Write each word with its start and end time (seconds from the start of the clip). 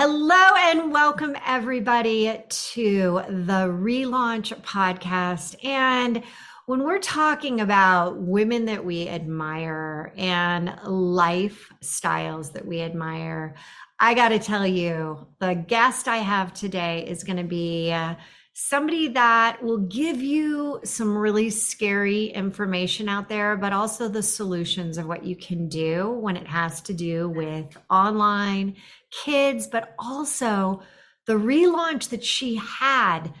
Hello 0.00 0.54
and 0.56 0.92
welcome 0.92 1.36
everybody 1.44 2.40
to 2.48 3.20
the 3.28 3.66
relaunch 3.66 4.54
podcast. 4.62 5.56
And 5.64 6.22
when 6.66 6.84
we're 6.84 7.00
talking 7.00 7.60
about 7.60 8.16
women 8.16 8.66
that 8.66 8.84
we 8.84 9.08
admire 9.08 10.12
and 10.16 10.68
lifestyles 10.84 12.52
that 12.52 12.64
we 12.64 12.80
admire, 12.80 13.56
I 13.98 14.14
got 14.14 14.28
to 14.28 14.38
tell 14.38 14.64
you, 14.64 15.26
the 15.40 15.54
guest 15.54 16.06
I 16.06 16.18
have 16.18 16.54
today 16.54 17.04
is 17.04 17.24
going 17.24 17.38
to 17.38 17.42
be 17.42 17.90
uh, 17.90 18.14
somebody 18.60 19.06
that 19.06 19.62
will 19.62 19.78
give 19.78 20.20
you 20.20 20.80
some 20.82 21.16
really 21.16 21.48
scary 21.48 22.24
information 22.24 23.08
out 23.08 23.28
there, 23.28 23.56
but 23.56 23.72
also 23.72 24.08
the 24.08 24.22
solutions 24.22 24.98
of 24.98 25.06
what 25.06 25.22
you 25.22 25.36
can 25.36 25.68
do 25.68 26.10
when 26.10 26.36
it 26.36 26.48
has 26.48 26.80
to 26.80 26.92
do 26.92 27.28
with 27.28 27.76
online 27.88 28.74
kids, 29.12 29.68
but 29.68 29.94
also 29.96 30.82
the 31.26 31.34
relaunch 31.34 32.08
that 32.08 32.24
she 32.24 32.56
had 32.56 33.32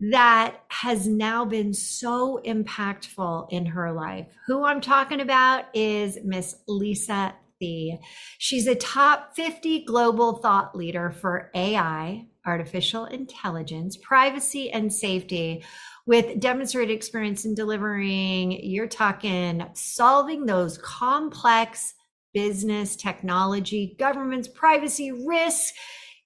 that 0.00 0.56
has 0.68 1.06
now 1.06 1.44
been 1.44 1.74
so 1.74 2.40
impactful 2.42 3.46
in 3.50 3.66
her 3.66 3.92
life. 3.92 4.26
Who 4.46 4.64
I'm 4.64 4.80
talking 4.80 5.20
about 5.20 5.66
is 5.74 6.18
Miss 6.24 6.56
Lisa 6.66 7.34
Thee. 7.60 7.98
She's 8.38 8.66
a 8.66 8.74
top 8.74 9.36
50 9.36 9.84
global 9.84 10.38
thought 10.38 10.74
leader 10.74 11.10
for 11.10 11.50
AI, 11.54 12.28
artificial 12.46 13.06
intelligence, 13.06 13.96
privacy, 13.96 14.70
and 14.70 14.92
safety 14.92 15.64
with 16.06 16.38
demonstrated 16.38 16.94
experience 16.94 17.44
in 17.44 17.54
delivering, 17.54 18.52
you're 18.52 18.86
talking 18.86 19.66
solving 19.72 20.46
those 20.46 20.78
complex 20.78 21.94
business, 22.34 22.96
technology, 22.96 23.96
governments, 23.98 24.48
privacy, 24.48 25.12
risks, 25.12 25.72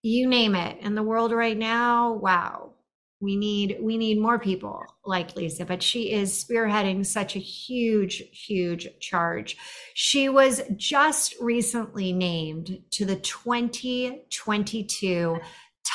you 0.03 0.27
name 0.27 0.55
it. 0.55 0.79
In 0.81 0.95
the 0.95 1.03
world 1.03 1.33
right 1.33 1.57
now, 1.57 2.15
wow. 2.15 2.73
We 3.21 3.37
need 3.37 3.79
we 3.81 3.99
need 3.99 4.21
more 4.21 4.39
people 4.39 4.81
like 5.05 5.35
Lisa, 5.35 5.65
but 5.65 5.83
she 5.83 6.13
is 6.13 6.33
spearheading 6.33 7.05
such 7.05 7.35
a 7.35 7.41
huge 7.41 8.23
huge 8.33 8.87
charge. 9.01 9.57
She 9.95 10.29
was 10.29 10.63
just 10.77 11.35
recently 11.41 12.13
named 12.13 12.79
to 12.93 13.05
the 13.05 13.17
2022 13.17 15.41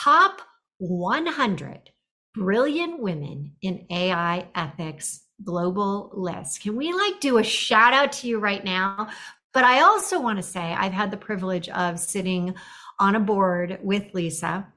top 0.04 0.42
100 0.80 1.90
brilliant 2.36 3.00
women 3.00 3.54
in 3.62 3.86
AI 3.90 4.48
ethics 4.56 5.22
global 5.44 6.12
list. 6.14 6.62
Can 6.62 6.76
we 6.76 6.92
like 6.94 7.20
do 7.20 7.38
a 7.38 7.44
shout 7.44 7.94
out 7.94 8.12
to 8.14 8.28
you 8.28 8.40
right 8.40 8.64
now 8.64 9.10
but 9.54 9.64
I 9.64 9.82
also 9.82 10.20
want 10.20 10.38
to 10.38 10.44
say 10.44 10.60
I've 10.60 10.94
had 10.94 11.12
the 11.12 11.18
privilege 11.18 11.70
of 11.70 12.00
sitting 12.00 12.56
on 13.00 13.16
a 13.16 13.20
board 13.20 13.80
with 13.84 14.14
Lisa. 14.14 14.68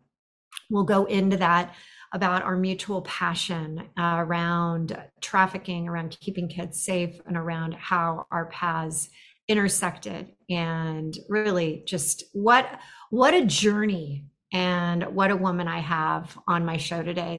We'll 0.71 0.85
go 0.85 1.07
into 1.07 1.39
that 1.39 1.75
about 2.13 2.43
our 2.43 2.57
mutual 2.57 3.03
passion 3.03 3.89
uh, 3.99 4.17
around 4.19 4.97
trafficking, 5.21 5.89
around 5.89 6.17
keeping 6.21 6.49
kids 6.49 6.83
safe, 6.83 7.19
and 7.27 7.37
around 7.37 7.75
how 7.75 8.27
our 8.31 8.47
paths 8.47 9.09
intersected 9.49 10.33
and 10.51 11.17
really 11.29 11.83
just 11.87 12.25
what 12.33 12.81
what 13.11 13.33
a 13.33 13.47
journey 13.47 14.25
and 14.57 15.05
what 15.15 15.31
a 15.31 15.37
woman 15.37 15.69
I 15.69 15.81
have 15.81 16.39
on 16.49 16.65
my 16.65 16.79
show 16.79 17.03
today. 17.03 17.39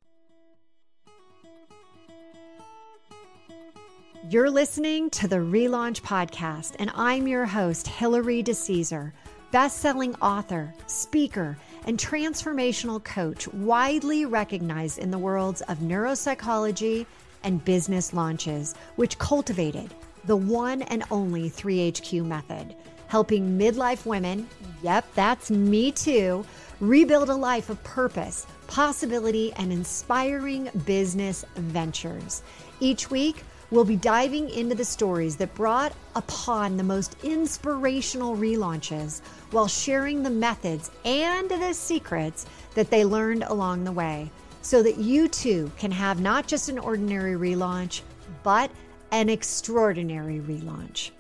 You're 4.30 4.52
listening 4.52 5.10
to 5.12 5.28
the 5.28 5.38
Relaunch 5.38 6.02
Podcast, 6.02 6.76
and 6.78 6.92
I'm 6.94 7.28
your 7.28 7.48
host, 7.48 7.88
Hilary 7.88 8.44
DeCesar, 8.44 9.14
best-selling 9.50 10.14
author, 10.18 10.72
speaker, 10.86 11.58
and 11.88 11.98
transformational 11.98 13.04
coach, 13.04 13.48
widely 13.48 14.28
recognized 14.28 15.00
in 15.00 15.10
the 15.10 15.18
worlds 15.18 15.62
of 15.62 15.80
neuropsychology 15.80 17.08
and 17.44 17.66
business 17.66 18.14
launches, 18.14 18.76
which 18.96 19.18
cultivated 19.18 19.92
the 20.26 20.38
one 20.38 20.84
and 20.84 21.04
only 21.10 21.50
3HQ 21.50 22.24
method, 22.26 22.76
helping 23.08 23.58
midlife 23.58 24.06
women, 24.06 24.48
yep, 24.82 25.06
that's 25.16 25.50
me 25.50 25.92
too, 25.92 26.46
rebuild 26.80 27.30
a 27.30 27.36
life 27.36 27.70
of 27.70 27.84
purpose, 27.84 28.46
possibility, 28.68 29.52
and 29.54 29.72
inspiring 29.72 30.70
business 30.86 31.44
ventures. 31.56 32.44
Each 32.80 33.10
week, 33.10 33.44
We'll 33.70 33.84
be 33.84 33.98
diving 33.98 34.50
into 34.50 34.76
the 34.76 34.86
stories 34.86 35.36
that 35.38 35.54
brought 35.54 35.92
upon 36.16 36.78
the 36.78 36.84
most 36.84 37.18
inspirational 37.24 38.38
relaunches 38.38 39.20
while 39.52 39.68
sharing 39.68 40.24
the 40.24 40.30
methods 40.30 40.90
and 41.04 41.50
the 41.50 41.74
secrets 41.74 42.46
that 42.76 42.90
they 42.90 43.04
learned 43.04 43.44
along 43.44 43.84
the 43.84 43.92
way 43.92 44.32
so 44.62 44.82
that 44.84 44.98
you 44.98 45.28
too 45.28 45.70
can 45.78 45.92
have 45.92 46.22
not 46.22 46.48
just 46.48 46.70
an 46.70 46.80
ordinary 46.80 47.34
relaunch, 47.34 48.02
but 48.42 48.72
an 49.12 49.28
extraordinary 49.28 50.40
relaunch. 50.40 51.12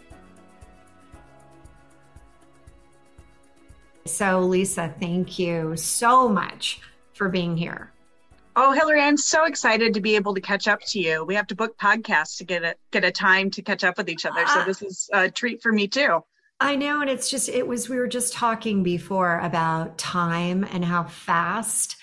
So, 4.07 4.39
Lisa, 4.39 4.93
thank 4.99 5.37
you 5.37 5.75
so 5.75 6.27
much 6.27 6.81
for 7.13 7.29
being 7.29 7.57
here. 7.57 7.91
Oh, 8.55 8.71
Hilary, 8.71 9.01
I'm 9.01 9.17
so 9.17 9.45
excited 9.45 9.93
to 9.93 10.01
be 10.01 10.15
able 10.15 10.33
to 10.33 10.41
catch 10.41 10.67
up 10.67 10.81
to 10.87 10.99
you. 10.99 11.23
We 11.23 11.35
have 11.35 11.45
to 11.47 11.55
book 11.55 11.77
podcasts 11.77 12.37
to 12.39 12.43
get 12.43 12.63
a 12.63 12.75
get 12.89 13.03
a 13.03 13.11
time 13.11 13.51
to 13.51 13.61
catch 13.61 13.83
up 13.83 13.97
with 13.97 14.09
each 14.09 14.25
other. 14.25 14.47
So 14.47 14.61
ah. 14.61 14.63
this 14.65 14.81
is 14.81 15.09
a 15.13 15.29
treat 15.29 15.61
for 15.61 15.71
me 15.71 15.87
too. 15.87 16.23
I 16.59 16.75
know, 16.75 17.01
and 17.01 17.09
it's 17.09 17.29
just 17.29 17.49
it 17.49 17.67
was 17.67 17.87
we 17.87 17.97
were 17.97 18.07
just 18.07 18.33
talking 18.33 18.81
before 18.81 19.39
about 19.41 19.99
time 19.99 20.63
and 20.63 20.83
how 20.83 21.03
fast 21.03 21.97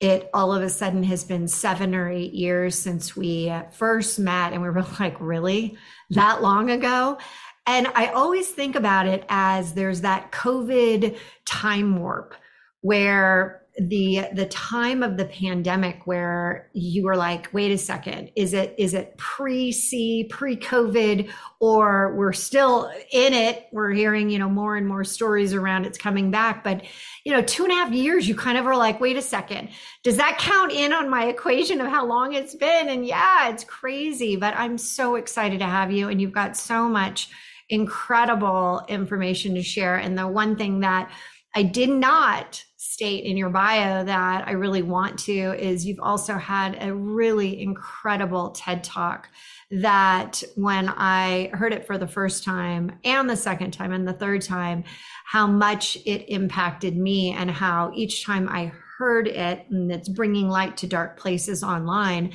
it 0.00 0.30
all 0.32 0.54
of 0.54 0.62
a 0.62 0.70
sudden 0.70 1.02
has 1.02 1.24
been 1.24 1.46
seven 1.46 1.94
or 1.94 2.08
eight 2.08 2.32
years 2.32 2.78
since 2.78 3.14
we 3.14 3.52
first 3.72 4.18
met, 4.18 4.54
and 4.54 4.62
we 4.62 4.70
were 4.70 4.86
like, 5.00 5.20
really 5.20 5.76
that 6.10 6.40
long 6.40 6.70
ago? 6.70 7.18
And 7.68 7.86
I 7.94 8.06
always 8.06 8.48
think 8.48 8.76
about 8.76 9.06
it 9.06 9.26
as 9.28 9.74
there's 9.74 10.00
that 10.00 10.32
COVID 10.32 11.18
time 11.44 11.98
warp 11.98 12.34
where 12.80 13.60
the 13.78 14.24
the 14.32 14.46
time 14.46 15.02
of 15.02 15.18
the 15.18 15.26
pandemic 15.26 16.00
where 16.04 16.68
you 16.72 17.04
were 17.04 17.14
like 17.14 17.52
wait 17.52 17.70
a 17.70 17.78
second 17.78 18.28
is 18.34 18.52
it 18.52 18.74
is 18.76 18.92
it 18.92 19.16
pre 19.18 19.70
c 19.70 20.24
pre 20.28 20.56
covid 20.56 21.30
or 21.60 22.16
we're 22.16 22.32
still 22.32 22.90
in 23.12 23.34
it? 23.34 23.66
We're 23.70 23.92
hearing 23.92 24.30
you 24.30 24.38
know 24.38 24.48
more 24.48 24.76
and 24.76 24.88
more 24.88 25.04
stories 25.04 25.52
around 25.52 25.84
it's 25.84 25.98
coming 25.98 26.30
back. 26.30 26.64
But 26.64 26.82
you 27.24 27.32
know 27.32 27.42
two 27.42 27.64
and 27.64 27.72
a 27.72 27.76
half 27.76 27.92
years 27.92 28.26
you 28.26 28.34
kind 28.34 28.56
of 28.56 28.66
are 28.66 28.76
like 28.76 28.98
wait 28.98 29.18
a 29.18 29.22
second 29.22 29.68
does 30.02 30.16
that 30.16 30.38
count 30.38 30.72
in 30.72 30.94
on 30.94 31.10
my 31.10 31.26
equation 31.26 31.82
of 31.82 31.88
how 31.88 32.06
long 32.06 32.32
it's 32.32 32.54
been? 32.54 32.88
And 32.88 33.06
yeah 33.06 33.50
it's 33.50 33.64
crazy 33.64 34.36
but 34.36 34.54
i'm 34.56 34.78
so 34.78 35.16
excited 35.16 35.58
to 35.58 35.66
have 35.66 35.92
you 35.92 36.08
and 36.08 36.18
you've 36.18 36.32
got 36.32 36.56
so 36.56 36.88
much 36.88 37.28
incredible 37.68 38.82
information 38.88 39.54
to 39.54 39.62
share 39.62 39.96
and 39.96 40.16
the 40.16 40.26
one 40.26 40.56
thing 40.56 40.80
that 40.80 41.10
i 41.54 41.62
did 41.62 41.90
not 41.90 42.64
state 42.98 43.24
in 43.24 43.36
your 43.36 43.50
bio 43.50 44.04
that 44.04 44.48
I 44.48 44.52
really 44.52 44.82
want 44.82 45.18
to 45.20 45.32
is 45.32 45.84
you've 45.84 46.00
also 46.00 46.34
had 46.34 46.78
a 46.80 46.94
really 46.94 47.60
incredible 47.60 48.50
TED 48.50 48.82
talk 48.82 49.28
that 49.70 50.42
when 50.56 50.88
I 50.88 51.50
heard 51.52 51.72
it 51.72 51.86
for 51.86 51.98
the 51.98 52.06
first 52.06 52.44
time 52.44 52.98
and 53.04 53.28
the 53.28 53.36
second 53.36 53.72
time 53.72 53.92
and 53.92 54.06
the 54.06 54.12
third 54.12 54.42
time, 54.42 54.84
how 55.24 55.46
much 55.46 55.96
it 56.06 56.32
impacted 56.32 56.96
me 56.96 57.32
and 57.32 57.50
how 57.50 57.92
each 57.94 58.24
time 58.24 58.48
I 58.48 58.72
heard 58.96 59.28
it 59.28 59.66
and 59.70 59.92
it's 59.92 60.08
bringing 60.08 60.48
light 60.48 60.76
to 60.78 60.86
dark 60.86 61.18
places 61.18 61.62
online. 61.62 62.32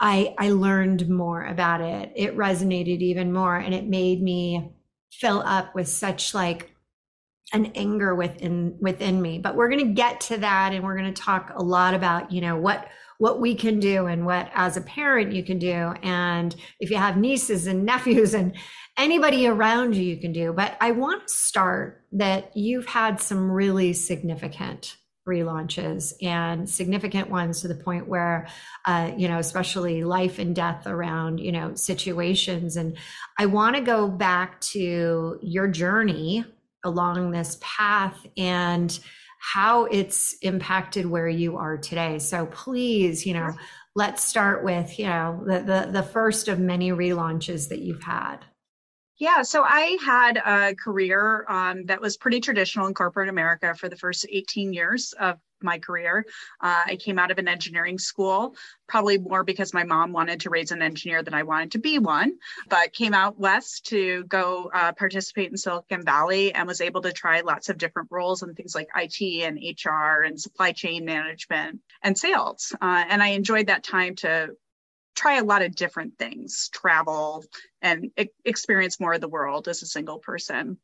I, 0.00 0.34
I 0.38 0.50
learned 0.50 1.08
more 1.08 1.44
about 1.44 1.82
it. 1.82 2.12
It 2.16 2.36
resonated 2.36 3.00
even 3.00 3.32
more 3.32 3.56
and 3.56 3.74
it 3.74 3.86
made 3.86 4.22
me 4.22 4.72
fill 5.12 5.42
up 5.44 5.74
with 5.74 5.88
such 5.88 6.34
like 6.34 6.70
an 7.52 7.66
anger 7.74 8.14
within 8.14 8.76
within 8.80 9.20
me. 9.20 9.38
But 9.38 9.56
we're 9.56 9.68
going 9.68 9.86
to 9.86 9.92
get 9.92 10.20
to 10.22 10.38
that 10.38 10.72
and 10.72 10.84
we're 10.84 10.96
going 10.96 11.12
to 11.12 11.22
talk 11.22 11.52
a 11.54 11.62
lot 11.62 11.94
about 11.94 12.32
you 12.32 12.40
know 12.40 12.56
what 12.56 12.88
what 13.18 13.40
we 13.40 13.54
can 13.54 13.78
do 13.78 14.06
and 14.06 14.24
what 14.24 14.50
as 14.54 14.78
a 14.78 14.80
parent 14.80 15.32
you 15.32 15.44
can 15.44 15.58
do. 15.58 15.92
And 16.02 16.54
if 16.78 16.90
you 16.90 16.96
have 16.96 17.18
nieces 17.18 17.66
and 17.66 17.84
nephews 17.84 18.32
and 18.32 18.56
anybody 18.96 19.46
around 19.46 19.94
you 19.94 20.02
you 20.02 20.16
can 20.16 20.32
do. 20.32 20.52
But 20.52 20.76
i 20.80 20.92
want 20.92 21.28
to 21.28 21.34
start 21.34 22.04
that 22.12 22.56
you've 22.56 22.86
had 22.86 23.20
some 23.20 23.50
really 23.50 23.92
significant 23.92 24.96
relaunches 25.30 26.12
and 26.22 26.68
significant 26.68 27.30
ones 27.30 27.60
to 27.60 27.68
the 27.68 27.74
point 27.74 28.08
where 28.08 28.48
uh, 28.86 29.10
you 29.16 29.28
know 29.28 29.38
especially 29.38 30.04
life 30.04 30.38
and 30.38 30.54
death 30.54 30.86
around 30.86 31.38
you 31.38 31.52
know 31.52 31.74
situations 31.74 32.76
and 32.76 32.96
i 33.38 33.46
want 33.46 33.76
to 33.76 33.82
go 33.82 34.08
back 34.08 34.60
to 34.60 35.38
your 35.40 35.68
journey 35.68 36.44
along 36.84 37.30
this 37.30 37.58
path 37.60 38.26
and 38.36 38.98
how 39.40 39.86
it's 39.86 40.34
impacted 40.42 41.06
where 41.06 41.28
you 41.28 41.56
are 41.56 41.78
today. 41.78 42.18
So 42.18 42.46
please, 42.46 43.24
you 43.24 43.32
know, 43.32 43.54
let's 43.94 44.22
start 44.22 44.62
with, 44.62 44.98
you 44.98 45.06
know, 45.06 45.42
the 45.46 45.60
the, 45.60 45.88
the 45.90 46.02
first 46.02 46.48
of 46.48 46.60
many 46.60 46.90
relaunches 46.90 47.68
that 47.70 47.80
you've 47.80 48.02
had. 48.02 48.44
Yeah, 49.20 49.42
so 49.42 49.62
I 49.62 49.98
had 50.02 50.38
a 50.38 50.74
career 50.74 51.44
um, 51.46 51.84
that 51.84 52.00
was 52.00 52.16
pretty 52.16 52.40
traditional 52.40 52.86
in 52.86 52.94
corporate 52.94 53.28
America 53.28 53.74
for 53.74 53.90
the 53.90 53.96
first 53.96 54.24
18 54.26 54.72
years 54.72 55.12
of 55.12 55.36
my 55.60 55.78
career. 55.78 56.24
Uh, 56.58 56.80
I 56.86 56.96
came 56.96 57.18
out 57.18 57.30
of 57.30 57.36
an 57.36 57.46
engineering 57.46 57.98
school, 57.98 58.56
probably 58.88 59.18
more 59.18 59.44
because 59.44 59.74
my 59.74 59.84
mom 59.84 60.14
wanted 60.14 60.40
to 60.40 60.50
raise 60.50 60.72
an 60.72 60.80
engineer 60.80 61.22
than 61.22 61.34
I 61.34 61.42
wanted 61.42 61.72
to 61.72 61.78
be 61.78 61.98
one, 61.98 62.38
but 62.70 62.94
came 62.94 63.12
out 63.12 63.38
west 63.38 63.84
to 63.88 64.24
go 64.24 64.70
uh, 64.72 64.92
participate 64.92 65.50
in 65.50 65.58
Silicon 65.58 66.02
Valley 66.02 66.54
and 66.54 66.66
was 66.66 66.80
able 66.80 67.02
to 67.02 67.12
try 67.12 67.42
lots 67.42 67.68
of 67.68 67.76
different 67.76 68.08
roles 68.10 68.40
and 68.40 68.56
things 68.56 68.74
like 68.74 68.88
IT 68.96 69.20
and 69.42 69.58
HR 69.58 70.22
and 70.22 70.40
supply 70.40 70.72
chain 70.72 71.04
management 71.04 71.78
and 72.02 72.16
sales. 72.16 72.74
Uh, 72.80 73.04
and 73.06 73.22
I 73.22 73.28
enjoyed 73.28 73.66
that 73.66 73.84
time 73.84 74.14
to 74.16 74.56
try 75.14 75.38
a 75.38 75.44
lot 75.44 75.62
of 75.62 75.74
different 75.74 76.18
things, 76.18 76.70
travel 76.72 77.44
and 77.82 78.10
experience 78.44 79.00
more 79.00 79.14
of 79.14 79.20
the 79.20 79.28
world 79.28 79.68
as 79.68 79.82
a 79.82 79.86
single 79.86 80.18
person 80.18 80.78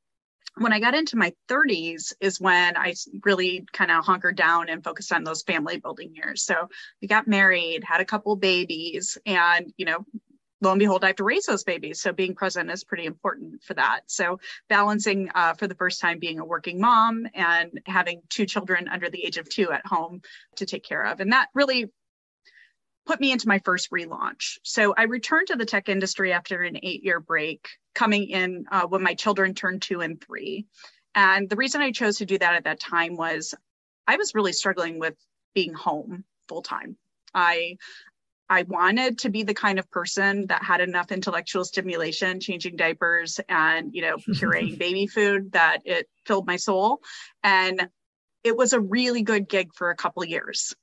when 0.58 0.72
I 0.72 0.80
got 0.80 0.94
into 0.94 1.16
my 1.16 1.32
30s 1.48 2.14
is 2.20 2.40
when 2.40 2.76
I 2.76 2.94
really 3.24 3.66
kind 3.72 3.90
of 3.90 4.04
hunkered 4.04 4.36
down 4.36 4.68
and 4.68 4.82
focused 4.82 5.12
on 5.12 5.24
those 5.24 5.42
family 5.42 5.78
building 5.78 6.14
years. 6.14 6.42
So 6.44 6.68
we 7.02 7.08
got 7.08 7.28
married, 7.28 7.84
had 7.84 8.00
a 8.00 8.06
couple 8.06 8.34
babies, 8.36 9.18
and 9.26 9.72
you 9.76 9.84
know, 9.84 10.06
lo 10.62 10.72
and 10.72 10.78
behold, 10.78 11.04
I 11.04 11.08
have 11.08 11.16
to 11.16 11.24
raise 11.24 11.44
those 11.44 11.64
babies. 11.64 12.00
So 12.00 12.12
being 12.12 12.34
present 12.34 12.70
is 12.70 12.84
pretty 12.84 13.04
important 13.04 13.62
for 13.64 13.74
that. 13.74 14.02
So 14.06 14.40
balancing 14.68 15.30
uh, 15.34 15.54
for 15.54 15.66
the 15.66 15.74
first 15.74 16.00
time 16.00 16.18
being 16.18 16.38
a 16.38 16.44
working 16.44 16.80
mom 16.80 17.28
and 17.34 17.78
having 17.84 18.22
two 18.30 18.46
children 18.46 18.88
under 18.88 19.10
the 19.10 19.24
age 19.24 19.36
of 19.36 19.48
two 19.50 19.70
at 19.72 19.84
home 19.84 20.22
to 20.56 20.64
take 20.64 20.84
care 20.84 21.04
of, 21.04 21.20
and 21.20 21.32
that 21.32 21.48
really 21.54 21.90
put 23.06 23.20
me 23.20 23.32
into 23.32 23.48
my 23.48 23.60
first 23.60 23.90
relaunch. 23.90 24.58
So 24.62 24.94
I 24.96 25.04
returned 25.04 25.48
to 25.48 25.56
the 25.56 25.64
tech 25.64 25.88
industry 25.88 26.32
after 26.32 26.62
an 26.62 26.78
eight 26.82 27.04
year 27.04 27.20
break, 27.20 27.68
coming 27.94 28.28
in 28.28 28.66
uh, 28.70 28.86
when 28.86 29.02
my 29.02 29.14
children 29.14 29.54
turned 29.54 29.82
two 29.82 30.00
and 30.00 30.20
three. 30.20 30.66
And 31.14 31.48
the 31.48 31.56
reason 31.56 31.80
I 31.80 31.92
chose 31.92 32.18
to 32.18 32.26
do 32.26 32.38
that 32.38 32.54
at 32.54 32.64
that 32.64 32.80
time 32.80 33.16
was 33.16 33.54
I 34.06 34.16
was 34.16 34.34
really 34.34 34.52
struggling 34.52 34.98
with 34.98 35.14
being 35.54 35.72
home 35.72 36.24
full 36.48 36.62
time. 36.62 36.96
I 37.32 37.76
I 38.48 38.62
wanted 38.62 39.18
to 39.20 39.30
be 39.30 39.42
the 39.42 39.54
kind 39.54 39.78
of 39.78 39.90
person 39.90 40.46
that 40.46 40.62
had 40.62 40.80
enough 40.80 41.10
intellectual 41.10 41.64
stimulation, 41.64 42.38
changing 42.38 42.76
diapers 42.76 43.40
and, 43.48 43.92
you 43.92 44.02
know, 44.02 44.16
curating 44.34 44.78
baby 44.78 45.08
food 45.08 45.52
that 45.52 45.78
it 45.84 46.08
filled 46.26 46.46
my 46.46 46.54
soul. 46.54 47.00
And 47.42 47.88
it 48.44 48.56
was 48.56 48.72
a 48.72 48.80
really 48.80 49.22
good 49.22 49.48
gig 49.48 49.74
for 49.74 49.90
a 49.90 49.96
couple 49.96 50.24
years 50.24 50.76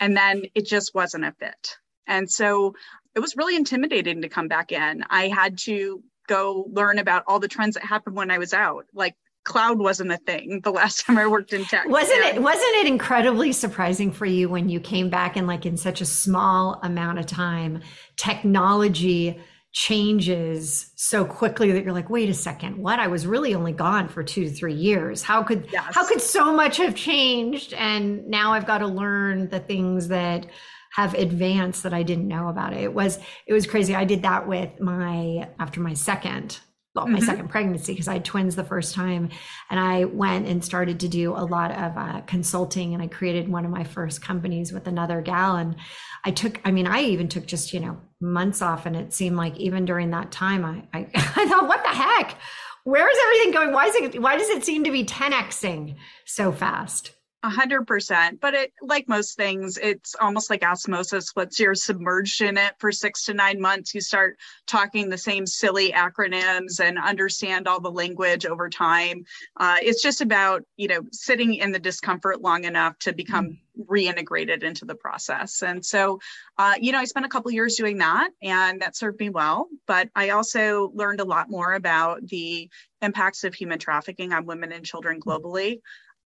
and 0.00 0.16
then 0.16 0.44
it 0.54 0.66
just 0.66 0.94
wasn't 0.94 1.24
a 1.24 1.32
fit. 1.32 1.76
And 2.06 2.30
so 2.30 2.74
it 3.14 3.20
was 3.20 3.36
really 3.36 3.56
intimidating 3.56 4.22
to 4.22 4.28
come 4.28 4.48
back 4.48 4.72
in. 4.72 5.04
I 5.10 5.28
had 5.28 5.58
to 5.58 6.02
go 6.26 6.66
learn 6.70 6.98
about 6.98 7.24
all 7.26 7.40
the 7.40 7.48
trends 7.48 7.74
that 7.74 7.84
happened 7.84 8.16
when 8.16 8.30
I 8.30 8.38
was 8.38 8.52
out. 8.52 8.84
Like 8.94 9.14
cloud 9.44 9.78
wasn't 9.78 10.12
a 10.12 10.18
thing 10.18 10.60
the 10.62 10.70
last 10.70 11.00
time 11.06 11.18
I 11.18 11.26
worked 11.26 11.52
in 11.52 11.64
tech. 11.64 11.88
Wasn't 11.88 12.24
it 12.26 12.40
wasn't 12.40 12.76
it 12.76 12.86
incredibly 12.86 13.52
surprising 13.52 14.12
for 14.12 14.26
you 14.26 14.48
when 14.48 14.68
you 14.68 14.78
came 14.78 15.10
back 15.10 15.36
and 15.36 15.46
like 15.46 15.66
in 15.66 15.76
such 15.76 16.00
a 16.00 16.06
small 16.06 16.78
amount 16.82 17.18
of 17.18 17.26
time 17.26 17.80
technology 18.16 19.40
changes 19.72 20.92
so 20.96 21.24
quickly 21.24 21.72
that 21.72 21.84
you're 21.84 21.92
like 21.92 22.08
wait 22.10 22.28
a 22.28 22.34
second 22.34 22.76
what? 22.78 22.98
I 22.98 23.06
was 23.06 23.26
really 23.26 23.54
only 23.54 23.72
gone 23.72 24.08
for 24.08 24.22
two 24.22 24.44
to 24.44 24.50
three 24.50 24.74
years. 24.74 25.22
How 25.22 25.42
could 25.42 25.68
yes. 25.72 25.94
how 25.94 26.06
could 26.06 26.20
so 26.20 26.52
much 26.52 26.78
have 26.78 26.94
changed? 26.94 27.74
And 27.74 28.26
now 28.26 28.52
i've 28.52 28.66
got 28.66 28.78
to 28.78 28.86
learn 28.86 29.48
the 29.48 29.60
things 29.60 30.08
that 30.08 30.46
have 30.92 31.12
advanced 31.14 31.82
that 31.82 31.92
i 31.92 32.02
didn't 32.02 32.28
know 32.28 32.48
about 32.48 32.72
it. 32.72 32.80
It 32.80 32.94
was 32.94 33.18
it 33.46 33.52
was 33.52 33.66
crazy. 33.66 33.94
I 33.94 34.04
did 34.04 34.22
that 34.22 34.48
with 34.48 34.80
my 34.80 35.48
after 35.58 35.80
my 35.80 35.94
second 35.94 36.60
well, 36.98 37.06
my 37.06 37.18
mm-hmm. 37.18 37.26
second 37.26 37.48
pregnancy 37.48 37.92
because 37.92 38.08
I 38.08 38.14
had 38.14 38.24
twins 38.24 38.56
the 38.56 38.64
first 38.64 38.94
time. 38.94 39.30
And 39.70 39.78
I 39.78 40.04
went 40.04 40.46
and 40.46 40.64
started 40.64 41.00
to 41.00 41.08
do 41.08 41.32
a 41.32 41.44
lot 41.44 41.70
of 41.70 41.96
uh, 41.96 42.20
consulting 42.22 42.92
and 42.94 43.02
I 43.02 43.06
created 43.06 43.48
one 43.48 43.64
of 43.64 43.70
my 43.70 43.84
first 43.84 44.20
companies 44.20 44.72
with 44.72 44.88
another 44.88 45.20
gal. 45.20 45.56
And 45.56 45.76
I 46.24 46.32
took, 46.32 46.60
I 46.64 46.72
mean, 46.72 46.86
I 46.86 47.02
even 47.02 47.28
took 47.28 47.46
just, 47.46 47.72
you 47.72 47.80
know, 47.80 47.98
months 48.20 48.62
off. 48.62 48.84
And 48.84 48.96
it 48.96 49.12
seemed 49.12 49.36
like 49.36 49.56
even 49.58 49.84
during 49.84 50.10
that 50.10 50.32
time, 50.32 50.64
I, 50.64 50.82
I, 50.92 51.06
I 51.14 51.48
thought, 51.48 51.68
what 51.68 51.84
the 51.84 51.90
heck? 51.90 52.36
Where 52.84 53.08
is 53.08 53.18
everything 53.22 53.52
going? 53.52 53.72
Why 53.72 53.86
is 53.86 53.94
it, 53.94 54.20
why 54.20 54.36
does 54.36 54.48
it 54.48 54.64
seem 54.64 54.84
to 54.84 54.90
be 54.90 55.04
10xing 55.04 55.96
so 56.24 56.50
fast? 56.50 57.12
A 57.44 57.48
hundred 57.48 57.86
percent. 57.86 58.40
But 58.40 58.54
it, 58.54 58.72
like 58.82 59.08
most 59.08 59.36
things, 59.36 59.78
it's 59.78 60.16
almost 60.20 60.50
like 60.50 60.64
osmosis. 60.64 61.36
Once 61.36 61.60
you're 61.60 61.76
submerged 61.76 62.42
in 62.42 62.58
it 62.58 62.74
for 62.80 62.90
six 62.90 63.24
to 63.26 63.34
nine 63.34 63.60
months, 63.60 63.94
you 63.94 64.00
start 64.00 64.36
talking 64.66 65.08
the 65.08 65.18
same 65.18 65.46
silly 65.46 65.92
acronyms 65.92 66.80
and 66.80 66.98
understand 66.98 67.68
all 67.68 67.80
the 67.80 67.92
language 67.92 68.44
over 68.44 68.68
time. 68.68 69.24
Uh, 69.56 69.76
it's 69.80 70.02
just 70.02 70.20
about, 70.20 70.64
you 70.76 70.88
know, 70.88 71.02
sitting 71.12 71.54
in 71.54 71.70
the 71.70 71.78
discomfort 71.78 72.40
long 72.40 72.64
enough 72.64 72.98
to 72.98 73.12
become 73.12 73.56
mm-hmm. 73.78 73.82
reintegrated 73.94 74.64
into 74.64 74.84
the 74.84 74.96
process. 74.96 75.62
And 75.62 75.86
so, 75.86 76.18
uh, 76.58 76.74
you 76.80 76.90
know, 76.90 76.98
I 76.98 77.04
spent 77.04 77.24
a 77.24 77.28
couple 77.28 77.52
years 77.52 77.76
doing 77.76 77.98
that 77.98 78.30
and 78.42 78.82
that 78.82 78.96
served 78.96 79.20
me 79.20 79.30
well. 79.30 79.68
But 79.86 80.08
I 80.16 80.30
also 80.30 80.90
learned 80.92 81.20
a 81.20 81.24
lot 81.24 81.50
more 81.50 81.74
about 81.74 82.26
the 82.26 82.68
impacts 83.00 83.44
of 83.44 83.54
human 83.54 83.78
trafficking 83.78 84.32
on 84.32 84.44
women 84.44 84.72
and 84.72 84.84
children 84.84 85.20
globally 85.20 85.78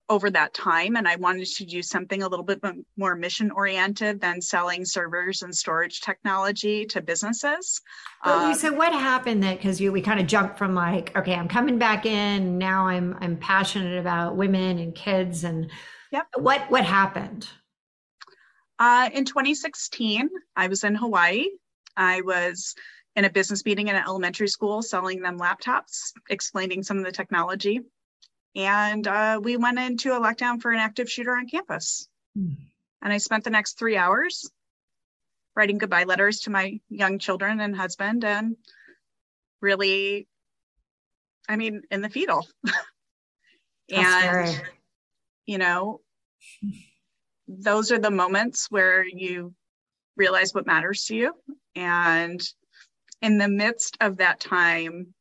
over 0.10 0.30
that 0.30 0.54
time 0.54 0.96
and 0.96 1.08
i 1.08 1.16
wanted 1.16 1.46
to 1.46 1.66
do 1.66 1.82
something 1.82 2.24
a 2.24 2.28
little 2.28 2.44
bit 2.46 2.60
more 2.98 3.16
mission 3.16 3.52
oriented 3.52 4.20
than 4.20 4.42
selling 4.42 4.84
servers 4.84 5.42
and 5.42 5.56
storage 5.56 6.02
technology 6.02 6.86
to 6.86 7.02
businesses. 7.02 7.82
Um, 8.24 8.54
what 8.76 8.92
happened 8.92 9.44
that 9.44 9.58
because 9.58 9.80
you 9.80 9.92
we 9.92 10.02
kind 10.02 10.20
of 10.20 10.28
jumped 10.28 10.58
from 10.58 10.76
like 10.76 11.16
okay 11.18 11.34
i'm 11.34 11.48
coming 11.48 11.78
back 11.78 12.06
in 12.06 12.58
now 12.58 12.88
i'm 12.88 13.18
i'm 13.22 13.38
passionate 13.38 13.98
about 13.98 14.36
women 14.36 14.80
and 14.80 14.94
kids 14.94 15.44
and 15.44 15.72
yep. 16.12 16.28
what 16.38 16.70
what 16.70 16.86
happened? 16.86 17.48
Uh, 18.80 19.10
in 19.14 19.24
2016 19.26 20.30
i 20.56 20.68
was 20.68 20.84
in 20.84 20.96
hawaii. 20.96 21.46
I 21.96 22.22
was 22.22 22.74
in 23.16 23.26
a 23.26 23.30
business 23.30 23.64
meeting 23.66 23.88
in 23.88 23.96
an 23.96 24.04
elementary 24.06 24.48
school 24.48 24.82
selling 24.82 25.22
them 25.22 25.40
laptops 25.40 26.12
explaining 26.30 26.84
some 26.84 26.98
of 26.98 27.06
the 27.06 27.12
technology 27.12 27.82
and 28.56 29.08
uh, 29.08 29.40
we 29.42 29.58
went 29.58 29.80
into 29.80 30.14
a 30.14 30.20
lockdown 30.20 30.62
for 30.62 30.72
an 30.72 30.80
active 30.80 31.10
shooter 31.10 31.36
on 31.36 31.48
campus. 31.48 32.08
Mm. 32.38 32.58
And 33.02 33.14
I 33.14 33.18
spent 33.18 33.44
the 33.44 33.50
next 33.50 33.78
three 33.78 33.98
hours 33.98 34.50
writing 35.56 35.78
goodbye 35.78 36.06
letters 36.06 36.42
to 36.42 36.50
my 36.50 36.80
young 36.90 37.20
children 37.20 37.60
and 37.60 37.76
husband, 37.76 38.24
and 38.24 38.56
really, 39.62 40.28
I 41.48 41.56
mean, 41.56 41.82
in 41.92 42.02
the 42.02 42.10
fetal. 42.10 42.48
and, 43.92 44.50
scary. 44.50 44.56
you 45.46 45.58
know, 45.58 46.02
those 47.48 47.92
are 47.92 48.00
the 48.00 48.12
moments 48.12 48.72
where 48.72 49.06
you 49.06 49.54
realize 50.16 50.54
what 50.54 50.66
matters 50.66 51.06
to 51.06 51.16
you. 51.16 51.34
And 51.76 52.42
in 53.22 53.38
the 53.38 53.48
midst 53.48 53.98
of 54.02 54.18
that 54.18 54.40
time, 54.40 55.14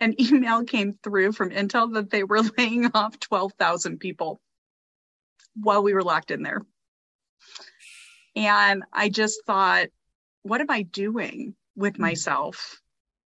an 0.00 0.20
email 0.20 0.64
came 0.64 0.98
through 1.02 1.32
from 1.32 1.50
Intel 1.50 1.94
that 1.94 2.10
they 2.10 2.24
were 2.24 2.42
laying 2.58 2.90
off 2.94 3.18
12,000 3.20 3.98
people 3.98 4.40
while 5.54 5.82
we 5.82 5.94
were 5.94 6.02
locked 6.02 6.30
in 6.30 6.42
there. 6.42 6.62
And 8.36 8.84
I 8.92 9.08
just 9.08 9.44
thought, 9.44 9.88
what 10.42 10.60
am 10.60 10.70
I 10.70 10.82
doing 10.82 11.54
with 11.76 11.96
hmm. 11.96 12.02
myself? 12.02 12.80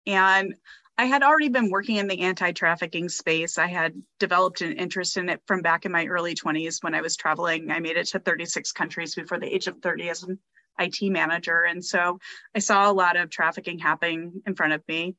And 0.07 0.55
I 0.97 1.07
had 1.07 1.23
already 1.23 1.49
been 1.49 1.71
working 1.71 1.97
in 1.97 2.07
the 2.07 2.21
anti 2.21 2.53
trafficking 2.53 3.09
space. 3.09 3.59
I 3.59 3.67
had 3.67 3.95
developed 4.21 4.61
an 4.61 4.75
interest 4.75 5.17
in 5.17 5.29
it 5.29 5.43
from 5.47 5.61
back 5.61 5.87
in 5.87 5.93
my 5.93 6.07
early 6.07 6.35
20s 6.35 6.85
when 6.85 6.95
I 6.95 7.01
was 7.01 7.17
traveling. 7.17 7.71
I 7.71 7.81
made 7.81 7.97
it 7.97 8.07
to 8.09 8.21
36 8.21 8.71
countries 8.73 9.15
before 9.15 9.39
the 9.39 9.53
age 9.53 9.67
of 9.67 9.79
30 9.83 10.09
as 10.09 10.23
an 10.23 10.39
IT 10.79 11.11
manager. 11.11 11.65
And 11.65 11.85
so 11.85 12.19
I 12.55 12.61
saw 12.61 12.89
a 12.89 12.93
lot 12.93 13.17
of 13.17 13.31
trafficking 13.31 13.79
happening 13.79 14.43
in 14.47 14.55
front 14.55 14.73
of 14.73 14.83
me 14.87 15.17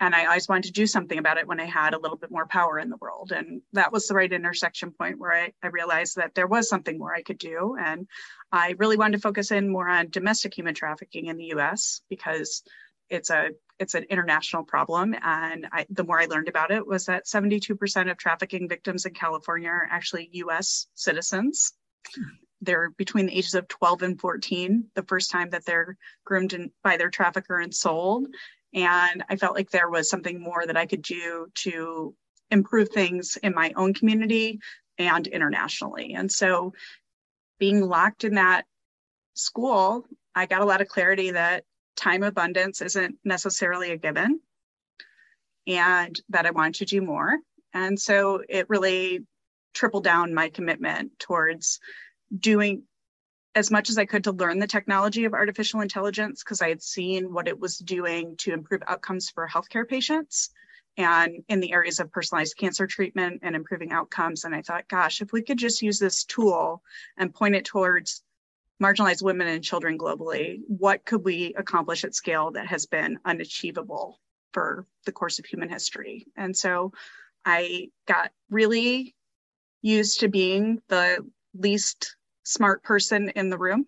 and 0.00 0.14
I 0.14 0.26
always 0.26 0.48
wanted 0.48 0.64
to 0.64 0.72
do 0.72 0.86
something 0.86 1.18
about 1.18 1.38
it 1.38 1.46
when 1.46 1.60
I 1.60 1.64
had 1.64 1.94
a 1.94 1.98
little 1.98 2.18
bit 2.18 2.30
more 2.30 2.46
power 2.46 2.78
in 2.78 2.90
the 2.90 2.98
world. 2.98 3.32
And 3.32 3.62
that 3.72 3.92
was 3.92 4.06
the 4.06 4.14
right 4.14 4.30
intersection 4.30 4.92
point 4.92 5.18
where 5.18 5.32
I, 5.32 5.52
I 5.62 5.68
realized 5.68 6.16
that 6.16 6.34
there 6.34 6.46
was 6.46 6.68
something 6.68 6.98
more 6.98 7.14
I 7.14 7.22
could 7.22 7.38
do. 7.38 7.76
And 7.80 8.06
I 8.52 8.74
really 8.78 8.98
wanted 8.98 9.16
to 9.16 9.22
focus 9.22 9.50
in 9.52 9.70
more 9.70 9.88
on 9.88 10.10
domestic 10.10 10.54
human 10.54 10.74
trafficking 10.74 11.26
in 11.26 11.38
the 11.38 11.52
US 11.54 12.02
because 12.10 12.62
it's 13.08 13.30
a 13.30 13.50
it's 13.78 13.94
an 13.94 14.04
international 14.04 14.64
problem. 14.64 15.14
And 15.22 15.66
I, 15.70 15.86
the 15.90 16.04
more 16.04 16.20
I 16.20 16.26
learned 16.26 16.48
about 16.48 16.70
it 16.70 16.86
was 16.86 17.06
that 17.06 17.26
72% 17.26 18.10
of 18.10 18.16
trafficking 18.16 18.68
victims 18.68 19.04
in 19.04 19.12
California 19.12 19.68
are 19.68 19.88
actually 19.90 20.30
US 20.32 20.86
citizens. 20.94 21.74
They're 22.62 22.90
between 22.90 23.26
the 23.26 23.36
ages 23.36 23.54
of 23.54 23.68
12 23.68 24.02
and 24.02 24.20
14, 24.20 24.86
the 24.94 25.02
first 25.02 25.30
time 25.30 25.50
that 25.50 25.66
they're 25.66 25.98
groomed 26.24 26.54
in, 26.54 26.70
by 26.82 26.96
their 26.96 27.10
trafficker 27.10 27.58
and 27.58 27.74
sold. 27.74 28.28
And 28.74 29.24
I 29.28 29.36
felt 29.36 29.54
like 29.54 29.70
there 29.70 29.88
was 29.88 30.10
something 30.10 30.40
more 30.40 30.66
that 30.66 30.76
I 30.76 30.86
could 30.86 31.02
do 31.02 31.48
to 31.62 32.14
improve 32.50 32.90
things 32.90 33.38
in 33.42 33.54
my 33.54 33.72
own 33.76 33.94
community 33.94 34.60
and 34.98 35.26
internationally. 35.26 36.14
And 36.14 36.30
so 36.30 36.72
being 37.58 37.80
locked 37.80 38.24
in 38.24 38.34
that 38.34 38.66
school, 39.34 40.06
I 40.34 40.46
got 40.46 40.60
a 40.60 40.66
lot 40.66 40.80
of 40.80 40.88
clarity 40.88 41.30
that 41.30 41.64
time 41.96 42.22
abundance 42.22 42.82
isn't 42.82 43.16
necessarily 43.24 43.90
a 43.92 43.96
given. 43.96 44.40
and 45.66 46.20
that 46.28 46.46
I 46.46 46.50
wanted 46.50 46.74
to 46.76 46.84
do 46.84 47.00
more. 47.02 47.38
And 47.74 47.98
so 47.98 48.42
it 48.48 48.68
really 48.68 49.24
tripled 49.74 50.04
down 50.04 50.34
my 50.34 50.48
commitment 50.48 51.18
towards 51.18 51.80
doing 52.36 52.84
as 53.56 53.70
much 53.70 53.88
as 53.88 53.96
I 53.96 54.04
could 54.04 54.24
to 54.24 54.32
learn 54.32 54.58
the 54.58 54.66
technology 54.66 55.24
of 55.24 55.32
artificial 55.32 55.80
intelligence 55.80 56.44
because 56.44 56.60
I 56.60 56.68
had 56.68 56.82
seen 56.82 57.32
what 57.32 57.48
it 57.48 57.58
was 57.58 57.78
doing 57.78 58.36
to 58.40 58.52
improve 58.52 58.82
outcomes 58.86 59.30
for 59.30 59.48
healthcare 59.48 59.88
patients 59.88 60.50
and 60.98 61.42
in 61.48 61.60
the 61.60 61.72
areas 61.72 61.98
of 61.98 62.12
personalized 62.12 62.58
cancer 62.58 62.86
treatment 62.86 63.40
and 63.42 63.56
improving 63.56 63.92
outcomes. 63.92 64.44
And 64.44 64.54
I 64.54 64.60
thought, 64.60 64.88
gosh, 64.88 65.22
if 65.22 65.32
we 65.32 65.40
could 65.40 65.58
just 65.58 65.80
use 65.80 65.98
this 65.98 66.24
tool 66.24 66.82
and 67.16 67.34
point 67.34 67.54
it 67.54 67.64
towards 67.64 68.22
marginalized 68.80 69.22
women 69.22 69.48
and 69.48 69.64
children 69.64 69.96
globally, 69.96 70.60
what 70.68 71.06
could 71.06 71.24
we 71.24 71.54
accomplish 71.56 72.04
at 72.04 72.14
scale 72.14 72.50
that 72.52 72.66
has 72.66 72.84
been 72.84 73.18
unachievable 73.24 74.20
for 74.52 74.86
the 75.06 75.12
course 75.12 75.38
of 75.38 75.46
human 75.46 75.70
history? 75.70 76.26
And 76.36 76.54
so 76.54 76.92
I 77.46 77.88
got 78.06 78.32
really 78.50 79.14
used 79.80 80.20
to 80.20 80.28
being 80.28 80.82
the 80.88 81.26
least 81.54 82.15
smart 82.46 82.82
person 82.82 83.30
in 83.30 83.50
the 83.50 83.58
room 83.58 83.86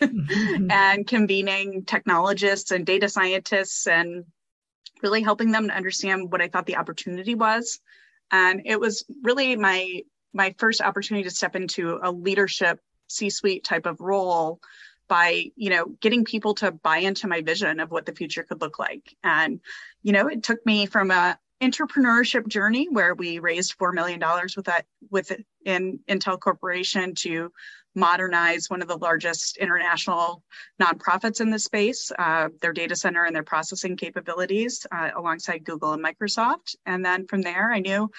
mm-hmm. 0.00 0.70
and 0.70 1.06
convening 1.06 1.84
technologists 1.84 2.70
and 2.70 2.86
data 2.86 3.08
scientists 3.08 3.86
and 3.86 4.24
really 5.02 5.22
helping 5.22 5.52
them 5.52 5.68
to 5.68 5.76
understand 5.76 6.32
what 6.32 6.40
I 6.40 6.48
thought 6.48 6.66
the 6.66 6.76
opportunity 6.76 7.34
was. 7.34 7.80
And 8.30 8.62
it 8.64 8.80
was 8.80 9.04
really 9.22 9.56
my 9.56 10.02
my 10.34 10.54
first 10.58 10.80
opportunity 10.80 11.24
to 11.24 11.34
step 11.34 11.56
into 11.56 11.98
a 12.02 12.12
leadership 12.12 12.80
C-suite 13.08 13.64
type 13.64 13.86
of 13.86 14.00
role 14.00 14.60
by 15.08 15.46
you 15.56 15.70
know 15.70 15.86
getting 16.00 16.24
people 16.24 16.54
to 16.54 16.70
buy 16.70 16.98
into 16.98 17.28
my 17.28 17.40
vision 17.40 17.80
of 17.80 17.90
what 17.90 18.06
the 18.06 18.14
future 18.14 18.42
could 18.42 18.60
look 18.60 18.78
like 18.78 19.16
and 19.24 19.60
you 20.02 20.12
know 20.12 20.28
it 20.28 20.42
took 20.42 20.64
me 20.66 20.84
from 20.84 21.10
a 21.10 21.38
entrepreneurship 21.62 22.46
journey 22.46 22.88
where 22.88 23.14
we 23.14 23.38
raised 23.40 23.76
$4 23.78 23.92
million 23.92 24.22
with 24.56 24.66
that 24.66 24.86
with 25.10 25.32
in 25.64 25.98
intel 26.08 26.38
corporation 26.38 27.14
to 27.16 27.50
modernize 27.98 28.70
one 28.70 28.82
of 28.82 28.88
the 28.88 28.96
largest 28.96 29.56
international 29.56 30.42
nonprofits 30.80 31.40
in 31.40 31.50
the 31.50 31.58
space 31.58 32.10
uh, 32.18 32.48
their 32.60 32.72
data 32.72 32.96
center 32.96 33.24
and 33.24 33.34
their 33.34 33.42
processing 33.42 33.96
capabilities 33.96 34.86
uh, 34.92 35.10
alongside 35.16 35.64
google 35.64 35.92
and 35.92 36.04
microsoft. 36.04 36.76
And 36.86 37.04
then 37.04 37.26
from 37.26 37.42
there 37.42 37.72
i 37.72 37.80
knew 37.80 38.10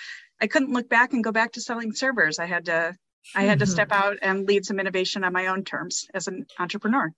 i 0.42 0.48
couldn't 0.48 0.74
look 0.74 0.90
back 0.90 1.14
and 1.14 1.24
go 1.24 1.32
back 1.32 1.54
to 1.54 1.62
selling 1.62 1.94
servers. 1.94 2.40
I 2.40 2.46
had 2.46 2.66
to 2.66 2.96
i 3.36 3.44
had 3.44 3.60
to 3.60 3.66
mm-hmm. 3.66 3.72
step 3.72 3.92
out 3.92 4.18
and 4.22 4.48
lead 4.48 4.66
some 4.66 4.80
innovation 4.80 5.24
on 5.24 5.34
my 5.34 5.48
own 5.48 5.64
terms 5.64 6.08
as 6.14 6.28
an 6.28 6.46
entrepreneur. 6.58 7.12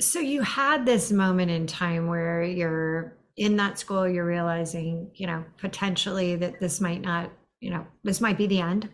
So 0.00 0.20
you 0.20 0.42
had 0.42 0.86
this 0.86 1.10
moment 1.10 1.50
in 1.50 1.66
time 1.66 2.06
where 2.06 2.42
you're 2.42 3.18
in 3.38 3.56
that 3.56 3.78
school 3.78 4.06
you're 4.08 4.26
realizing 4.26 5.10
you 5.14 5.26
know 5.26 5.44
potentially 5.58 6.36
that 6.36 6.58
this 6.60 6.80
might 6.80 7.00
not 7.00 7.30
you 7.60 7.70
know 7.70 7.86
this 8.02 8.20
might 8.20 8.36
be 8.36 8.46
the 8.46 8.60
end 8.60 8.88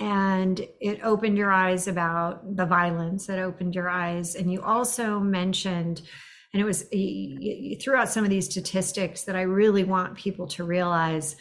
and 0.00 0.66
it 0.80 0.98
opened 1.04 1.36
your 1.36 1.52
eyes 1.52 1.86
about 1.86 2.56
the 2.56 2.64
violence 2.64 3.28
it 3.28 3.38
opened 3.38 3.74
your 3.74 3.88
eyes 3.88 4.34
and 4.34 4.50
you 4.50 4.60
also 4.62 5.20
mentioned 5.20 6.02
and 6.52 6.60
it 6.60 6.64
was 6.64 6.86
you 6.90 7.76
threw 7.76 7.94
out 7.94 8.08
some 8.08 8.24
of 8.24 8.30
these 8.30 8.46
statistics 8.46 9.22
that 9.22 9.36
i 9.36 9.42
really 9.42 9.84
want 9.84 10.16
people 10.16 10.46
to 10.46 10.64
realize 10.64 11.36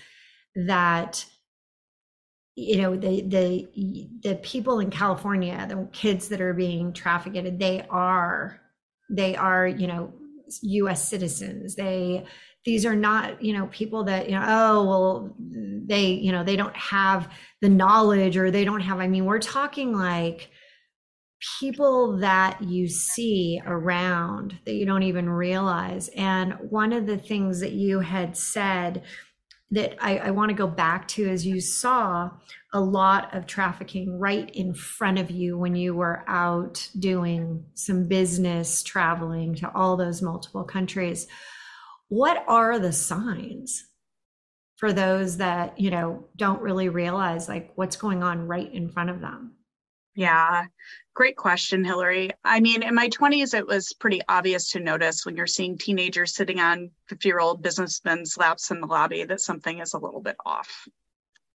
that 0.55 1.25
you 2.55 2.81
know 2.81 2.95
the 2.95 3.21
the 3.21 4.09
the 4.23 4.35
people 4.43 4.79
in 4.79 4.89
california 4.89 5.65
the 5.69 5.87
kids 5.93 6.27
that 6.27 6.41
are 6.41 6.53
being 6.53 6.91
trafficked 6.91 7.57
they 7.57 7.85
are 7.89 8.59
they 9.09 9.35
are 9.35 9.67
you 9.67 9.87
know 9.87 10.13
U.S. 10.61 11.07
citizens. 11.07 11.75
They 11.75 12.25
these 12.65 12.85
are 12.85 12.95
not 12.95 13.41
you 13.41 13.53
know 13.53 13.67
people 13.67 14.03
that 14.03 14.29
you 14.29 14.35
know 14.35 14.45
oh 14.45 14.83
well 14.85 15.35
they 15.39 16.07
you 16.07 16.31
know 16.31 16.43
they 16.43 16.55
don't 16.55 16.75
have 16.75 17.29
the 17.61 17.69
knowledge 17.69 18.37
or 18.37 18.51
they 18.51 18.65
don't 18.65 18.81
have. 18.81 18.99
I 18.99 19.07
mean, 19.07 19.25
we're 19.25 19.39
talking 19.39 19.93
like 19.93 20.49
people 21.59 22.17
that 22.17 22.61
you 22.61 22.87
see 22.87 23.61
around 23.65 24.59
that 24.65 24.73
you 24.73 24.85
don't 24.85 25.03
even 25.03 25.29
realize. 25.29 26.09
And 26.09 26.53
one 26.69 26.91
of 26.91 27.05
the 27.05 27.17
things 27.17 27.59
that 27.61 27.71
you 27.71 27.99
had 27.99 28.35
said 28.35 29.03
that 29.71 29.95
I, 30.03 30.17
I 30.17 30.31
want 30.31 30.49
to 30.49 30.55
go 30.55 30.67
back 30.67 31.07
to 31.09 31.29
is 31.29 31.45
you 31.45 31.61
saw 31.61 32.31
a 32.73 32.79
lot 32.79 33.35
of 33.35 33.45
trafficking 33.45 34.19
right 34.19 34.49
in 34.51 34.73
front 34.73 35.19
of 35.19 35.29
you 35.29 35.57
when 35.57 35.75
you 35.75 35.95
were 35.95 36.23
out 36.27 36.89
doing 36.97 37.65
some 37.75 38.07
business 38.07 38.81
traveling 38.81 39.55
to 39.55 39.71
all 39.73 39.95
those 39.95 40.21
multiple 40.21 40.63
countries. 40.63 41.27
What 42.07 42.43
are 42.47 42.79
the 42.79 42.93
signs 42.93 43.85
for 44.77 44.91
those 44.91 45.37
that, 45.37 45.79
you 45.79 45.91
know, 45.91 46.25
don't 46.35 46.61
really 46.61 46.89
realize 46.89 47.47
like 47.47 47.71
what's 47.75 47.95
going 47.95 48.23
on 48.23 48.47
right 48.47 48.71
in 48.73 48.89
front 48.89 49.11
of 49.11 49.21
them? 49.21 49.55
Yeah, 50.19 50.65
great 51.13 51.37
question, 51.37 51.85
Hilary. 51.85 52.31
I 52.43 52.59
mean, 52.59 52.83
in 52.83 52.93
my 52.93 53.07
20s, 53.07 53.53
it 53.53 53.65
was 53.65 53.93
pretty 53.93 54.19
obvious 54.27 54.71
to 54.71 54.81
notice 54.81 55.25
when 55.25 55.37
you're 55.37 55.47
seeing 55.47 55.77
teenagers 55.77 56.35
sitting 56.35 56.59
on 56.59 56.91
50 57.07 57.29
year 57.29 57.39
old 57.39 57.61
businessmen's 57.61 58.35
laps 58.35 58.69
in 58.69 58.81
the 58.81 58.87
lobby 58.87 59.23
that 59.23 59.39
something 59.39 59.79
is 59.79 59.93
a 59.93 59.97
little 59.97 60.19
bit 60.19 60.35
off. 60.45 60.89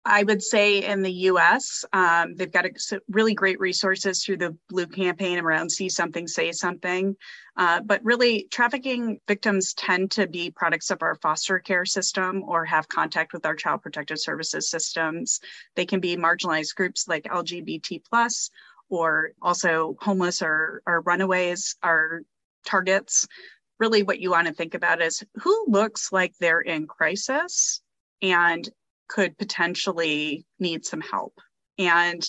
I 0.06 0.22
would 0.22 0.42
say 0.42 0.84
in 0.84 1.02
the 1.02 1.12
US, 1.12 1.84
um, 1.94 2.34
they've 2.36 2.52
got 2.52 2.66
a, 2.66 3.00
really 3.08 3.32
great 3.32 3.58
resources 3.58 4.22
through 4.22 4.36
the 4.36 4.56
Blue 4.68 4.86
campaign 4.86 5.38
around 5.38 5.72
See 5.72 5.88
Something, 5.88 6.28
Say 6.28 6.52
Something. 6.52 7.16
Uh, 7.56 7.80
but 7.80 8.04
really, 8.04 8.46
trafficking 8.50 9.18
victims 9.26 9.72
tend 9.72 10.10
to 10.12 10.26
be 10.26 10.50
products 10.50 10.90
of 10.90 11.02
our 11.02 11.14
foster 11.16 11.58
care 11.58 11.86
system 11.86 12.42
or 12.46 12.66
have 12.66 12.88
contact 12.88 13.32
with 13.32 13.46
our 13.46 13.54
child 13.54 13.80
protective 13.80 14.18
services 14.18 14.68
systems. 14.68 15.40
They 15.74 15.86
can 15.86 16.00
be 16.00 16.16
marginalized 16.16 16.74
groups 16.74 17.08
like 17.08 17.24
LGBT 17.24 18.02
plus, 18.04 18.50
or 18.90 19.30
also 19.40 19.96
homeless 20.00 20.42
or, 20.42 20.82
or 20.86 21.00
runaways 21.00 21.76
are 21.82 22.22
targets. 22.66 23.26
Really, 23.78 24.02
what 24.02 24.20
you 24.20 24.30
want 24.30 24.48
to 24.48 24.52
think 24.52 24.74
about 24.74 25.00
is 25.00 25.22
who 25.36 25.64
looks 25.66 26.12
like 26.12 26.34
they're 26.38 26.60
in 26.60 26.86
crisis 26.86 27.80
and 28.20 28.68
could 29.08 29.36
potentially 29.38 30.44
need 30.58 30.84
some 30.84 31.00
help. 31.00 31.38
And 31.78 32.28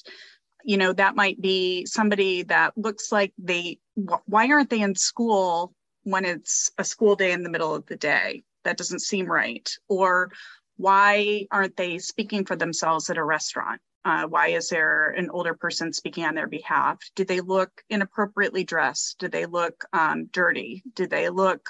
you 0.63 0.77
know 0.77 0.93
that 0.93 1.15
might 1.15 1.39
be 1.39 1.85
somebody 1.85 2.43
that 2.43 2.77
looks 2.77 3.11
like 3.11 3.33
they 3.37 3.79
why 4.25 4.49
aren't 4.49 4.69
they 4.69 4.81
in 4.81 4.95
school 4.95 5.73
when 6.03 6.25
it's 6.25 6.71
a 6.77 6.83
school 6.83 7.15
day 7.15 7.31
in 7.31 7.43
the 7.43 7.49
middle 7.49 7.73
of 7.73 7.85
the 7.85 7.95
day? 7.95 8.43
That 8.63 8.77
doesn't 8.77 9.01
seem 9.01 9.27
right. 9.27 9.69
Or 9.87 10.31
why 10.77 11.47
aren't 11.51 11.77
they 11.77 11.99
speaking 11.99 12.45
for 12.45 12.55
themselves 12.55 13.09
at 13.09 13.17
a 13.17 13.23
restaurant? 13.23 13.79
Uh, 14.03 14.27
why 14.27 14.49
is 14.49 14.69
there 14.69 15.09
an 15.11 15.29
older 15.31 15.53
person 15.53 15.93
speaking 15.93 16.25
on 16.25 16.35
their 16.35 16.47
behalf? 16.47 16.99
Do 17.15 17.25
they 17.25 17.41
look 17.41 17.71
inappropriately 17.89 18.63
dressed? 18.63 19.17
Do 19.19 19.27
they 19.27 19.45
look 19.45 19.85
um, 19.93 20.25
dirty? 20.25 20.83
Do 20.95 21.07
they 21.07 21.29
look 21.29 21.69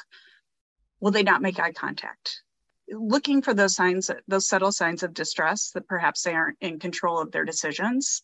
will 0.99 1.11
they 1.11 1.23
not 1.23 1.41
make 1.41 1.59
eye 1.59 1.71
contact 1.71 2.41
looking 2.89 3.41
for 3.41 3.53
those 3.53 3.75
signs 3.75 4.11
those 4.27 4.47
subtle 4.47 4.71
signs 4.71 5.03
of 5.03 5.13
distress 5.13 5.71
that 5.71 5.87
perhaps 5.87 6.23
they 6.23 6.33
aren't 6.33 6.57
in 6.61 6.79
control 6.79 7.19
of 7.19 7.31
their 7.31 7.45
decisions 7.45 8.21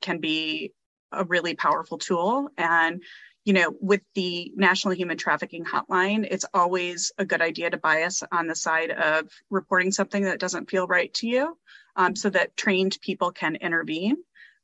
can 0.00 0.18
be 0.18 0.72
a 1.12 1.24
really 1.24 1.54
powerful 1.54 1.98
tool. 1.98 2.50
And, 2.56 3.02
you 3.44 3.52
know, 3.52 3.74
with 3.80 4.02
the 4.14 4.52
National 4.56 4.94
Human 4.94 5.16
Trafficking 5.16 5.64
Hotline, 5.64 6.26
it's 6.30 6.44
always 6.52 7.12
a 7.18 7.24
good 7.24 7.40
idea 7.40 7.70
to 7.70 7.78
bias 7.78 8.22
on 8.30 8.46
the 8.46 8.54
side 8.54 8.90
of 8.90 9.28
reporting 9.50 9.90
something 9.90 10.24
that 10.24 10.40
doesn't 10.40 10.70
feel 10.70 10.86
right 10.86 11.12
to 11.14 11.26
you 11.26 11.58
um, 11.96 12.14
so 12.14 12.30
that 12.30 12.56
trained 12.56 12.98
people 13.00 13.32
can 13.32 13.56
intervene 13.56 14.16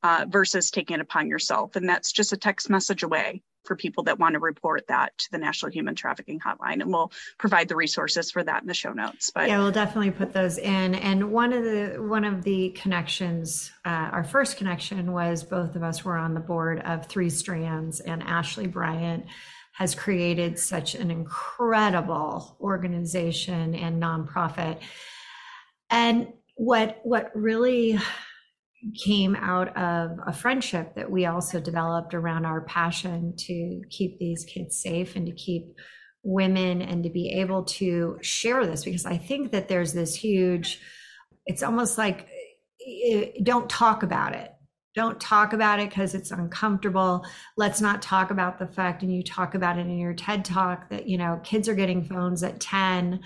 uh, 0.05 0.27
versus 0.29 0.71
taking 0.71 0.97
it 0.97 1.01
upon 1.01 1.29
yourself. 1.29 1.75
And 1.77 1.89
that's 1.89 2.13
just 2.13 2.35
a 2.35 2.37
text 2.37 2.69
message 2.69 3.03
away 3.03 3.43
for 3.65 3.75
people 3.75 4.05
that 4.05 4.19
want 4.19 4.35
to 4.35 4.39
report 4.39 4.87
that 4.89 5.17
to 5.17 5.31
the 5.33 5.39
National 5.39 5.73
Human 5.73 5.95
Trafficking 5.95 6.39
Hotline. 6.39 6.83
And 6.83 6.93
we'll 6.93 7.11
provide 7.39 7.69
the 7.69 7.77
resources 7.77 8.31
for 8.31 8.45
that 8.45 8.61
in 8.61 8.69
the 8.69 8.75
show 8.75 8.93
notes. 8.93 9.31
But 9.35 9.49
yeah, 9.49 9.59
we'll 9.59 9.73
definitely 9.73 10.11
put 10.11 10.35
those 10.35 10.59
in. 10.59 10.95
And 10.95 11.33
one 11.33 11.55
of 11.55 11.65
the 11.65 11.97
one 12.07 12.25
of 12.25 12.45
the 12.45 12.69
connections, 12.71 13.73
uh, 13.87 14.11
our 14.13 14.25
first 14.25 14.59
connection 14.59 15.13
was 15.13 15.43
both 15.43 15.75
of 15.75 15.83
us 15.83 16.05
were 16.05 16.19
on 16.19 16.35
the 16.35 16.41
board 16.41 16.81
of 16.81 17.07
Three 17.07 17.31
Strands, 17.31 18.01
and 18.01 18.23
Ashley 18.23 18.67
Bryant 18.67 19.25
has 19.73 19.95
created 19.95 20.59
such 20.59 20.95
an 20.95 21.11
incredible 21.11 22.59
organization 22.61 23.75
and 23.75 24.03
nonprofit. 24.03 24.81
And 25.89 26.29
what 26.57 27.01
what 27.05 27.31
really 27.35 27.99
came 28.93 29.35
out 29.37 29.77
of 29.77 30.19
a 30.27 30.33
friendship 30.33 30.95
that 30.95 31.11
we 31.11 31.27
also 31.27 31.61
developed 31.61 32.15
around 32.15 32.45
our 32.45 32.63
passion 32.63 33.35
to 33.37 33.83
keep 33.91 34.19
these 34.19 34.45
kids 34.45 34.81
safe 34.81 35.17
and 35.17 35.27
to 35.27 35.33
keep 35.33 35.75
women 36.23 36.83
and 36.83 37.05
to 37.05 37.11
be 37.11 37.31
able 37.41 37.65
to 37.65 38.19
share 38.23 38.67
this 38.67 38.85
because 38.85 39.07
I 39.07 39.19
think 39.19 39.53
that 39.53 39.69
there's 39.69 39.93
this 39.93 40.15
huge, 40.15 40.81
it's 41.47 41.63
almost 41.63 41.99
like 41.99 42.29
eh, 42.87 43.31
don't 43.43 43.69
talk 43.69 44.03
about 44.03 44.35
it. 44.35 44.54
Don't 44.95 45.21
talk 45.21 45.53
about 45.53 45.81
it 45.81 45.89
because 45.89 46.15
it's 46.15 46.31
uncomfortable 46.31 47.25
let's 47.57 47.81
not 47.81 48.01
talk 48.01 48.31
about 48.31 48.59
the 48.59 48.67
fact 48.67 49.03
and 49.03 49.15
you 49.15 49.23
talk 49.23 49.55
about 49.55 49.79
it 49.79 49.83
in 49.83 49.99
your 49.99 50.15
ted 50.15 50.45
talk 50.45 50.89
that 50.89 51.09
you 51.09 51.19
know 51.19 51.41
kids 51.45 51.69
are 51.69 51.75
getting 51.75 52.05
phones 52.05 52.43
at 52.43 52.61
10 52.61 53.21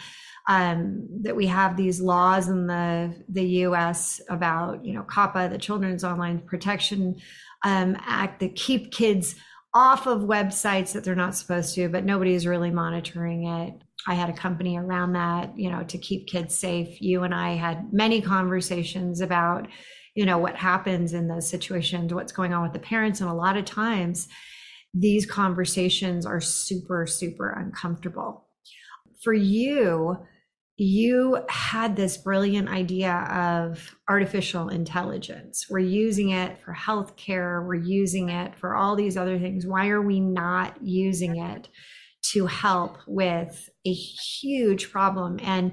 um, 0.48 1.06
that 1.22 1.36
we 1.36 1.46
have 1.46 1.76
these 1.76 2.00
laws 2.00 2.48
in 2.48 2.66
the 2.66 3.14
the 3.28 3.42
us 3.42 4.20
about 4.30 4.84
you 4.84 4.94
know 4.94 5.02
COPPA 5.02 5.50
the 5.50 5.58
children's 5.58 6.04
online 6.04 6.40
protection 6.40 7.16
um, 7.64 7.96
act 8.00 8.40
that 8.40 8.54
keep 8.54 8.90
kids 8.92 9.34
off 9.74 10.06
of 10.06 10.22
websites 10.22 10.92
that 10.92 11.04
they're 11.04 11.14
not 11.14 11.36
supposed 11.36 11.74
to 11.74 11.88
but 11.88 12.04
nobody 12.04 12.34
is 12.34 12.46
really 12.46 12.70
monitoring 12.70 13.46
it 13.46 13.74
I 14.06 14.14
had 14.14 14.30
a 14.30 14.32
company 14.32 14.78
around 14.78 15.14
that, 15.14 15.58
you 15.58 15.70
know, 15.70 15.82
to 15.82 15.98
keep 15.98 16.28
kids 16.28 16.56
safe. 16.56 17.02
You 17.02 17.24
and 17.24 17.34
I 17.34 17.56
had 17.56 17.92
many 17.92 18.22
conversations 18.22 19.20
about 19.20 19.68
you 20.18 20.26
know 20.26 20.36
what 20.36 20.56
happens 20.56 21.12
in 21.14 21.28
those 21.28 21.48
situations 21.48 22.12
what's 22.12 22.32
going 22.32 22.52
on 22.52 22.64
with 22.64 22.72
the 22.72 22.78
parents 22.80 23.20
and 23.20 23.30
a 23.30 23.34
lot 23.34 23.56
of 23.56 23.64
times 23.64 24.26
these 24.92 25.24
conversations 25.24 26.26
are 26.26 26.40
super 26.40 27.06
super 27.06 27.50
uncomfortable 27.50 28.48
for 29.22 29.32
you 29.32 30.16
you 30.76 31.40
had 31.48 31.94
this 31.94 32.16
brilliant 32.16 32.68
idea 32.68 33.12
of 33.32 33.96
artificial 34.08 34.68
intelligence. 34.68 35.66
We're 35.68 35.80
using 35.80 36.30
it 36.30 36.56
for 36.64 36.72
healthcare, 36.72 37.66
we're 37.66 37.74
using 37.74 38.28
it 38.28 38.54
for 38.54 38.76
all 38.76 38.94
these 38.94 39.16
other 39.16 39.40
things. 39.40 39.66
Why 39.66 39.88
are 39.88 40.00
we 40.00 40.20
not 40.20 40.76
using 40.80 41.42
it 41.42 41.68
to 42.32 42.46
help 42.46 42.98
with 43.08 43.68
a 43.84 43.92
huge 43.92 44.92
problem? 44.92 45.40
And 45.42 45.72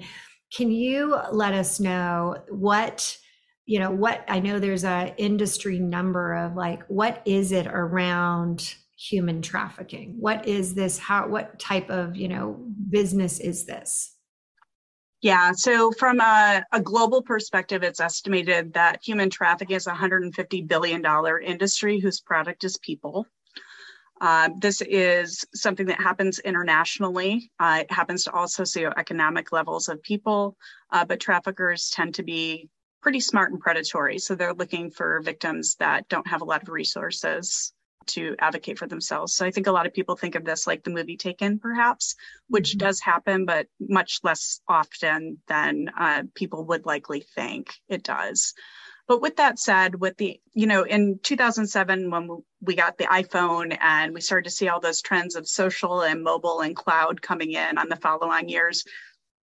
can 0.51 0.71
you 0.71 1.15
let 1.31 1.53
us 1.53 1.79
know 1.79 2.37
what 2.49 3.15
you 3.65 3.79
know 3.79 3.91
what 3.91 4.23
i 4.27 4.39
know 4.39 4.59
there's 4.59 4.83
a 4.83 5.13
industry 5.17 5.79
number 5.79 6.33
of 6.33 6.55
like 6.55 6.83
what 6.87 7.21
is 7.25 7.51
it 7.51 7.67
around 7.67 8.75
human 8.97 9.41
trafficking 9.41 10.15
what 10.19 10.47
is 10.47 10.73
this 10.73 10.97
how 10.97 11.27
what 11.27 11.59
type 11.59 11.89
of 11.89 12.15
you 12.15 12.27
know 12.27 12.65
business 12.89 13.39
is 13.39 13.65
this 13.65 14.15
yeah, 15.21 15.53
so 15.53 15.91
from 15.91 16.19
a, 16.19 16.63
a, 16.71 16.79
global 16.79 17.23
perspective, 17.23 17.81
it's 17.81 17.99
estimated 17.99 18.73
that 18.73 18.99
human 19.03 19.31
trafficking 19.31 19.75
is 19.75 19.87
a 19.87 19.91
$150 19.91 20.67
billion 20.67 21.03
industry 21.43 21.99
whose 21.99 22.21
product 22.21 22.63
is 22.63 22.77
people. 22.77 23.25
Uh, 24.21 24.49
this 24.59 24.81
is 24.81 25.43
something 25.55 25.87
that 25.87 25.99
happens 25.99 26.37
internationally. 26.39 27.51
Uh, 27.59 27.79
it 27.81 27.91
happens 27.91 28.23
to 28.25 28.31
all 28.33 28.45
socioeconomic 28.45 29.51
levels 29.51 29.89
of 29.89 29.99
people, 30.03 30.55
uh, 30.91 31.03
but 31.03 31.19
traffickers 31.19 31.89
tend 31.89 32.13
to 32.13 32.21
be 32.23 32.69
pretty 33.05 33.19
smart 33.19 33.51
and 33.51 33.61
predatory. 33.61 34.17
So 34.17 34.33
they're 34.33 34.55
looking 34.55 34.89
for 34.89 35.21
victims 35.21 35.75
that 35.75 36.09
don't 36.09 36.25
have 36.25 36.41
a 36.41 36.43
lot 36.43 36.63
of 36.63 36.69
resources 36.69 37.71
to 38.07 38.35
advocate 38.39 38.79
for 38.79 38.87
themselves. 38.87 39.35
So 39.35 39.45
I 39.45 39.51
think 39.51 39.67
a 39.67 39.71
lot 39.71 39.85
of 39.85 39.93
people 39.93 40.15
think 40.15 40.33
of 40.33 40.43
this 40.43 40.65
like 40.65 40.83
the 40.83 40.89
movie 40.89 41.15
Taken, 41.15 41.59
perhaps, 41.59 42.15
which 42.47 42.71
mm-hmm. 42.71 42.79
does 42.79 42.99
happen, 42.99 43.45
but 43.45 43.67
much 43.79 44.21
less 44.23 44.59
often 44.67 45.37
than 45.47 45.91
uh, 45.95 46.23
people 46.33 46.65
would 46.65 46.87
likely 46.87 47.23
think 47.35 47.75
it 47.87 48.01
does. 48.01 48.55
But 49.07 49.21
with 49.21 49.35
that 49.35 49.59
said, 49.59 50.01
with 50.01 50.17
the, 50.17 50.41
you 50.55 50.65
know, 50.65 50.81
in 50.81 51.19
2007, 51.21 52.09
when 52.09 52.41
we 52.59 52.73
got 52.73 52.97
the 52.97 53.03
iPhone 53.03 53.77
and 53.79 54.15
we 54.15 54.21
started 54.21 54.45
to 54.45 54.55
see 54.55 54.67
all 54.67 54.79
those 54.79 55.03
trends 55.03 55.35
of 55.35 55.47
social 55.47 56.01
and 56.01 56.23
mobile 56.23 56.61
and 56.61 56.75
cloud 56.75 57.21
coming 57.21 57.51
in 57.51 57.77
on 57.77 57.87
the 57.87 57.97
following 57.97 58.49
years, 58.49 58.83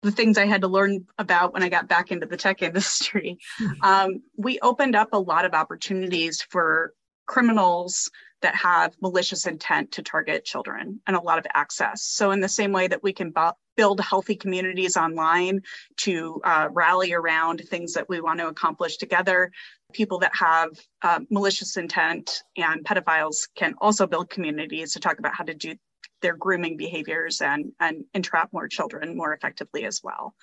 the 0.07 0.15
things 0.15 0.37
I 0.37 0.45
had 0.45 0.61
to 0.61 0.69
learn 0.69 1.05
about 1.17 1.53
when 1.53 1.63
I 1.63 1.69
got 1.69 1.89
back 1.89 2.11
into 2.11 2.25
the 2.25 2.37
tech 2.37 2.61
industry. 2.69 3.37
Mm-hmm. 3.61 3.83
Um, 3.83 4.21
we 4.37 4.59
opened 4.61 4.95
up 4.95 5.09
a 5.11 5.19
lot 5.19 5.45
of 5.45 5.53
opportunities 5.53 6.41
for 6.41 6.93
criminals 7.25 8.09
that 8.41 8.55
have 8.55 8.95
malicious 9.01 9.47
intent 9.47 9.91
to 9.91 10.01
target 10.01 10.45
children 10.45 11.01
and 11.07 11.17
a 11.17 11.21
lot 11.21 11.39
of 11.39 11.45
access. 11.53 12.03
So, 12.03 12.31
in 12.31 12.39
the 12.39 12.47
same 12.47 12.71
way 12.71 12.87
that 12.87 13.03
we 13.03 13.11
can 13.11 13.31
b- 13.31 13.49
build 13.75 13.99
healthy 13.99 14.35
communities 14.35 14.95
online 14.95 15.61
to 15.97 16.39
uh, 16.43 16.69
rally 16.71 17.13
around 17.13 17.61
things 17.67 17.93
that 17.93 18.07
we 18.07 18.21
want 18.21 18.39
to 18.39 18.47
accomplish 18.47 18.97
together, 18.97 19.51
people 19.91 20.19
that 20.19 20.35
have 20.35 20.69
uh, 21.01 21.19
malicious 21.29 21.77
intent 21.77 22.43
and 22.55 22.85
pedophiles 22.85 23.49
can 23.55 23.73
also 23.81 24.07
build 24.07 24.29
communities 24.29 24.93
to 24.93 24.99
talk 24.99 25.19
about 25.19 25.33
how 25.33 25.43
to 25.43 25.53
do 25.53 25.75
their 26.21 26.35
grooming 26.35 26.77
behaviors 26.77 27.41
and, 27.41 27.71
and 27.79 28.05
entrap 28.13 28.51
more 28.53 28.67
children 28.67 29.15
more 29.15 29.33
effectively 29.33 29.85
as 29.85 30.01
well. 30.03 30.33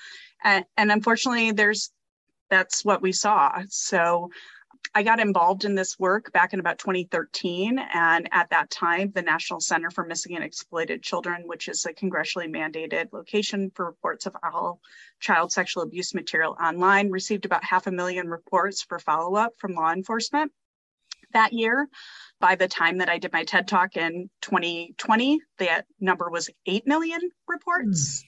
And, 0.43 0.65
and 0.77 0.93
unfortunately, 0.93 1.53
there's 1.53 1.91
that's 2.51 2.85
what 2.85 3.03
we 3.03 3.13
saw. 3.13 3.63
So 3.69 4.31
I 4.95 5.03
got 5.03 5.19
involved 5.19 5.65
in 5.65 5.75
this 5.75 5.99
work 5.99 6.33
back 6.33 6.53
in 6.53 6.61
about 6.61 6.79
2013. 6.79 7.79
And 7.79 8.29
at 8.33 8.51
that 8.51 8.71
time, 8.71 9.11
the 9.13 9.23
National 9.23 9.61
Center 9.61 9.91
for 9.91 10.05
Missing 10.05 10.37
and 10.37 10.45
Exploited 10.45 11.03
Children, 11.03 11.43
which 11.47 11.69
is 11.69 11.85
a 11.85 11.93
congressionally 11.93 12.49
mandated 12.49 13.13
location 13.13 13.73
for 13.75 13.87
reports 13.87 14.27
of 14.27 14.37
all 14.43 14.81
child 15.21 15.53
sexual 15.53 15.83
abuse 15.83 16.15
material 16.15 16.57
online, 16.63 17.11
received 17.11 17.45
about 17.45 17.65
half 17.65 17.87
a 17.87 17.91
million 17.91 18.29
reports 18.29 18.83
for 18.83 18.99
follow 18.99 19.35
up 19.37 19.53
from 19.59 19.75
law 19.75 19.93
enforcement 19.93 20.53
that 21.33 21.53
year. 21.53 21.89
By 22.45 22.57
the 22.57 22.69
time 22.69 22.99
that 22.99 23.09
I 23.09 23.17
did 23.17 23.33
my 23.33 23.43
TED 23.45 23.67
Talk 23.67 23.97
in 23.97 24.29
2020, 24.43 25.41
that 25.61 25.87
number 25.99 26.29
was 26.29 26.51
8 26.67 26.87
million 26.87 27.21
reports. 27.49 28.23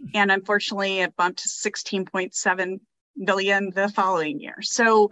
Mm. 0.00 0.10
And 0.14 0.30
unfortunately, 0.30 1.00
it 1.00 1.16
bumped 1.16 1.42
to 1.42 1.48
16.7 1.48 2.78
billion 3.26 3.70
the 3.70 3.88
following 3.88 4.38
year. 4.38 4.58
So 4.62 5.10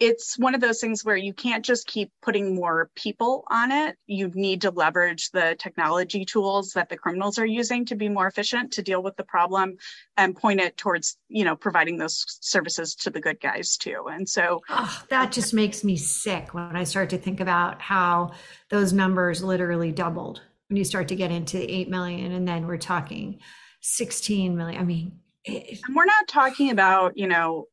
it's 0.00 0.38
one 0.38 0.54
of 0.54 0.62
those 0.62 0.80
things 0.80 1.04
where 1.04 1.16
you 1.16 1.34
can't 1.34 1.62
just 1.62 1.86
keep 1.86 2.10
putting 2.22 2.54
more 2.54 2.90
people 2.96 3.44
on 3.50 3.70
it. 3.70 3.96
You 4.06 4.32
need 4.34 4.62
to 4.62 4.70
leverage 4.70 5.30
the 5.30 5.56
technology 5.58 6.24
tools 6.24 6.72
that 6.72 6.88
the 6.88 6.96
criminals 6.96 7.38
are 7.38 7.46
using 7.46 7.84
to 7.84 7.94
be 7.94 8.08
more 8.08 8.26
efficient 8.26 8.72
to 8.72 8.82
deal 8.82 9.02
with 9.02 9.16
the 9.16 9.24
problem 9.24 9.76
and 10.16 10.34
point 10.34 10.60
it 10.60 10.78
towards, 10.78 11.18
you 11.28 11.44
know, 11.44 11.54
providing 11.54 11.98
those 11.98 12.24
services 12.40 12.94
to 12.96 13.10
the 13.10 13.20
good 13.20 13.40
guys 13.40 13.76
too. 13.76 14.06
And 14.10 14.26
so 14.26 14.62
oh, 14.70 15.02
that 15.10 15.32
just 15.32 15.52
makes 15.52 15.84
me 15.84 15.96
sick 15.96 16.54
when 16.54 16.76
I 16.76 16.84
start 16.84 17.10
to 17.10 17.18
think 17.18 17.40
about 17.40 17.82
how 17.82 18.32
those 18.70 18.94
numbers 18.94 19.44
literally 19.44 19.92
doubled 19.92 20.40
when 20.68 20.78
you 20.78 20.84
start 20.84 21.08
to 21.08 21.16
get 21.16 21.30
into 21.30 21.58
8 21.58 21.90
million 21.90 22.32
and 22.32 22.48
then 22.48 22.66
we're 22.66 22.78
talking 22.78 23.40
16 23.82 24.56
million. 24.56 24.80
I 24.80 24.84
mean, 24.84 25.18
it, 25.44 25.80
we're 25.94 26.04
not 26.06 26.26
talking 26.28 26.70
about, 26.70 27.18
you 27.18 27.26
know, 27.26 27.66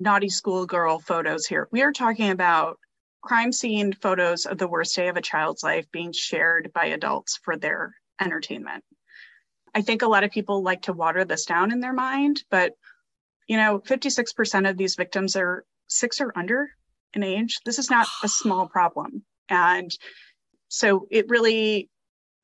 naughty 0.00 0.28
schoolgirl 0.28 0.98
photos 0.98 1.46
here. 1.46 1.68
We 1.70 1.82
are 1.82 1.92
talking 1.92 2.30
about 2.30 2.78
crime 3.22 3.52
scene 3.52 3.92
photos 3.92 4.46
of 4.46 4.58
the 4.58 4.68
worst 4.68 4.96
day 4.96 5.08
of 5.08 5.16
a 5.16 5.22
child's 5.22 5.62
life 5.62 5.86
being 5.92 6.12
shared 6.12 6.72
by 6.72 6.86
adults 6.86 7.38
for 7.42 7.56
their 7.56 7.94
entertainment. 8.20 8.82
I 9.74 9.82
think 9.82 10.02
a 10.02 10.08
lot 10.08 10.24
of 10.24 10.30
people 10.30 10.62
like 10.62 10.82
to 10.82 10.92
water 10.92 11.24
this 11.24 11.44
down 11.44 11.70
in 11.70 11.80
their 11.80 11.92
mind, 11.92 12.42
but 12.50 12.72
you 13.46 13.56
know, 13.56 13.80
56% 13.80 14.68
of 14.68 14.76
these 14.76 14.94
victims 14.94 15.36
are 15.36 15.64
six 15.88 16.20
or 16.20 16.32
under 16.36 16.70
in 17.14 17.22
age. 17.22 17.58
This 17.64 17.78
is 17.78 17.90
not 17.90 18.06
a 18.22 18.28
small 18.28 18.68
problem. 18.68 19.24
And 19.48 19.90
so 20.68 21.08
it 21.10 21.28
really, 21.28 21.90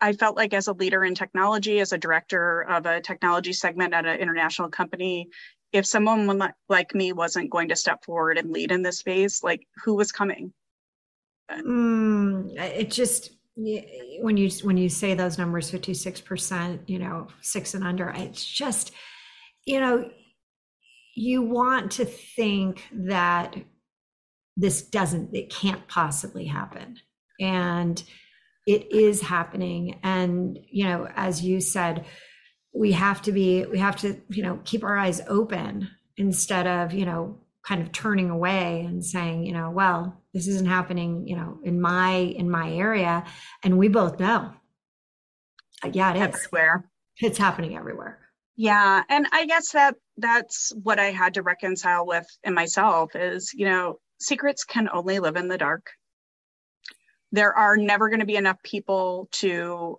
I 0.00 0.12
felt 0.12 0.36
like 0.36 0.52
as 0.52 0.66
a 0.66 0.72
leader 0.72 1.04
in 1.04 1.14
technology, 1.14 1.78
as 1.78 1.92
a 1.92 1.98
director 1.98 2.62
of 2.62 2.86
a 2.86 3.00
technology 3.00 3.52
segment 3.52 3.94
at 3.94 4.04
an 4.04 4.18
international 4.18 4.68
company, 4.68 5.28
if 5.72 5.87
someone 5.87 6.52
like 6.68 6.94
me 6.94 7.12
wasn't 7.12 7.50
going 7.50 7.68
to 7.68 7.76
step 7.76 8.05
forward 8.05 8.38
and 8.38 8.50
lead 8.50 8.72
in 8.72 8.83
this 8.83 8.98
space, 8.98 9.42
like 9.42 9.66
who 9.85 9.94
was 9.94 10.12
coming? 10.12 10.52
Mm, 11.50 12.57
it 12.59 12.90
just 12.90 13.31
when 13.57 14.37
you 14.37 14.50
when 14.62 14.76
you 14.76 14.88
say 14.88 15.14
those 15.14 15.38
numbers, 15.38 15.70
fifty 15.70 15.94
six 15.94 16.20
percent, 16.20 16.88
you 16.88 16.98
know, 16.98 17.29
six 17.40 17.74
and 17.74 17.85
under, 17.85 18.11
it's 18.11 18.44
just 18.44 18.92
you 19.64 19.81
know, 19.81 20.09
you 21.14 21.42
want 21.42 21.92
to 21.92 22.05
think 22.05 22.85
that 22.92 23.57
this 24.57 24.83
doesn't, 24.83 25.35
it 25.35 25.50
can't 25.50 25.87
possibly 25.88 26.46
happen, 26.46 26.98
and 27.40 28.02
it 28.66 28.92
is 28.92 29.20
happening. 29.22 29.98
And 30.02 30.59
you 30.70 30.85
know, 30.85 31.09
as 31.16 31.42
you 31.42 31.61
said 31.61 32.05
we 32.76 32.92
have 32.92 33.22
to 33.22 33.32
be 33.32 33.64
we 33.66 33.78
have 33.78 33.96
to 33.96 34.20
you 34.28 34.42
know 34.42 34.60
keep 34.64 34.84
our 34.84 34.96
eyes 34.96 35.20
open 35.28 35.88
instead 36.16 36.66
of 36.66 36.92
you 36.92 37.06
know 37.06 37.38
kind 37.64 37.82
of 37.82 37.90
turning 37.90 38.30
away 38.30 38.82
and 38.82 39.04
saying 39.04 39.44
you 39.44 39.52
know 39.52 39.70
well 39.70 40.22
this 40.32 40.46
isn't 40.46 40.68
happening 40.68 41.26
you 41.26 41.36
know 41.36 41.58
in 41.64 41.80
my 41.80 42.14
in 42.14 42.50
my 42.50 42.72
area. 42.72 43.24
And 43.64 43.78
we 43.78 43.88
both 43.88 44.20
know. 44.20 44.52
Uh, 45.82 45.90
yeah 45.92 46.12
it 46.12 46.16
is. 46.16 46.46
Everywhere. 46.46 46.90
It's 47.18 47.38
happening 47.38 47.76
everywhere. 47.76 48.18
Yeah. 48.56 49.02
And 49.08 49.26
i 49.32 49.46
guess 49.46 49.72
that 49.72 49.96
that's 50.18 50.72
what 50.82 50.98
i 50.98 51.10
had 51.10 51.34
to 51.34 51.42
reconcile 51.42 52.06
with 52.06 52.26
in 52.44 52.54
myself 52.54 53.14
is 53.14 53.52
you 53.54 53.66
know 53.66 53.98
secrets 54.18 54.64
can 54.64 54.88
only 54.92 55.18
live 55.18 55.36
in 55.36 55.48
the 55.48 55.58
dark. 55.58 55.90
There 57.32 57.54
are 57.54 57.76
never 57.76 58.08
going 58.08 58.20
to 58.20 58.26
be 58.26 58.36
enough 58.36 58.62
people 58.62 59.28
to 59.32 59.98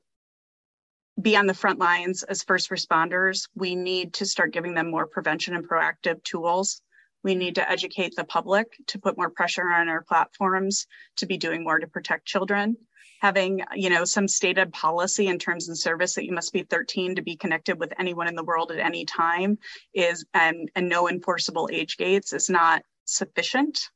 be 1.22 1.36
on 1.36 1.48
the 1.48 1.54
front 1.54 1.80
lines 1.80 2.24
as 2.24 2.44
first 2.44 2.70
responders, 2.70 3.48
we 3.56 3.76
need 3.76 4.14
to 4.16 4.26
start 4.26 4.54
giving 4.54 4.74
them 4.74 4.92
more 4.92 5.08
prevention 5.08 5.56
and 5.56 5.68
proactive 5.68 6.24
tools 6.24 6.82
We 7.24 7.36
need 7.36 7.56
to 7.56 7.70
educate 7.70 8.16
the 8.16 8.24
public 8.24 8.68
to 8.88 9.00
put 9.00 9.18
more 9.18 9.30
pressure 9.30 9.68
on 9.70 9.90
our 9.90 10.04
platforms 10.04 10.86
to 11.18 11.26
be 11.26 11.38
doing 11.38 11.64
more 11.64 11.80
to 11.80 11.88
protect 11.88 12.26
children. 12.26 12.78
Having, 13.22 13.64
you 13.76 13.90
know, 13.90 14.06
some 14.06 14.28
stated 14.28 14.72
policy 14.72 15.28
in 15.28 15.40
terms 15.40 15.68
and 15.68 15.78
service 15.78 16.14
that 16.16 16.26
you 16.26 16.34
must 16.34 16.54
be 16.54 16.64
13 16.64 17.16
to 17.16 17.24
be 17.24 17.36
connected 17.36 17.80
with 17.80 17.92
anyone 18.00 18.28
in 18.28 18.36
the 18.36 18.44
world 18.44 18.72
at 18.72 18.80
any 18.80 19.06
time 19.06 19.58
is 19.94 20.24
and 20.34 20.70
and 20.76 20.88
no 20.88 21.10
enforceable 21.10 21.68
age 21.72 21.98
gates 21.98 22.32
is 22.32 22.50
not 22.50 22.84
sufficient 23.06 23.90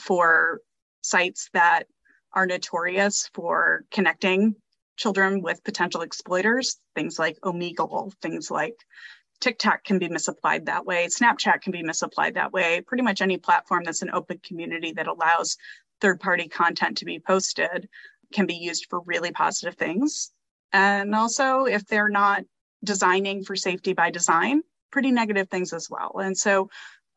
for 0.00 0.60
sites 1.02 1.50
that 1.52 1.84
are 2.32 2.46
notorious 2.46 3.28
for 3.34 3.84
connecting 3.90 4.54
children 4.96 5.42
with 5.42 5.64
potential 5.64 6.02
exploiters, 6.02 6.76
things 6.94 7.18
like 7.18 7.38
Omegle, 7.40 8.12
things 8.22 8.50
like 8.50 8.76
TikTok 9.40 9.84
can 9.84 9.98
be 9.98 10.08
misapplied 10.08 10.66
that 10.66 10.86
way, 10.86 11.06
Snapchat 11.06 11.60
can 11.60 11.72
be 11.72 11.82
misapplied 11.82 12.34
that 12.34 12.52
way. 12.52 12.80
Pretty 12.80 13.02
much 13.02 13.20
any 13.20 13.36
platform 13.36 13.82
that's 13.84 14.02
an 14.02 14.10
open 14.12 14.38
community 14.42 14.92
that 14.92 15.06
allows 15.06 15.56
third 16.00 16.20
party 16.20 16.48
content 16.48 16.98
to 16.98 17.04
be 17.04 17.18
posted 17.18 17.88
can 18.32 18.46
be 18.46 18.54
used 18.54 18.86
for 18.88 19.00
really 19.00 19.32
positive 19.32 19.76
things. 19.76 20.30
And 20.72 21.14
also, 21.14 21.64
if 21.66 21.86
they're 21.86 22.08
not 22.08 22.42
designing 22.82 23.44
for 23.44 23.56
safety 23.56 23.92
by 23.92 24.10
design, 24.10 24.62
pretty 24.90 25.10
negative 25.10 25.48
things 25.48 25.72
as 25.72 25.88
well. 25.90 26.18
And 26.18 26.36
so 26.36 26.68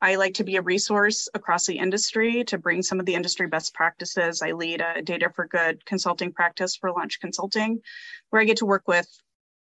I 0.01 0.15
like 0.15 0.35
to 0.35 0.43
be 0.43 0.57
a 0.57 0.61
resource 0.61 1.27
across 1.33 1.65
the 1.65 1.77
industry 1.77 2.43
to 2.45 2.57
bring 2.57 2.83
some 2.83 2.99
of 2.99 3.05
the 3.05 3.15
industry 3.15 3.47
best 3.47 3.73
practices. 3.73 4.41
I 4.41 4.51
lead 4.51 4.81
a 4.81 5.01
data 5.01 5.31
for 5.33 5.47
good 5.47 5.83
consulting 5.85 6.31
practice 6.31 6.75
for 6.75 6.91
launch 6.91 7.19
consulting, 7.19 7.81
where 8.29 8.41
I 8.41 8.45
get 8.45 8.57
to 8.57 8.65
work 8.65 8.87
with 8.87 9.07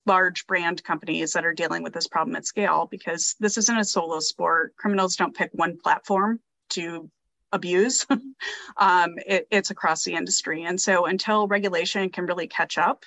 large 0.06 0.48
brand 0.48 0.84
companies 0.84 1.34
that 1.34 1.46
are 1.46 1.54
dealing 1.54 1.84
with 1.84 1.94
this 1.94 2.08
problem 2.08 2.36
at 2.36 2.46
scale 2.46 2.88
because 2.90 3.36
this 3.40 3.58
isn't 3.58 3.78
a 3.78 3.86
solo 3.86 4.20
sport. 4.20 4.76
Criminals 4.76 5.16
don't 5.16 5.36
pick 5.36 5.52
one 5.54 5.78
platform 5.82 6.40
to 6.72 7.10
abuse. 7.52 8.06
um, 8.78 9.16
it, 9.28 9.48
it's 9.52 9.70
across 9.70 10.04
the 10.04 10.16
industry. 10.16 10.64
And 10.64 10.82
so 10.82 11.06
until 11.06 11.48
regulation 11.48 12.10
can 12.10 12.26
really 12.26 12.48
catch 12.48 12.78
up 12.78 13.06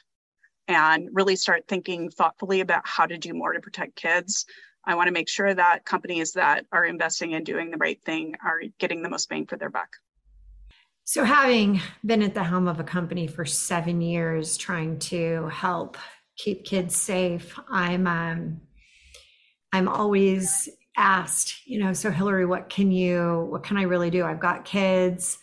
and 0.69 1.09
really 1.13 1.37
start 1.37 1.65
thinking 1.69 2.11
thoughtfully 2.11 2.61
about 2.61 2.87
how 2.87 3.07
to 3.07 3.19
do 3.19 3.35
more 3.35 3.53
to 3.53 3.61
protect 3.61 3.97
kids, 3.97 4.47
I 4.87 4.95
want 4.95 5.09
to 5.09 5.13
make 5.13 5.29
sure 5.29 5.53
that 5.53 5.85
companies 5.85 6.33
that 6.33 6.67
are 6.73 6.85
investing 6.85 7.33
in 7.33 7.45
doing 7.45 7.71
the 7.71 7.77
right 7.77 8.01
thing 8.03 8.35
are 8.45 8.61
getting 8.79 9.03
the 9.03 9.09
most 9.09 9.29
bang 9.29 9.47
for 9.47 9.57
their 9.57 9.71
buck. 9.71 9.97
So, 11.05 11.25
having 11.25 11.81
been 12.05 12.23
at 12.23 12.35
the 12.35 12.45
helm 12.45 12.69
of 12.69 12.81
a 12.81 12.85
company 12.85 13.27
for 13.27 13.45
seven 13.45 14.01
years, 14.01 14.57
trying 14.57 14.99
to 15.01 15.47
help 15.49 15.97
keep 16.37 16.65
kids 16.65 16.97
safe, 16.97 17.59
I'm 17.71 18.07
um, 18.07 18.61
I'm 19.73 19.89
always 19.89 20.69
asked, 20.97 21.67
you 21.67 21.79
know, 21.79 21.93
so 21.93 22.11
Hilary, 22.11 22.47
what 22.47 22.69
can 22.69 22.91
you, 22.91 23.47
what 23.51 23.63
can 23.63 23.77
I 23.77 23.83
really 23.83 24.11
do? 24.11 24.25
I've 24.25 24.41
got 24.41 24.65
kids. 24.65 25.39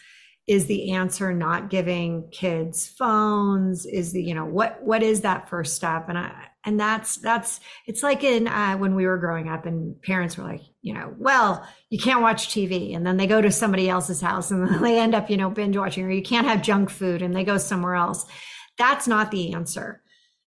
Is 0.48 0.66
the 0.66 0.92
answer 0.92 1.34
not 1.34 1.70
giving 1.70 2.28
kids 2.32 2.90
phones? 2.90 3.86
Is 3.86 4.12
the, 4.12 4.22
you 4.22 4.36
know, 4.36 4.46
what 4.46 4.84
what 4.84 5.02
is 5.02 5.22
that 5.22 5.50
first 5.50 5.76
step? 5.76 6.10
And 6.10 6.18
I 6.18 6.48
and 6.66 6.80
that's 6.80 7.18
that's 7.18 7.60
it's 7.88 8.04
like 8.04 8.24
in 8.24 8.48
uh, 8.48 8.76
when 8.78 8.96
we 8.96 9.06
were 9.06 9.18
growing 9.18 9.50
up 9.50 9.66
and 9.66 10.02
parents 10.02 10.38
were 10.38 10.44
like 10.44 10.62
you 10.82 10.94
know 10.94 11.14
well 11.18 11.68
you 11.90 12.00
can't 12.00 12.22
watch 12.22 12.48
tv 12.50 12.96
and 12.96 13.06
then 13.06 13.18
they 13.18 13.28
go 13.28 13.42
to 13.42 13.52
somebody 13.52 13.90
else's 13.90 14.22
house 14.22 14.52
and 14.52 14.68
then 14.70 14.82
they 14.82 15.00
end 15.00 15.16
up 15.16 15.30
you 15.30 15.38
know 15.38 15.50
binge 15.50 15.78
watching 15.78 16.06
or 16.06 16.12
you 16.12 16.24
can't 16.24 16.48
have 16.48 16.62
junk 16.62 16.90
food 16.90 17.22
and 17.22 17.36
they 17.36 17.44
go 17.44 17.58
somewhere 17.58 17.96
else. 17.96 18.26
That's 18.78 19.08
not 19.08 19.32
the 19.32 19.54
answer. 19.54 20.02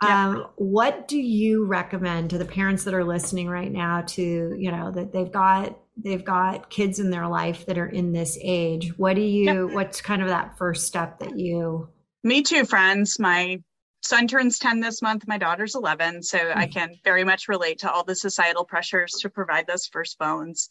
Yeah. 0.03 0.27
um, 0.27 0.45
what 0.57 1.07
do 1.07 1.17
you 1.17 1.65
recommend 1.65 2.29
to 2.29 2.37
the 2.37 2.45
parents 2.45 2.83
that 2.83 2.93
are 2.93 3.03
listening 3.03 3.49
right 3.49 3.71
now 3.71 4.01
to 4.01 4.55
you 4.57 4.71
know 4.71 4.91
that 4.91 5.11
they've 5.11 5.31
got 5.31 5.77
they've 5.97 6.23
got 6.23 6.69
kids 6.69 6.99
in 6.99 7.09
their 7.09 7.27
life 7.27 7.65
that 7.65 7.77
are 7.77 7.87
in 7.87 8.11
this 8.11 8.37
age? 8.41 8.95
What 8.97 9.15
do 9.15 9.21
you 9.21 9.69
yeah. 9.69 9.75
what's 9.75 10.01
kind 10.01 10.21
of 10.21 10.27
that 10.27 10.57
first 10.57 10.85
step 10.85 11.19
that 11.19 11.37
you 11.37 11.89
me 12.23 12.43
too 12.43 12.65
friends. 12.65 13.19
My 13.19 13.61
son 14.01 14.27
turns 14.27 14.59
10 14.59 14.79
this 14.79 15.01
month 15.01 15.27
my 15.27 15.37
daughter's 15.37 15.75
11 15.75 16.23
so 16.23 16.37
mm-hmm. 16.37 16.59
i 16.59 16.67
can 16.67 16.95
very 17.03 17.23
much 17.23 17.47
relate 17.47 17.79
to 17.79 17.91
all 17.91 18.03
the 18.03 18.15
societal 18.15 18.65
pressures 18.65 19.11
to 19.13 19.29
provide 19.29 19.67
those 19.67 19.87
first 19.87 20.17
phones. 20.17 20.69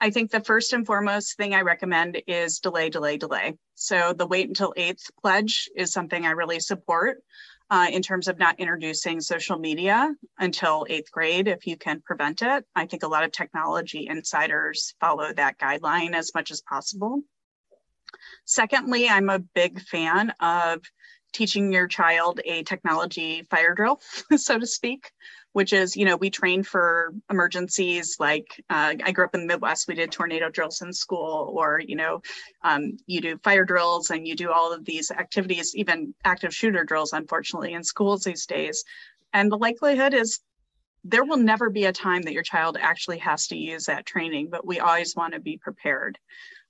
I 0.00 0.10
think 0.10 0.30
the 0.30 0.40
first 0.40 0.72
and 0.72 0.86
foremost 0.86 1.36
thing 1.36 1.54
i 1.54 1.62
recommend 1.62 2.22
is 2.26 2.60
delay 2.60 2.88
delay 2.88 3.16
delay. 3.16 3.54
So 3.74 4.12
the 4.12 4.26
wait 4.26 4.48
until 4.48 4.72
eighth 4.76 5.10
pledge 5.20 5.68
is 5.76 5.92
something 5.92 6.24
i 6.24 6.30
really 6.30 6.60
support 6.60 7.18
uh, 7.70 7.88
in 7.90 8.00
terms 8.00 8.28
of 8.28 8.38
not 8.38 8.60
introducing 8.60 9.20
social 9.20 9.58
media 9.58 10.14
until 10.38 10.86
eighth 10.88 11.10
grade 11.10 11.48
if 11.48 11.66
you 11.66 11.76
can 11.76 12.00
prevent 12.00 12.42
it. 12.42 12.64
I 12.74 12.86
think 12.86 13.02
a 13.02 13.08
lot 13.08 13.24
of 13.24 13.32
technology 13.32 14.06
insiders 14.08 14.94
follow 15.00 15.32
that 15.32 15.58
guideline 15.58 16.14
as 16.14 16.32
much 16.34 16.50
as 16.50 16.62
possible. 16.62 17.22
Secondly 18.44 19.08
i'm 19.08 19.28
a 19.28 19.40
big 19.40 19.80
fan 19.80 20.32
of 20.40 20.80
teaching 21.32 21.72
your 21.72 21.86
child 21.86 22.40
a 22.44 22.62
technology 22.62 23.42
fire 23.50 23.74
drill, 23.74 24.00
so 24.36 24.58
to 24.58 24.66
speak, 24.66 25.12
which 25.52 25.72
is, 25.72 25.96
you 25.96 26.04
know, 26.04 26.16
we 26.16 26.30
train 26.30 26.62
for 26.62 27.14
emergencies. 27.30 28.16
Like 28.18 28.62
uh, 28.70 28.94
I 29.02 29.12
grew 29.12 29.24
up 29.24 29.34
in 29.34 29.42
the 29.42 29.46
Midwest, 29.46 29.88
we 29.88 29.94
did 29.94 30.12
tornado 30.12 30.50
drills 30.50 30.82
in 30.82 30.92
school, 30.92 31.52
or, 31.56 31.80
you 31.80 31.96
know, 31.96 32.22
um, 32.62 32.96
you 33.06 33.20
do 33.20 33.38
fire 33.38 33.64
drills 33.64 34.10
and 34.10 34.26
you 34.26 34.34
do 34.34 34.50
all 34.50 34.72
of 34.72 34.84
these 34.84 35.10
activities, 35.10 35.74
even 35.74 36.14
active 36.24 36.54
shooter 36.54 36.84
drills, 36.84 37.12
unfortunately, 37.12 37.72
in 37.72 37.84
schools 37.84 38.24
these 38.24 38.46
days. 38.46 38.84
And 39.32 39.50
the 39.50 39.58
likelihood 39.58 40.14
is 40.14 40.40
there 41.04 41.24
will 41.24 41.38
never 41.38 41.70
be 41.70 41.84
a 41.84 41.92
time 41.92 42.22
that 42.22 42.32
your 42.32 42.42
child 42.42 42.76
actually 42.80 43.18
has 43.18 43.46
to 43.48 43.56
use 43.56 43.86
that 43.86 44.06
training, 44.06 44.48
but 44.50 44.66
we 44.66 44.80
always 44.80 45.14
want 45.14 45.34
to 45.34 45.40
be 45.40 45.56
prepared. 45.56 46.18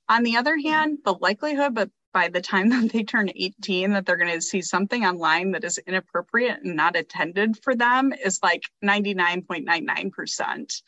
On 0.08 0.22
the 0.22 0.36
other 0.36 0.56
hand, 0.56 0.98
the 1.04 1.14
likelihood, 1.14 1.74
but 1.74 1.90
by 2.12 2.28
the 2.28 2.40
time 2.40 2.68
that 2.70 2.92
they 2.92 3.02
turn 3.02 3.30
18 3.34 3.92
that 3.92 4.06
they're 4.06 4.16
going 4.16 4.32
to 4.32 4.40
see 4.40 4.62
something 4.62 5.04
online 5.04 5.52
that 5.52 5.64
is 5.64 5.78
inappropriate 5.78 6.62
and 6.62 6.76
not 6.76 6.96
intended 6.96 7.62
for 7.62 7.74
them 7.74 8.12
is 8.12 8.40
like 8.42 8.62
99.99%. 8.84 10.82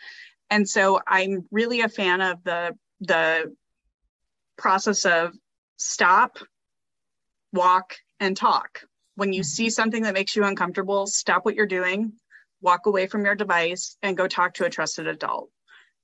And 0.50 0.68
so 0.68 1.00
I'm 1.06 1.46
really 1.50 1.80
a 1.80 1.88
fan 1.88 2.20
of 2.20 2.42
the 2.44 2.76
the 3.02 3.54
process 4.58 5.06
of 5.06 5.34
stop, 5.78 6.38
walk 7.52 7.94
and 8.18 8.36
talk. 8.36 8.82
When 9.14 9.32
you 9.32 9.40
mm-hmm. 9.40 9.46
see 9.46 9.70
something 9.70 10.02
that 10.02 10.14
makes 10.14 10.36
you 10.36 10.44
uncomfortable, 10.44 11.06
stop 11.06 11.44
what 11.44 11.54
you're 11.54 11.66
doing, 11.66 12.12
walk 12.60 12.86
away 12.86 13.06
from 13.06 13.24
your 13.24 13.34
device 13.34 13.96
and 14.02 14.16
go 14.16 14.26
talk 14.26 14.54
to 14.54 14.66
a 14.66 14.70
trusted 14.70 15.06
adult. 15.06 15.50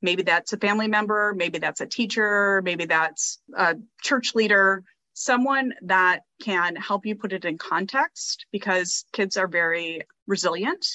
Maybe 0.00 0.22
that's 0.22 0.52
a 0.52 0.58
family 0.58 0.88
member, 0.88 1.34
maybe 1.34 1.58
that's 1.58 1.80
a 1.80 1.86
teacher, 1.86 2.62
maybe 2.62 2.86
that's 2.86 3.38
a 3.54 3.76
church 4.02 4.34
leader, 4.34 4.84
someone 5.18 5.72
that 5.80 6.20
can 6.42 6.76
help 6.76 7.06
you 7.06 7.16
put 7.16 7.32
it 7.32 7.46
in 7.46 7.56
context 7.56 8.44
because 8.52 9.06
kids 9.14 9.38
are 9.38 9.48
very 9.48 10.02
resilient, 10.26 10.86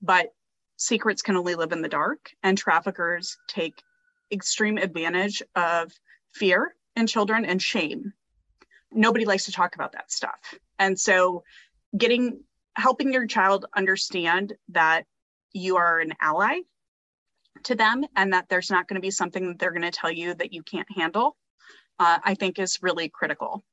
but 0.00 0.28
secrets 0.78 1.20
can 1.20 1.36
only 1.36 1.54
live 1.54 1.70
in 1.70 1.82
the 1.82 1.88
dark, 1.88 2.30
and 2.42 2.56
traffickers 2.56 3.36
take 3.48 3.74
extreme 4.32 4.78
advantage 4.78 5.42
of 5.54 5.92
fear 6.32 6.74
in 6.96 7.06
children 7.06 7.44
and 7.44 7.60
shame. 7.60 8.14
Nobody 8.90 9.26
likes 9.26 9.44
to 9.44 9.52
talk 9.52 9.74
about 9.74 9.92
that 9.92 10.10
stuff. 10.10 10.54
And 10.78 10.98
so, 10.98 11.44
getting 11.94 12.40
helping 12.74 13.12
your 13.12 13.26
child 13.26 13.66
understand 13.76 14.54
that 14.70 15.04
you 15.52 15.76
are 15.76 15.98
an 15.98 16.14
ally 16.22 16.60
to 17.64 17.74
them 17.74 18.02
and 18.16 18.32
that 18.32 18.48
there's 18.48 18.70
not 18.70 18.88
going 18.88 18.94
to 18.94 19.04
be 19.04 19.10
something 19.10 19.48
that 19.48 19.58
they're 19.58 19.72
going 19.72 19.82
to 19.82 19.90
tell 19.90 20.10
you 20.10 20.32
that 20.32 20.54
you 20.54 20.62
can't 20.62 20.88
handle 20.96 21.36
uh, 21.98 22.18
I 22.24 22.34
think 22.34 22.58
is 22.58 22.78
really 22.82 23.08
critical. 23.08 23.64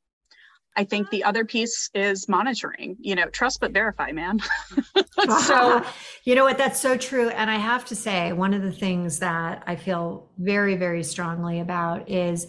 I 0.76 0.84
think 0.84 1.10
the 1.10 1.24
other 1.24 1.44
piece 1.46 1.90
is 1.94 2.30
monitoring, 2.30 2.96
you 3.00 3.16
know, 3.16 3.26
trust 3.30 3.60
but 3.60 3.72
verify, 3.72 4.12
man. 4.12 4.40
so, 5.46 5.84
you 6.24 6.36
know 6.36 6.44
what, 6.44 6.58
that's 6.58 6.80
so 6.80 6.96
true. 6.96 7.30
And 7.30 7.50
I 7.50 7.56
have 7.56 7.86
to 7.86 7.96
say, 7.96 8.32
one 8.32 8.54
of 8.54 8.62
the 8.62 8.72
things 8.72 9.20
that 9.20 9.64
I 9.68 9.76
feel 9.76 10.30
very, 10.38 10.76
very 10.76 11.04
strongly 11.04 11.60
about 11.60 12.10
is 12.10 12.48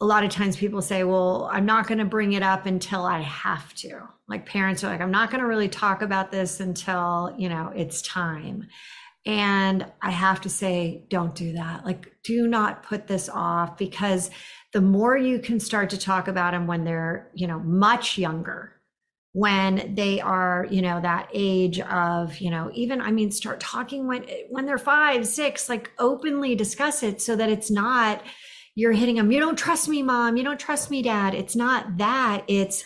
a 0.00 0.06
lot 0.06 0.24
of 0.24 0.30
times 0.30 0.56
people 0.56 0.80
say, 0.80 1.04
well, 1.04 1.50
I'm 1.52 1.66
not 1.66 1.86
going 1.86 1.98
to 1.98 2.06
bring 2.06 2.32
it 2.32 2.42
up 2.42 2.64
until 2.64 3.04
I 3.04 3.20
have 3.20 3.74
to. 3.74 4.08
Like 4.28 4.46
parents 4.46 4.82
are 4.82 4.88
like, 4.88 5.02
I'm 5.02 5.10
not 5.10 5.30
going 5.30 5.42
to 5.42 5.46
really 5.46 5.68
talk 5.68 6.00
about 6.00 6.32
this 6.32 6.60
until, 6.60 7.34
you 7.36 7.48
know, 7.48 7.72
it's 7.76 8.00
time. 8.00 8.68
And 9.26 9.84
I 10.00 10.10
have 10.10 10.40
to 10.42 10.48
say, 10.48 11.04
don't 11.10 11.34
do 11.34 11.52
that. 11.52 11.84
Like, 11.84 12.10
do 12.24 12.46
not 12.46 12.82
put 12.82 13.06
this 13.06 13.28
off 13.28 13.76
because 13.76 14.30
the 14.72 14.80
more 14.80 15.16
you 15.16 15.38
can 15.38 15.58
start 15.58 15.90
to 15.90 15.98
talk 15.98 16.28
about 16.28 16.52
them 16.52 16.66
when 16.66 16.84
they're, 16.84 17.30
you 17.34 17.46
know, 17.46 17.58
much 17.58 18.18
younger, 18.18 18.72
when 19.32 19.94
they 19.94 20.20
are, 20.20 20.66
you 20.70 20.82
know, 20.82 21.00
that 21.00 21.28
age 21.32 21.80
of, 21.80 22.38
you 22.40 22.50
know, 22.50 22.70
even, 22.74 23.00
I 23.00 23.10
mean, 23.10 23.30
start 23.30 23.60
talking 23.60 24.06
when, 24.06 24.24
when 24.48 24.66
they're 24.66 24.78
five, 24.78 25.26
six, 25.26 25.68
like 25.68 25.90
openly 25.98 26.54
discuss 26.54 27.02
it 27.02 27.20
so 27.20 27.36
that 27.36 27.50
it's 27.50 27.70
not, 27.70 28.22
you're 28.74 28.92
hitting 28.92 29.16
them, 29.16 29.32
you 29.32 29.40
don't 29.40 29.58
trust 29.58 29.88
me, 29.88 30.02
mom, 30.02 30.36
you 30.36 30.44
don't 30.44 30.60
trust 30.60 30.90
me, 30.90 31.02
dad. 31.02 31.34
It's 31.34 31.56
not 31.56 31.98
that. 31.98 32.44
It's, 32.48 32.84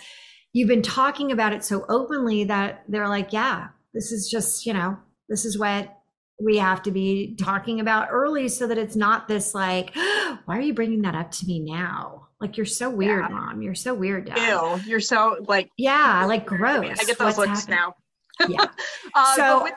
you've 0.52 0.68
been 0.68 0.82
talking 0.82 1.32
about 1.32 1.52
it 1.52 1.64
so 1.64 1.84
openly 1.88 2.44
that 2.44 2.84
they're 2.88 3.08
like, 3.08 3.32
yeah, 3.32 3.68
this 3.92 4.10
is 4.10 4.28
just, 4.30 4.66
you 4.66 4.72
know, 4.72 4.98
this 5.28 5.44
is 5.44 5.58
what 5.58 5.94
we 6.40 6.56
have 6.56 6.82
to 6.82 6.90
be 6.90 7.36
talking 7.36 7.80
about 7.80 8.08
early 8.10 8.48
so 8.48 8.66
that 8.66 8.78
it's 8.78 8.96
not 8.96 9.28
this 9.28 9.54
like, 9.54 9.94
why 10.44 10.58
are 10.58 10.60
you 10.60 10.74
bringing 10.74 11.02
that 11.02 11.14
up 11.14 11.30
to 11.32 11.46
me 11.46 11.60
now? 11.60 12.28
Like 12.40 12.56
you're 12.56 12.66
so 12.66 12.90
weird, 12.90 13.24
yeah. 13.24 13.34
mom. 13.34 13.62
You're 13.62 13.74
so 13.74 13.94
weird, 13.94 14.26
dad. 14.26 14.38
Ew, 14.38 14.80
you're 14.86 15.00
so 15.00 15.36
like 15.48 15.70
yeah, 15.76 16.24
like 16.26 16.44
gross. 16.44 16.98
I 17.00 17.04
get 17.04 17.18
those 17.18 17.36
What's 17.36 17.38
looks 17.38 17.66
happening? 17.66 17.78
now. 17.78 17.94
Yeah. 18.48 18.66
uh, 19.14 19.36
so 19.36 19.62
with, 19.62 19.74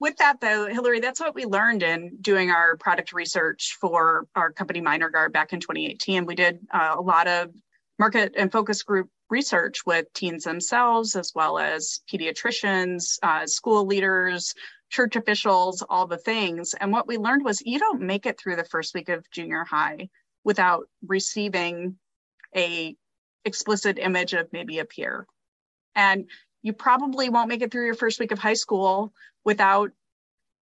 with, 0.00 0.16
that 0.16 0.40
though, 0.40 0.66
Hilary, 0.66 1.00
that's 1.00 1.20
what 1.20 1.34
we 1.34 1.44
learned 1.44 1.82
in 1.82 2.16
doing 2.20 2.50
our 2.50 2.76
product 2.78 3.12
research 3.12 3.76
for 3.80 4.26
our 4.34 4.50
company 4.50 4.80
Minor 4.80 5.10
Guard 5.10 5.32
back 5.32 5.52
in 5.52 5.60
2018. 5.60 6.24
We 6.24 6.34
did 6.34 6.58
uh, 6.72 6.96
a 6.98 7.02
lot 7.02 7.28
of 7.28 7.50
market 7.98 8.34
and 8.36 8.50
focus 8.50 8.82
group 8.82 9.08
research 9.28 9.86
with 9.86 10.12
teens 10.12 10.44
themselves, 10.44 11.14
as 11.14 11.32
well 11.34 11.58
as 11.58 12.00
pediatricians, 12.12 13.18
uh, 13.22 13.46
school 13.46 13.86
leaders, 13.86 14.54
church 14.90 15.16
officials, 15.16 15.82
all 15.88 16.06
the 16.06 16.18
things. 16.18 16.74
And 16.74 16.92
what 16.92 17.06
we 17.06 17.16
learned 17.16 17.44
was 17.44 17.62
you 17.64 17.78
don't 17.78 18.02
make 18.02 18.26
it 18.26 18.38
through 18.38 18.56
the 18.56 18.64
first 18.64 18.94
week 18.94 19.08
of 19.08 19.30
junior 19.30 19.64
high 19.64 20.08
without 20.44 20.88
receiving 21.06 21.96
a 22.54 22.96
explicit 23.44 23.98
image 23.98 24.34
of 24.34 24.52
maybe 24.52 24.78
a 24.78 24.84
peer. 24.84 25.26
And 25.94 26.28
you 26.62 26.72
probably 26.72 27.30
won't 27.30 27.48
make 27.48 27.62
it 27.62 27.70
through 27.70 27.86
your 27.86 27.94
first 27.94 28.20
week 28.20 28.32
of 28.32 28.38
high 28.38 28.54
school 28.54 29.12
without 29.44 29.92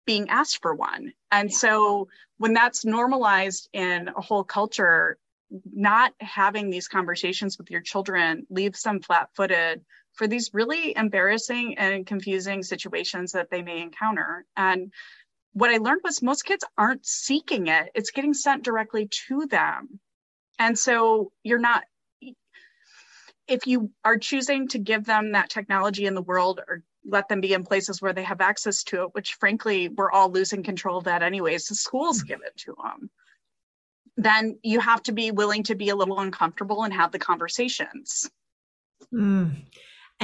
being 0.06 0.28
asked 0.28 0.60
for 0.60 0.74
one. 0.74 1.12
And 1.30 1.52
so 1.52 2.08
when 2.38 2.52
that's 2.52 2.84
normalized 2.84 3.68
in 3.72 4.08
a 4.08 4.20
whole 4.20 4.44
culture, 4.44 5.18
not 5.72 6.12
having 6.20 6.70
these 6.70 6.88
conversations 6.88 7.58
with 7.58 7.70
your 7.70 7.80
children 7.80 8.46
leaves 8.50 8.82
them 8.82 9.00
flat 9.00 9.28
footed 9.34 9.84
for 10.14 10.26
these 10.26 10.50
really 10.52 10.96
embarrassing 10.96 11.78
and 11.78 12.06
confusing 12.06 12.62
situations 12.62 13.32
that 13.32 13.50
they 13.50 13.62
may 13.62 13.80
encounter. 13.80 14.46
And 14.56 14.92
what 15.52 15.70
I 15.70 15.78
learned 15.78 16.00
was 16.04 16.22
most 16.22 16.44
kids 16.44 16.64
aren't 16.76 17.06
seeking 17.06 17.66
it, 17.66 17.90
it's 17.94 18.10
getting 18.10 18.34
sent 18.34 18.64
directly 18.64 19.08
to 19.28 19.46
them. 19.46 20.00
And 20.58 20.78
so 20.78 21.32
you're 21.42 21.58
not, 21.58 21.84
if 23.48 23.66
you 23.66 23.90
are 24.04 24.16
choosing 24.16 24.68
to 24.68 24.78
give 24.78 25.04
them 25.04 25.32
that 25.32 25.50
technology 25.50 26.06
in 26.06 26.14
the 26.14 26.22
world 26.22 26.60
or 26.66 26.82
let 27.04 27.28
them 27.28 27.40
be 27.40 27.52
in 27.52 27.64
places 27.64 28.00
where 28.00 28.12
they 28.12 28.22
have 28.22 28.40
access 28.40 28.82
to 28.84 29.02
it, 29.02 29.08
which 29.12 29.34
frankly, 29.34 29.88
we're 29.88 30.10
all 30.10 30.30
losing 30.30 30.62
control 30.62 30.98
of 30.98 31.04
that 31.04 31.22
anyways, 31.22 31.66
the 31.66 31.74
schools 31.74 32.22
give 32.22 32.40
it 32.44 32.56
to 32.56 32.74
them 32.82 33.10
then 34.16 34.58
you 34.62 34.80
have 34.80 35.02
to 35.02 35.12
be 35.12 35.30
willing 35.30 35.64
to 35.64 35.74
be 35.74 35.88
a 35.88 35.96
little 35.96 36.20
uncomfortable 36.20 36.84
and 36.84 36.94
have 36.94 37.12
the 37.12 37.18
conversations. 37.18 38.30
Mm. 39.12 39.50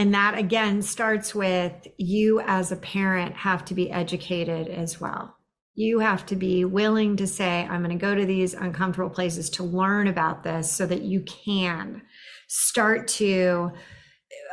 And 0.00 0.14
that 0.14 0.38
again 0.38 0.80
starts 0.80 1.34
with 1.34 1.86
you 1.98 2.40
as 2.40 2.72
a 2.72 2.76
parent 2.76 3.36
have 3.36 3.66
to 3.66 3.74
be 3.74 3.90
educated 3.90 4.66
as 4.66 4.98
well. 4.98 5.36
You 5.74 5.98
have 5.98 6.24
to 6.26 6.36
be 6.36 6.64
willing 6.64 7.16
to 7.16 7.26
say, 7.26 7.68
I'm 7.68 7.84
going 7.84 7.98
to 7.98 8.00
go 8.00 8.14
to 8.14 8.24
these 8.24 8.54
uncomfortable 8.54 9.10
places 9.10 9.50
to 9.50 9.62
learn 9.62 10.06
about 10.06 10.42
this 10.42 10.72
so 10.72 10.86
that 10.86 11.02
you 11.02 11.20
can 11.20 12.00
start 12.48 13.08
to 13.08 13.72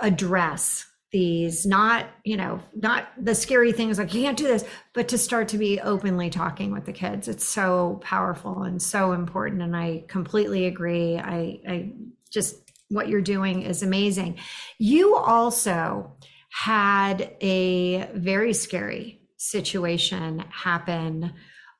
address 0.01 0.85
these 1.13 1.65
not 1.65 2.07
you 2.25 2.35
know 2.35 2.59
not 2.75 3.07
the 3.17 3.33
scary 3.33 3.71
things 3.71 3.97
like 3.97 4.13
you 4.13 4.23
can't 4.23 4.37
do 4.37 4.43
this 4.43 4.65
but 4.91 5.07
to 5.07 5.17
start 5.17 5.47
to 5.47 5.57
be 5.57 5.79
openly 5.79 6.29
talking 6.29 6.69
with 6.73 6.85
the 6.85 6.91
kids 6.91 7.29
it's 7.29 7.47
so 7.47 7.97
powerful 8.03 8.63
and 8.63 8.81
so 8.81 9.13
important 9.13 9.61
and 9.61 9.73
i 9.73 10.03
completely 10.09 10.65
agree 10.65 11.17
i 11.17 11.61
i 11.65 11.93
just 12.29 12.66
what 12.89 13.07
you're 13.07 13.21
doing 13.21 13.61
is 13.61 13.83
amazing 13.83 14.37
you 14.79 15.15
also 15.15 16.15
had 16.49 17.35
a 17.41 18.09
very 18.13 18.53
scary 18.53 19.21
situation 19.37 20.39
happen 20.49 21.33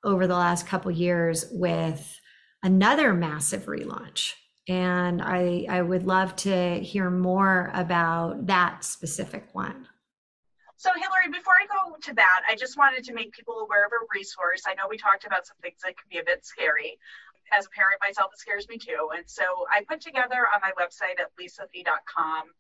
over 0.04 0.28
the 0.28 0.36
last 0.36 0.68
couple 0.68 0.92
years 0.92 1.46
with 1.52 2.20
another 2.64 3.14
massive 3.14 3.66
relaunch 3.66 4.34
and 4.68 5.22
I, 5.22 5.66
I 5.70 5.82
would 5.82 6.06
love 6.06 6.36
to 6.38 6.80
hear 6.80 7.10
more 7.10 7.72
about 7.74 8.48
that 8.48 8.84
specific 8.84 9.48
one. 9.54 9.88
So, 10.76 10.92
Hilary, 10.94 11.32
before 11.32 11.54
I 11.60 11.66
go 11.66 11.96
to 12.00 12.14
that, 12.16 12.42
I 12.48 12.56
just 12.56 12.78
wanted 12.78 13.04
to 13.06 13.14
make 13.14 13.32
people 13.32 13.60
aware 13.60 13.86
of 13.86 13.92
a 13.94 14.06
resource. 14.14 14.64
I 14.68 14.76
know 14.76 14.84
we 14.90 14.98
talked 14.98 15.26
about 15.26 15.48
some 15.48 15.58
things 15.62 15.80
that 15.84 15.98
can 15.98 16.06
be 16.12 16.20
a 16.20 16.24
bit 16.24 16.46
scary. 16.46 17.00
As 17.54 17.66
a 17.66 17.70
parent 17.70 18.00
myself, 18.02 18.32
it 18.34 18.40
scares 18.40 18.68
me 18.68 18.78
too. 18.78 19.10
And 19.16 19.24
so 19.28 19.44
I 19.72 19.84
put 19.88 20.02
together 20.02 20.48
on 20.54 20.62
my 20.62 20.72
website 20.80 21.20
at 21.20 21.32
lisathee.com 21.40 22.52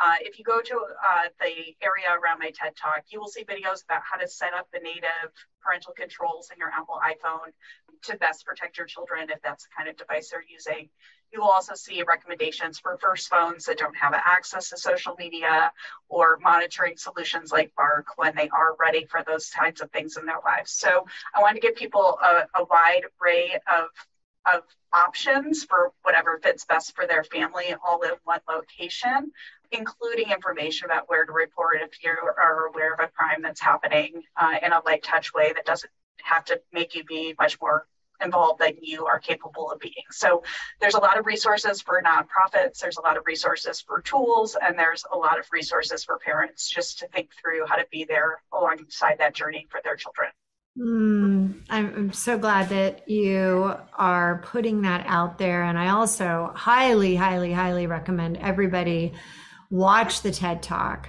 uh, 0.00 0.14
if 0.22 0.38
you 0.38 0.44
go 0.44 0.62
to 0.62 0.74
uh, 0.74 1.28
the 1.40 1.76
area 1.84 2.08
around 2.08 2.38
my 2.38 2.50
TED 2.50 2.74
Talk, 2.74 3.04
you 3.10 3.20
will 3.20 3.28
see 3.28 3.44
videos 3.44 3.84
about 3.84 4.00
how 4.10 4.16
to 4.18 4.26
set 4.26 4.54
up 4.54 4.66
the 4.72 4.80
native 4.80 5.30
parental 5.62 5.92
controls 5.92 6.50
in 6.50 6.58
your 6.58 6.70
Apple 6.70 6.98
iPhone 7.06 7.52
to 8.04 8.16
best 8.16 8.46
protect 8.46 8.78
your 8.78 8.86
children 8.86 9.28
if 9.28 9.42
that's 9.42 9.64
the 9.64 9.70
kind 9.76 9.90
of 9.90 9.96
device 9.98 10.30
they're 10.30 10.42
using. 10.48 10.88
You 11.32 11.40
will 11.40 11.50
also 11.50 11.74
see 11.74 12.02
recommendations 12.02 12.78
for 12.78 12.96
first 12.96 13.28
phones 13.28 13.66
that 13.66 13.76
don't 13.76 13.94
have 13.94 14.14
access 14.14 14.70
to 14.70 14.78
social 14.78 15.14
media 15.18 15.70
or 16.08 16.38
monitoring 16.42 16.96
solutions 16.96 17.52
like 17.52 17.72
Bark 17.76 18.06
when 18.16 18.34
they 18.34 18.48
are 18.48 18.76
ready 18.80 19.04
for 19.04 19.22
those 19.24 19.50
kinds 19.50 19.82
of 19.82 19.90
things 19.90 20.16
in 20.16 20.24
their 20.24 20.40
lives. 20.42 20.72
So 20.72 21.06
I 21.34 21.42
want 21.42 21.56
to 21.56 21.60
give 21.60 21.76
people 21.76 22.18
a, 22.22 22.46
a 22.58 22.64
wide 22.64 23.02
array 23.20 23.60
of 23.68 23.90
of 24.46 24.62
options 24.92 25.64
for 25.64 25.92
whatever 26.02 26.40
fits 26.42 26.64
best 26.64 26.94
for 26.94 27.06
their 27.06 27.24
family 27.24 27.74
all 27.86 28.02
in 28.02 28.12
one 28.24 28.40
location 28.48 29.30
including 29.72 30.30
information 30.30 30.86
about 30.86 31.08
where 31.08 31.24
to 31.24 31.32
report 31.32 31.76
if 31.80 32.02
you 32.02 32.10
are 32.10 32.66
aware 32.66 32.92
of 32.92 33.00
a 33.00 33.08
crime 33.08 33.42
that's 33.42 33.60
happening 33.60 34.22
uh, 34.36 34.56
in 34.62 34.72
a 34.72 34.80
light 34.84 35.02
touch 35.02 35.32
way 35.32 35.52
that 35.54 35.64
doesn't 35.64 35.90
have 36.22 36.44
to 36.44 36.60
make 36.72 36.94
you 36.94 37.04
be 37.04 37.34
much 37.38 37.60
more 37.60 37.86
involved 38.22 38.60
than 38.60 38.72
you 38.82 39.06
are 39.06 39.18
capable 39.18 39.70
of 39.70 39.80
being. 39.80 39.94
So 40.10 40.42
there's 40.80 40.94
a 40.94 40.98
lot 41.00 41.18
of 41.18 41.26
resources 41.26 41.80
for 41.80 42.02
nonprofits, 42.02 42.78
there's 42.80 42.98
a 42.98 43.02
lot 43.02 43.16
of 43.16 43.22
resources 43.26 43.80
for 43.80 44.02
tools, 44.02 44.56
and 44.60 44.78
there's 44.78 45.04
a 45.10 45.16
lot 45.16 45.38
of 45.38 45.46
resources 45.52 46.04
for 46.04 46.18
parents 46.18 46.68
just 46.68 46.98
to 46.98 47.08
think 47.08 47.30
through 47.40 47.66
how 47.66 47.76
to 47.76 47.86
be 47.90 48.04
there 48.04 48.42
alongside 48.52 49.18
that 49.18 49.34
journey 49.34 49.66
for 49.70 49.80
their 49.82 49.96
children. 49.96 50.30
Mm, 50.78 51.62
I'm, 51.68 51.94
I'm 51.94 52.12
so 52.12 52.38
glad 52.38 52.68
that 52.68 53.08
you 53.08 53.74
are 53.94 54.42
putting 54.44 54.82
that 54.82 55.04
out 55.06 55.38
there. 55.38 55.62
And 55.64 55.78
I 55.78 55.88
also 55.88 56.52
highly, 56.54 57.16
highly, 57.16 57.52
highly 57.52 57.86
recommend 57.86 58.36
everybody 58.38 59.12
watch 59.70 60.22
the 60.22 60.30
TED 60.30 60.62
Talk 60.62 61.08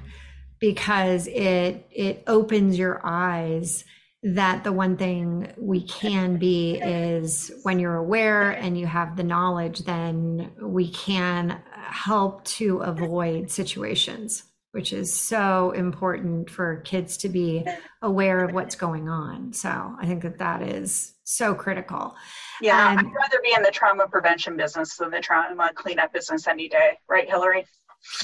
because 0.60 1.28
it 1.28 1.88
it 1.92 2.24
opens 2.28 2.78
your 2.78 3.02
eyes 3.04 3.84
that 4.24 4.64
the 4.64 4.72
one 4.72 4.98
thing 4.98 5.52
we 5.58 5.84
can 5.88 6.38
be 6.38 6.76
is 6.76 7.52
when 7.64 7.80
you're 7.80 7.96
aware 7.96 8.52
and 8.52 8.78
you 8.80 8.86
have 8.86 9.18
the 9.18 9.24
knowledge 9.24 9.80
then 9.80 10.52
we 10.62 10.92
can 10.92 11.60
help 11.74 12.44
to 12.46 12.78
avoid 12.80 13.50
situations 13.50 14.44
which 14.72 14.94
is 14.94 15.14
so 15.14 15.72
important 15.72 16.50
for 16.50 16.78
kids 16.78 17.18
to 17.18 17.30
be 17.30 17.66
aware 18.02 18.44
of 18.44 18.54
what's 18.54 18.76
going 18.76 19.10
on 19.10 19.54
so 19.54 19.70
i 20.00 20.06
think 20.06 20.24
that 20.24 20.40
that 20.40 20.62
is 20.62 21.14
so 21.24 21.54
critical 21.54 22.16
yeah 22.62 22.92
and, 22.92 23.00
i'd 23.00 23.14
rather 23.14 23.40
be 23.44 23.54
in 23.56 23.64
the 23.64 23.72
trauma 23.72 24.08
prevention 24.08 24.58
business 24.58 24.98
than 24.98 25.12
the 25.12 25.20
trauma 25.20 25.72
cleanup 25.76 26.12
business 26.14 26.48
any 26.48 26.68
day 26.68 26.98
right 27.08 27.30
hilary 27.30 27.66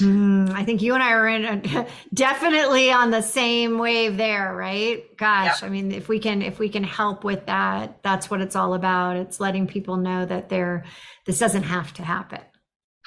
Mm, 0.00 0.50
I 0.50 0.64
think 0.64 0.82
you 0.82 0.94
and 0.94 1.02
I 1.02 1.12
are 1.12 1.28
in 1.28 1.44
a, 1.44 1.86
definitely 2.14 2.90
on 2.90 3.10
the 3.10 3.22
same 3.22 3.78
wave 3.78 4.16
there, 4.16 4.54
right? 4.54 5.04
Gosh, 5.16 5.62
I 5.62 5.68
mean, 5.68 5.92
if 5.92 6.08
we 6.08 6.18
can 6.18 6.42
if 6.42 6.58
we 6.58 6.68
can 6.68 6.82
help 6.82 7.22
with 7.22 7.46
that, 7.46 8.02
that's 8.02 8.28
what 8.28 8.40
it's 8.40 8.56
all 8.56 8.74
about. 8.74 9.16
It's 9.16 9.38
letting 9.38 9.68
people 9.68 9.96
know 9.96 10.26
that 10.26 10.48
they're 10.48 10.84
this 11.26 11.38
doesn't 11.38 11.62
have 11.62 11.92
to 11.94 12.02
happen. 12.02 12.40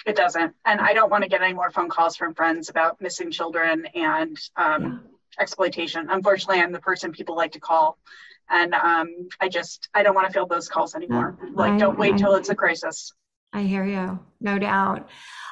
It 0.05 0.15
doesn't, 0.15 0.53
and 0.65 0.81
I 0.81 0.93
don't 0.93 1.11
want 1.11 1.23
to 1.23 1.29
get 1.29 1.41
any 1.41 1.53
more 1.53 1.69
phone 1.69 1.89
calls 1.89 2.15
from 2.15 2.33
friends 2.33 2.69
about 2.69 2.99
missing 3.01 3.29
children 3.29 3.85
and 3.93 4.37
um, 4.55 4.83
yeah. 4.83 5.41
exploitation. 5.41 6.07
Unfortunately, 6.09 6.59
I'm 6.59 6.71
the 6.71 6.79
person 6.79 7.11
people 7.11 7.35
like 7.35 7.51
to 7.51 7.59
call, 7.59 7.97
and 8.49 8.73
um, 8.73 9.29
I 9.39 9.47
just 9.47 9.89
I 9.93 10.01
don't 10.01 10.15
want 10.15 10.27
to 10.27 10.33
field 10.33 10.49
those 10.49 10.67
calls 10.67 10.95
anymore. 10.95 11.37
like, 11.53 11.73
I, 11.73 11.77
don't 11.77 11.99
wait 11.99 12.15
I, 12.15 12.17
till 12.17 12.35
it's 12.35 12.49
a 12.49 12.55
crisis. 12.55 13.13
I 13.53 13.63
hear 13.63 13.85
you, 13.85 14.19
no 14.39 14.57
doubt. 14.57 15.07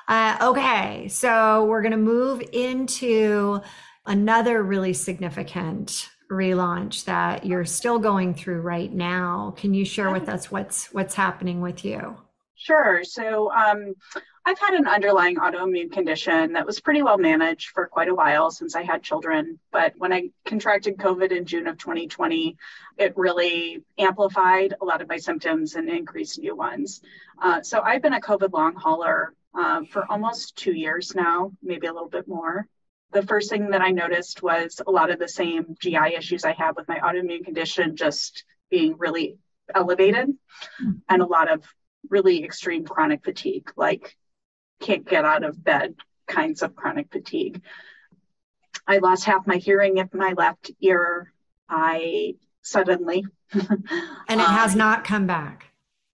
Uh, 0.08 0.38
okay, 0.42 1.08
so 1.10 1.66
we're 1.66 1.84
going 1.84 1.92
to 1.92 1.98
move 1.98 2.42
into 2.52 3.62
another 4.08 4.64
really 4.64 4.94
significant 4.94 6.10
relaunch 6.32 7.06
that 7.06 7.46
you're 7.46 7.66
still 7.66 8.00
going 8.00 8.34
through 8.34 8.62
right 8.62 8.92
now. 8.92 9.54
Can 9.58 9.74
you 9.74 9.86
share 9.86 10.12
with 10.12 10.30
us 10.30 10.52
what's 10.52 10.92
what's 10.94 11.14
happening 11.14 11.62
with 11.62 11.84
you? 11.86 12.18
Sure. 12.56 13.04
So 13.04 13.52
um, 13.52 13.94
I've 14.50 14.58
had 14.58 14.74
an 14.74 14.88
underlying 14.88 15.36
autoimmune 15.36 15.92
condition 15.92 16.54
that 16.54 16.66
was 16.66 16.80
pretty 16.80 17.04
well 17.04 17.20
managed 17.20 17.70
for 17.70 17.86
quite 17.86 18.08
a 18.08 18.16
while 18.16 18.50
since 18.50 18.76
I 18.76 18.82
had 18.82 19.04
children. 19.04 19.60
But 19.72 19.94
when 20.00 20.12
I 20.12 20.32
contracted 20.44 20.98
COVID 20.98 21.32
in 21.32 21.46
June 21.46 21.68
of 21.68 21.78
2020, 21.78 22.58
it 22.98 23.14
really 23.16 23.84
amplified 24.00 24.74
a 24.82 24.86
lot 24.86 25.04
of 25.04 25.08
my 25.08 25.18
symptoms 25.18 25.76
and 25.76 25.88
increased 25.88 26.40
new 26.40 26.56
ones. 26.56 27.02
Uh, 27.40 27.62
so 27.62 27.82
I've 27.82 28.02
been 28.02 28.16
a 28.16 28.20
COVID 28.20 28.52
long 28.52 28.74
hauler 28.74 29.36
um, 29.54 29.86
for 29.86 30.12
almost 30.12 30.56
two 30.56 30.74
years 30.74 31.14
now, 31.14 31.52
maybe 31.62 31.86
a 31.86 31.94
little 31.94 32.10
bit 32.10 32.28
more. 32.28 32.68
the 33.12 33.22
first 33.22 33.52
thing 33.52 33.70
that 33.70 33.82
I 33.82 33.92
noticed 33.92 34.42
was 34.42 34.82
a 34.88 34.90
lot 34.90 35.12
of 35.12 35.20
the 35.20 35.28
same 35.28 35.76
GI 35.80 36.16
issues 36.18 36.44
I 36.44 36.54
have 36.54 36.76
with 36.76 36.88
my 36.88 36.98
autoimmune 36.98 37.46
condition 37.46 37.96
just 37.96 38.46
being 38.72 38.96
really 38.98 39.38
elevated 39.76 40.30
mm-hmm. 40.30 40.92
and 41.08 41.22
a 41.22 41.28
lot 41.28 41.52
of 41.52 41.64
really 42.10 42.44
extreme 42.44 42.84
chronic 42.84 43.24
fatigue, 43.24 43.72
like 43.76 44.18
can't 44.80 45.08
get 45.08 45.26
out 45.26 45.44
of 45.44 45.64
bed 45.64 45.96
kinds 46.28 46.62
of 46.62 46.76
chronic 46.76 47.12
fatigue. 47.12 47.62
I 48.88 49.00
lost 49.00 49.26
half 49.26 49.46
my 49.46 49.58
hearing 49.58 49.98
in 49.98 50.10
my 50.14 50.34
left 50.34 50.72
ear. 50.82 51.34
I 51.68 52.36
suddenly. 52.62 53.26
and 53.54 54.42
it 54.42 54.48
has 54.48 54.74
um, 54.74 54.78
not 54.78 55.04
come 55.04 55.28
back. 55.28 55.66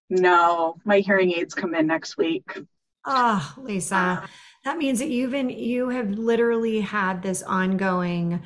No, 0.10 0.78
my 0.86 1.00
hearing 1.00 1.32
aids 1.32 1.54
come 1.54 1.74
in 1.74 1.88
next 1.88 2.18
week. 2.18 2.58
Oh, 3.06 3.54
Lisa, 3.58 4.28
that 4.64 4.78
means 4.78 5.00
that 5.00 5.10
you've 5.10 5.32
been, 5.32 5.50
you 5.50 5.90
have 5.90 6.12
literally 6.12 6.80
had 6.82 7.22
this 7.22 7.44
ongoing, 7.44 8.42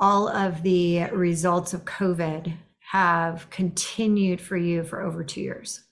all 0.00 0.28
of 0.28 0.62
the 0.62 1.04
results 1.12 1.74
of 1.74 1.84
COVID 1.84 2.54
have 2.80 3.48
continued 3.50 4.40
for 4.40 4.56
you 4.56 4.82
for 4.82 5.02
over 5.02 5.24
two 5.24 5.40
years. 5.40 5.82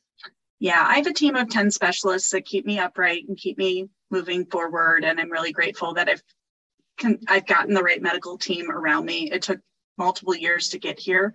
Yeah, 0.58 0.82
I 0.86 0.96
have 0.96 1.06
a 1.06 1.12
team 1.12 1.36
of 1.36 1.50
10 1.50 1.70
specialists 1.70 2.30
that 2.30 2.46
keep 2.46 2.64
me 2.64 2.78
upright 2.78 3.24
and 3.28 3.36
keep 3.36 3.58
me 3.58 3.88
moving 4.10 4.46
forward. 4.46 5.04
And 5.04 5.20
I'm 5.20 5.30
really 5.30 5.52
grateful 5.52 5.94
that 5.94 6.08
I've 6.08 6.22
I've 7.28 7.46
gotten 7.46 7.74
the 7.74 7.82
right 7.82 8.00
medical 8.00 8.38
team 8.38 8.70
around 8.70 9.04
me. 9.04 9.30
It 9.30 9.42
took 9.42 9.60
multiple 9.98 10.34
years 10.34 10.70
to 10.70 10.78
get 10.78 10.98
here. 10.98 11.34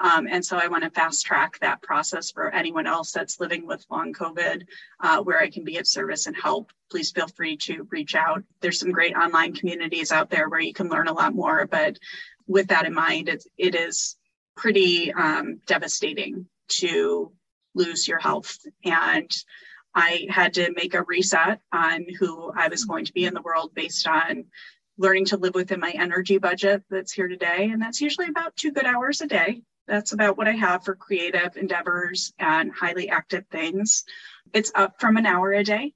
Um, 0.00 0.28
and 0.30 0.44
so 0.44 0.56
I 0.56 0.68
want 0.68 0.84
to 0.84 0.90
fast 0.90 1.26
track 1.26 1.58
that 1.58 1.82
process 1.82 2.30
for 2.30 2.50
anyone 2.50 2.86
else 2.86 3.10
that's 3.10 3.40
living 3.40 3.66
with 3.66 3.84
long 3.90 4.12
COVID, 4.12 4.62
uh, 5.00 5.22
where 5.22 5.40
I 5.40 5.50
can 5.50 5.64
be 5.64 5.78
of 5.78 5.86
service 5.86 6.26
and 6.26 6.36
help. 6.36 6.70
Please 6.90 7.10
feel 7.10 7.26
free 7.26 7.56
to 7.58 7.86
reach 7.90 8.14
out. 8.14 8.44
There's 8.60 8.78
some 8.78 8.92
great 8.92 9.16
online 9.16 9.54
communities 9.54 10.12
out 10.12 10.30
there 10.30 10.48
where 10.48 10.60
you 10.60 10.72
can 10.72 10.88
learn 10.88 11.08
a 11.08 11.12
lot 11.12 11.34
more. 11.34 11.66
But 11.66 11.98
with 12.46 12.68
that 12.68 12.86
in 12.86 12.94
mind, 12.94 13.28
it, 13.28 13.44
it 13.56 13.74
is 13.74 14.16
pretty 14.56 15.12
um, 15.12 15.60
devastating 15.66 16.46
to 16.68 17.32
lose 17.78 18.06
your 18.06 18.18
health. 18.18 18.58
And 18.84 19.30
I 19.94 20.26
had 20.28 20.54
to 20.54 20.72
make 20.72 20.94
a 20.94 21.02
reset 21.02 21.60
on 21.72 22.06
who 22.18 22.52
I 22.54 22.68
was 22.68 22.84
going 22.84 23.06
to 23.06 23.12
be 23.12 23.24
in 23.24 23.34
the 23.34 23.42
world 23.42 23.74
based 23.74 24.06
on 24.06 24.44
learning 24.98 25.26
to 25.26 25.36
live 25.36 25.54
within 25.54 25.80
my 25.80 25.92
energy 25.92 26.38
budget 26.38 26.82
that's 26.90 27.12
here 27.12 27.28
today. 27.28 27.70
And 27.72 27.80
that's 27.80 28.00
usually 28.00 28.28
about 28.28 28.56
two 28.56 28.72
good 28.72 28.84
hours 28.84 29.20
a 29.20 29.26
day. 29.26 29.62
That's 29.86 30.12
about 30.12 30.36
what 30.36 30.48
I 30.48 30.52
have 30.52 30.84
for 30.84 30.94
creative 30.94 31.56
endeavors 31.56 32.32
and 32.38 32.70
highly 32.72 33.08
active 33.08 33.46
things. 33.50 34.04
It's 34.52 34.72
up 34.74 35.00
from 35.00 35.16
an 35.16 35.24
hour 35.24 35.52
a 35.52 35.64
day 35.64 35.94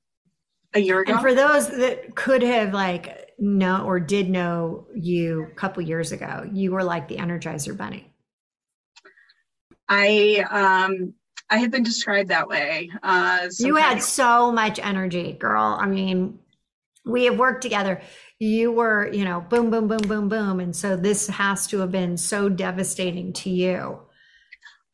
a 0.73 0.81
year 0.81 1.01
ago. 1.01 1.12
And 1.12 1.21
for 1.21 1.35
those 1.35 1.68
that 1.68 2.14
could 2.14 2.42
have 2.42 2.73
like 2.73 3.35
know 3.38 3.85
or 3.85 4.01
did 4.01 4.31
know 4.31 4.87
you 4.95 5.45
a 5.51 5.55
couple 5.55 5.83
years 5.83 6.12
ago, 6.12 6.49
you 6.51 6.73
were 6.73 6.85
like 6.85 7.09
the 7.09 7.16
Energizer 7.16 7.77
Bunny. 7.77 8.12
I 9.88 10.47
um 10.51 11.14
I 11.53 11.59
have 11.59 11.71
been 11.71 11.83
described 11.83 12.31
that 12.31 12.49
way. 12.49 12.91
Uh, 13.03 13.49
you 13.59 13.77
had 13.77 14.03
so 14.03 14.51
much 14.51 14.79
energy, 14.79 15.35
girl. 15.35 15.77
I 15.79 15.87
mean, 15.87 16.38
we 17.05 17.25
have 17.27 17.38
worked 17.38 17.61
together. 17.61 18.01
You 18.38 18.73
were, 18.73 19.12
you 19.12 19.27
know, 19.27 19.43
boom, 19.43 19.69
boom, 19.69 19.87
boom, 19.87 20.01
boom, 20.01 20.31
boom. 20.31 20.61
And 20.61 20.75
so 20.75 20.97
this 20.97 21.27
has 21.29 21.67
to 21.67 21.81
have 21.81 21.93
been 21.93 22.17
so 22.17 22.49
devastating 22.49 23.35
to 23.35 23.51
you. 23.51 24.01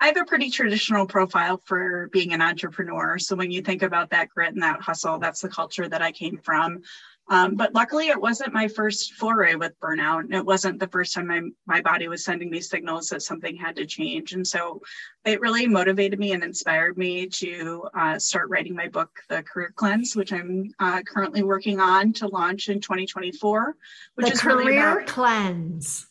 I 0.01 0.07
have 0.07 0.17
a 0.17 0.25
pretty 0.25 0.51
traditional 0.51 1.07
profile 1.07 1.61
for 1.65 2.09
being 2.13 2.33
an 2.33 2.43
entrepreneur. 2.43 3.21
So 3.21 3.37
when 3.37 3.53
you 3.53 3.63
think 3.63 3.85
about 3.85 4.11
that 4.11 4.29
grit 4.29 4.53
and 4.53 4.63
that 4.65 4.81
hustle, 4.81 5.21
that's 5.21 5.41
the 5.41 5.49
culture 5.49 5.89
that 5.89 6.03
I 6.03 6.11
came 6.11 6.39
from. 6.39 6.83
Um, 7.31 7.57
but 7.57 7.75
luckily, 7.75 8.09
it 8.09 8.21
wasn't 8.21 8.55
my 8.55 8.69
first 8.69 9.15
foray 9.15 9.55
with 9.55 9.79
burnout. 9.81 10.33
It 10.33 10.45
wasn't 10.45 10.81
the 10.81 10.89
first 10.89 11.15
time 11.15 11.27
my, 11.27 11.43
my 11.67 11.81
body 11.83 12.09
was 12.09 12.25
sending 12.25 12.51
me 12.51 12.61
signals 12.61 13.09
that 13.09 13.23
something 13.23 13.57
had 13.57 13.77
to 13.77 13.87
change. 13.87 14.33
And 14.33 14.47
so 14.47 14.81
it 15.25 15.41
really 15.41 15.67
motivated 15.67 16.19
me 16.19 16.33
and 16.33 16.43
inspired 16.43 16.97
me 16.97 17.27
to 17.27 17.89
uh, 17.95 18.19
start 18.19 18.49
writing 18.49 18.75
my 18.75 18.89
book, 18.89 19.11
The 19.29 19.43
Career 19.43 19.73
Cleanse, 19.77 20.17
which 20.17 20.33
I'm 20.33 20.73
uh, 20.79 21.03
currently 21.03 21.43
working 21.43 21.81
on 21.81 22.15
to 22.15 22.29
launch 22.29 22.71
in 22.71 22.81
2024. 22.81 23.77
Which 24.15 24.27
the 24.27 24.33
is 24.33 24.41
Career 24.41 24.57
really 24.57 24.79
about, 24.79 25.07
Cleanse. 25.07 26.07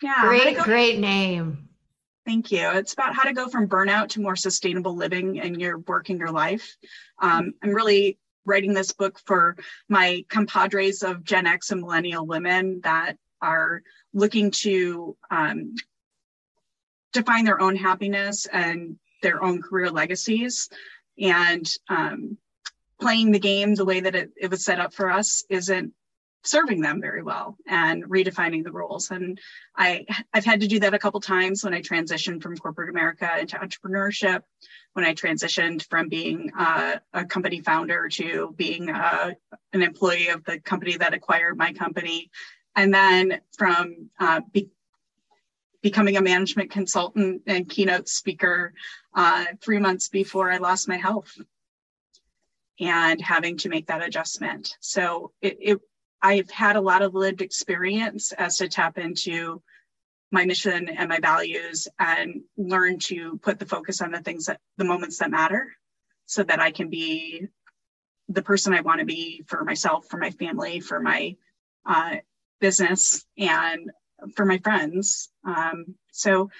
Yeah. 0.00 0.20
Great, 0.22 0.56
go, 0.56 0.64
great 0.64 1.00
name. 1.00 1.68
Thank 2.24 2.52
you. 2.52 2.70
It's 2.74 2.92
about 2.92 3.14
how 3.14 3.24
to 3.24 3.32
go 3.32 3.48
from 3.48 3.66
burnout 3.66 4.10
to 4.10 4.20
more 4.20 4.36
sustainable 4.36 4.94
living 4.94 5.36
in 5.36 5.58
your 5.58 5.78
work 5.78 6.10
in 6.10 6.18
your 6.18 6.30
life. 6.30 6.76
Um, 7.20 7.54
I'm 7.62 7.70
really 7.70 8.18
writing 8.44 8.74
this 8.74 8.92
book 8.92 9.18
for 9.26 9.56
my 9.88 10.24
compadres 10.28 11.02
of 11.02 11.24
Gen 11.24 11.46
X 11.46 11.70
and 11.70 11.80
millennial 11.80 12.26
women 12.26 12.80
that 12.82 13.16
are 13.42 13.82
looking 14.12 14.50
to 14.50 15.16
um, 15.30 15.74
define 17.12 17.44
their 17.44 17.60
own 17.60 17.76
happiness 17.76 18.46
and 18.46 18.98
their 19.22 19.42
own 19.42 19.62
career 19.62 19.90
legacies. 19.90 20.68
And 21.18 21.70
um, 21.88 22.38
playing 23.00 23.32
the 23.32 23.38
game 23.38 23.74
the 23.74 23.84
way 23.84 24.00
that 24.00 24.14
it, 24.14 24.30
it 24.36 24.50
was 24.50 24.64
set 24.64 24.80
up 24.80 24.94
for 24.94 25.10
us 25.10 25.44
isn't 25.48 25.92
serving 26.42 26.80
them 26.80 27.00
very 27.00 27.22
well 27.22 27.56
and 27.66 28.04
redefining 28.04 28.64
the 28.64 28.72
rules. 28.72 29.10
And 29.10 29.38
I, 29.76 30.06
I've 30.32 30.44
had 30.44 30.60
to 30.60 30.68
do 30.68 30.80
that 30.80 30.94
a 30.94 30.98
couple 30.98 31.20
times 31.20 31.62
when 31.62 31.74
I 31.74 31.82
transitioned 31.82 32.42
from 32.42 32.56
corporate 32.56 32.90
America 32.90 33.28
into 33.38 33.56
entrepreneurship, 33.56 34.40
when 34.92 35.04
I 35.04 35.14
transitioned 35.14 35.88
from 35.88 36.08
being 36.08 36.50
uh, 36.58 36.96
a 37.12 37.24
company 37.24 37.60
founder 37.60 38.08
to 38.08 38.54
being 38.56 38.90
uh, 38.90 39.32
an 39.72 39.82
employee 39.82 40.28
of 40.28 40.44
the 40.44 40.58
company 40.58 40.96
that 40.96 41.14
acquired 41.14 41.56
my 41.56 41.72
company. 41.72 42.30
And 42.74 42.92
then 42.92 43.40
from 43.56 44.10
uh, 44.18 44.40
be- 44.52 44.70
becoming 45.82 46.16
a 46.16 46.22
management 46.22 46.70
consultant 46.70 47.42
and 47.46 47.68
keynote 47.68 48.08
speaker 48.08 48.74
uh, 49.14 49.44
three 49.60 49.78
months 49.78 50.08
before 50.08 50.50
I 50.50 50.58
lost 50.58 50.88
my 50.88 50.96
health 50.96 51.38
and 52.80 53.20
having 53.20 53.58
to 53.58 53.68
make 53.68 53.86
that 53.86 54.02
adjustment. 54.02 54.76
So 54.80 55.32
it, 55.40 55.58
it 55.60 55.80
I've 56.22 56.50
had 56.50 56.76
a 56.76 56.80
lot 56.80 57.02
of 57.02 57.14
lived 57.14 57.40
experience 57.40 58.32
as 58.32 58.58
to 58.58 58.68
tap 58.68 58.98
into 58.98 59.62
my 60.30 60.44
mission 60.44 60.88
and 60.88 61.08
my 61.08 61.18
values 61.18 61.88
and 61.98 62.42
learn 62.56 62.98
to 62.98 63.38
put 63.38 63.58
the 63.58 63.66
focus 63.66 64.00
on 64.00 64.12
the 64.12 64.20
things 64.20 64.46
that 64.46 64.60
the 64.76 64.84
moments 64.84 65.18
that 65.18 65.30
matter 65.30 65.72
so 66.26 66.42
that 66.44 66.60
I 66.60 66.70
can 66.70 66.88
be 66.88 67.48
the 68.28 68.42
person 68.42 68.72
I 68.72 68.80
want 68.80 69.00
to 69.00 69.06
be 69.06 69.42
for 69.46 69.64
myself, 69.64 70.06
for 70.06 70.16
my 70.16 70.30
family, 70.30 70.80
for 70.80 71.00
my 71.00 71.36
uh, 71.84 72.16
business, 72.60 73.26
and 73.36 73.90
for 74.36 74.44
my 74.44 74.58
friends. 74.58 75.30
Um, 75.44 75.96
so 76.12 76.50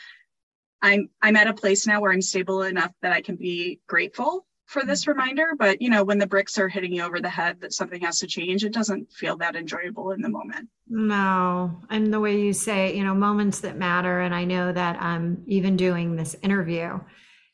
I'm 0.83 1.11
I'm 1.22 1.37
at 1.37 1.46
a 1.46 1.54
place 1.54 1.87
now 1.87 2.00
where 2.00 2.12
I'm 2.12 2.22
stable 2.22 2.62
enough 2.62 2.92
that 3.02 3.12
I 3.12 3.20
can 3.20 3.37
be 3.37 3.80
grateful 3.87 4.46
for 4.70 4.85
this 4.85 5.09
reminder 5.09 5.48
but 5.59 5.83
you 5.83 5.90
know 5.90 6.04
when 6.04 6.18
the 6.18 6.26
bricks 6.28 6.56
are 6.56 6.68
hitting 6.68 6.92
you 6.92 7.02
over 7.02 7.20
the 7.20 7.28
head 7.28 7.61
that 7.61 7.72
something 7.72 8.00
has 8.00 8.20
to 8.20 8.26
change 8.28 8.64
it 8.64 8.72
doesn't 8.72 9.12
feel 9.12 9.37
that 9.37 9.56
enjoyable 9.56 10.12
in 10.12 10.22
the 10.22 10.28
moment. 10.28 10.68
No. 10.88 11.80
And 11.90 12.14
the 12.14 12.20
way 12.20 12.40
you 12.40 12.52
say 12.52 12.96
you 12.96 13.02
know 13.02 13.12
moments 13.12 13.61
that 13.61 13.76
matter 13.76 14.20
and 14.20 14.33
i 14.33 14.44
know 14.44 14.72
that 14.72 14.96
um 15.00 15.42
even 15.48 15.76
doing 15.76 16.14
this 16.14 16.37
interview 16.42 17.00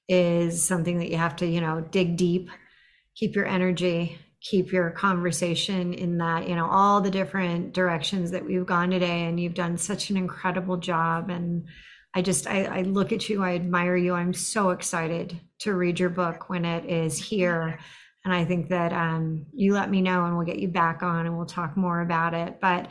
is 0.08 0.62
something 0.62 0.98
that 0.98 1.10
you 1.10 1.16
have 1.16 1.36
to 1.36 1.46
you 1.46 1.62
know 1.62 1.80
dig 1.80 2.18
deep 2.18 2.50
keep 3.14 3.34
your 3.34 3.46
energy 3.46 4.18
keep 4.42 4.70
your 4.70 4.90
conversation 4.90 5.94
in 5.94 6.18
that 6.18 6.46
you 6.46 6.54
know 6.54 6.68
all 6.70 7.00
the 7.00 7.10
different 7.10 7.72
directions 7.72 8.30
that 8.30 8.44
we've 8.44 8.66
gone 8.66 8.90
today 8.90 9.24
and 9.24 9.40
you've 9.40 9.54
done 9.54 9.78
such 9.78 10.10
an 10.10 10.18
incredible 10.18 10.76
job 10.76 11.30
and 11.30 11.66
I 12.16 12.22
just 12.22 12.46
I, 12.46 12.64
I, 12.64 12.80
look 12.80 13.12
at 13.12 13.28
you, 13.28 13.44
I 13.44 13.56
admire 13.56 13.94
you. 13.94 14.14
I'm 14.14 14.32
so 14.32 14.70
excited 14.70 15.38
to 15.58 15.74
read 15.74 16.00
your 16.00 16.08
book 16.08 16.48
when 16.48 16.64
it 16.64 16.86
is 16.86 17.18
here. 17.18 17.78
And 18.24 18.32
I 18.32 18.42
think 18.46 18.70
that 18.70 18.94
um, 18.94 19.44
you 19.52 19.74
let 19.74 19.90
me 19.90 20.00
know 20.00 20.24
and 20.24 20.34
we'll 20.34 20.46
get 20.46 20.58
you 20.58 20.68
back 20.68 21.02
on 21.02 21.26
and 21.26 21.36
we'll 21.36 21.44
talk 21.44 21.76
more 21.76 22.00
about 22.00 22.32
it. 22.32 22.58
But 22.58 22.88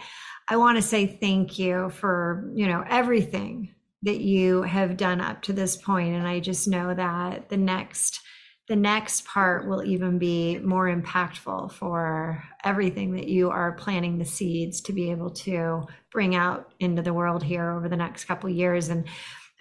I 0.48 0.58
want 0.58 0.78
to 0.78 0.82
say 0.84 1.08
thank 1.08 1.58
you 1.58 1.90
for, 1.90 2.52
you 2.54 2.68
know, 2.68 2.84
everything 2.88 3.74
that 4.04 4.22
you 4.22 4.62
have 4.62 4.96
done 4.96 5.20
up 5.20 5.42
to 5.42 5.54
this 5.54 5.76
point. 5.76 6.14
And 6.16 6.28
I 6.28 6.40
just 6.40 6.68
know 6.68 6.94
that 6.94 7.50
the 7.50 7.58
next 7.58 8.22
the 8.68 8.76
next 8.76 9.26
part 9.26 9.68
will 9.68 9.84
even 9.84 10.18
be 10.18 10.58
more 10.60 10.86
impactful 10.88 11.72
for 11.72 12.44
everything 12.64 13.14
that 13.14 13.28
you 13.28 13.50
are 13.50 13.74
planting 13.74 14.18
the 14.18 14.26
seeds 14.26 14.82
to 14.82 14.94
be 14.94 15.12
able 15.12 15.30
to 15.30 15.86
bring 16.12 16.36
out 16.36 16.74
into 16.80 17.02
the 17.02 17.14
world 17.14 17.44
here 17.44 17.72
over 17.72 17.88
the 17.88 17.96
next 17.96 18.26
couple 18.26 18.50
years 18.50 18.90
and 18.90 19.08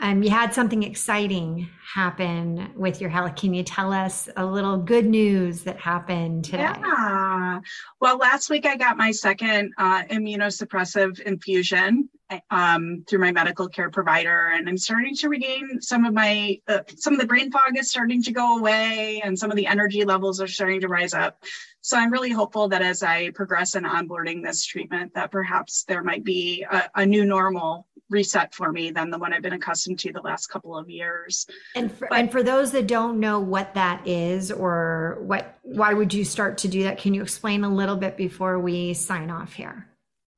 um, 0.01 0.23
you 0.23 0.31
had 0.31 0.53
something 0.53 0.83
exciting 0.83 1.69
happen 1.95 2.73
with 2.75 3.01
your 3.01 3.11
health. 3.11 3.37
Can 3.37 3.55
you 3.55 3.63
tell 3.63 3.93
us 3.93 4.29
a 4.37 4.45
little 4.45 4.77
good 4.77 5.07
news 5.07 5.63
that 5.63 5.79
happened 5.79 6.45
today? 6.45 6.63
Yeah. 6.63 7.61
Well, 8.01 8.19
last 8.19 8.51
week 8.51 8.67
I 8.67 8.77
got 8.77 8.97
my 8.97 9.13
second 9.13 9.73
uh, 9.79 10.03
immunosuppressive 10.05 11.21
infusion, 11.21 12.09
um, 12.51 13.05
through 13.09 13.21
my 13.21 13.33
medical 13.33 13.69
care 13.69 13.91
provider, 13.91 14.51
and 14.55 14.69
I'm 14.69 14.79
starting 14.79 15.15
to 15.17 15.29
regain 15.29 15.81
some 15.81 16.05
of 16.05 16.15
my 16.15 16.61
uh, 16.69 16.81
some 16.97 17.15
of 17.15 17.21
the 17.21 17.27
brain 17.27 17.51
fog 17.51 17.77
is 17.77 17.91
starting 17.91 18.23
to 18.23 18.33
go 18.33 18.59
away, 18.59 19.21
and 19.25 19.39
some 19.39 19.51
of 19.51 19.57
the 19.57 19.67
energy 19.67 20.05
levels 20.05 20.41
are 20.41 20.47
starting 20.47 20.81
to 20.81 20.89
rise 20.89 21.15
up. 21.15 21.43
So 21.81 21.99
I'm 21.99 22.11
really 22.11 22.31
hopeful 22.31 22.69
that 22.69 22.81
as 22.81 23.03
I 23.03 23.31
progress 23.31 23.75
in 23.75 23.85
onboarding 23.85 24.43
this 24.43 24.65
treatment, 24.65 25.13
that 25.15 25.31
perhaps 25.31 25.85
there 25.85 26.03
might 26.03 26.25
be 26.25 26.65
a, 26.71 26.89
a 26.95 27.07
new 27.07 27.27
normal 27.27 27.87
reset 28.11 28.55
for 28.55 28.73
me 28.73 28.91
than 28.91 29.11
the 29.11 29.19
one 29.19 29.33
I've 29.33 29.43
been 29.43 29.53
accustomed 29.53 29.99
to 30.01 30.13
the 30.13 30.21
last 30.21 30.47
couple 30.47 30.77
of 30.77 30.89
years. 30.89 31.47
And 31.75 31.93
for, 31.93 32.07
but, 32.09 32.19
and 32.19 32.33
for 32.33 32.43
those 32.43 32.73
that 32.73 32.87
don't 32.87 33.21
know 33.21 33.41
what 33.41 33.75
that 33.75 34.07
is 34.07 34.51
or 34.51 35.19
what 35.23 35.59
why 35.63 35.93
would 35.93 36.15
you 36.15 36.25
start 36.25 36.59
to 36.59 36.69
do 36.69 36.85
that? 36.85 36.99
Can 36.99 37.15
you 37.15 37.23
explain 37.23 37.65
a 37.65 37.69
little 37.69 37.97
bit 37.97 38.17
before 38.17 38.59
we 38.59 38.95
sign 38.95 39.31
off 39.31 39.53
here? 39.53 39.87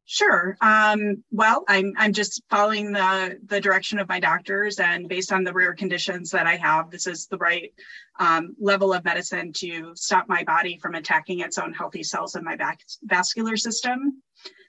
Sure. 0.08 0.56
Um, 0.60 1.24
well, 1.32 1.64
I'm 1.66 1.92
I'm 1.96 2.12
just 2.12 2.40
following 2.48 2.92
the 2.92 3.40
the 3.44 3.60
direction 3.60 3.98
of 3.98 4.08
my 4.08 4.20
doctors, 4.20 4.78
and 4.78 5.08
based 5.08 5.32
on 5.32 5.42
the 5.42 5.52
rare 5.52 5.74
conditions 5.74 6.30
that 6.30 6.46
I 6.46 6.54
have, 6.54 6.92
this 6.92 7.08
is 7.08 7.26
the 7.26 7.38
right 7.38 7.72
um, 8.20 8.54
level 8.60 8.92
of 8.92 9.04
medicine 9.04 9.52
to 9.54 9.96
stop 9.96 10.28
my 10.28 10.44
body 10.44 10.78
from 10.80 10.94
attacking 10.94 11.40
its 11.40 11.58
own 11.58 11.72
healthy 11.72 12.04
cells 12.04 12.36
in 12.36 12.44
my 12.44 12.54
back, 12.54 12.78
vascular 13.02 13.56
system, 13.56 14.22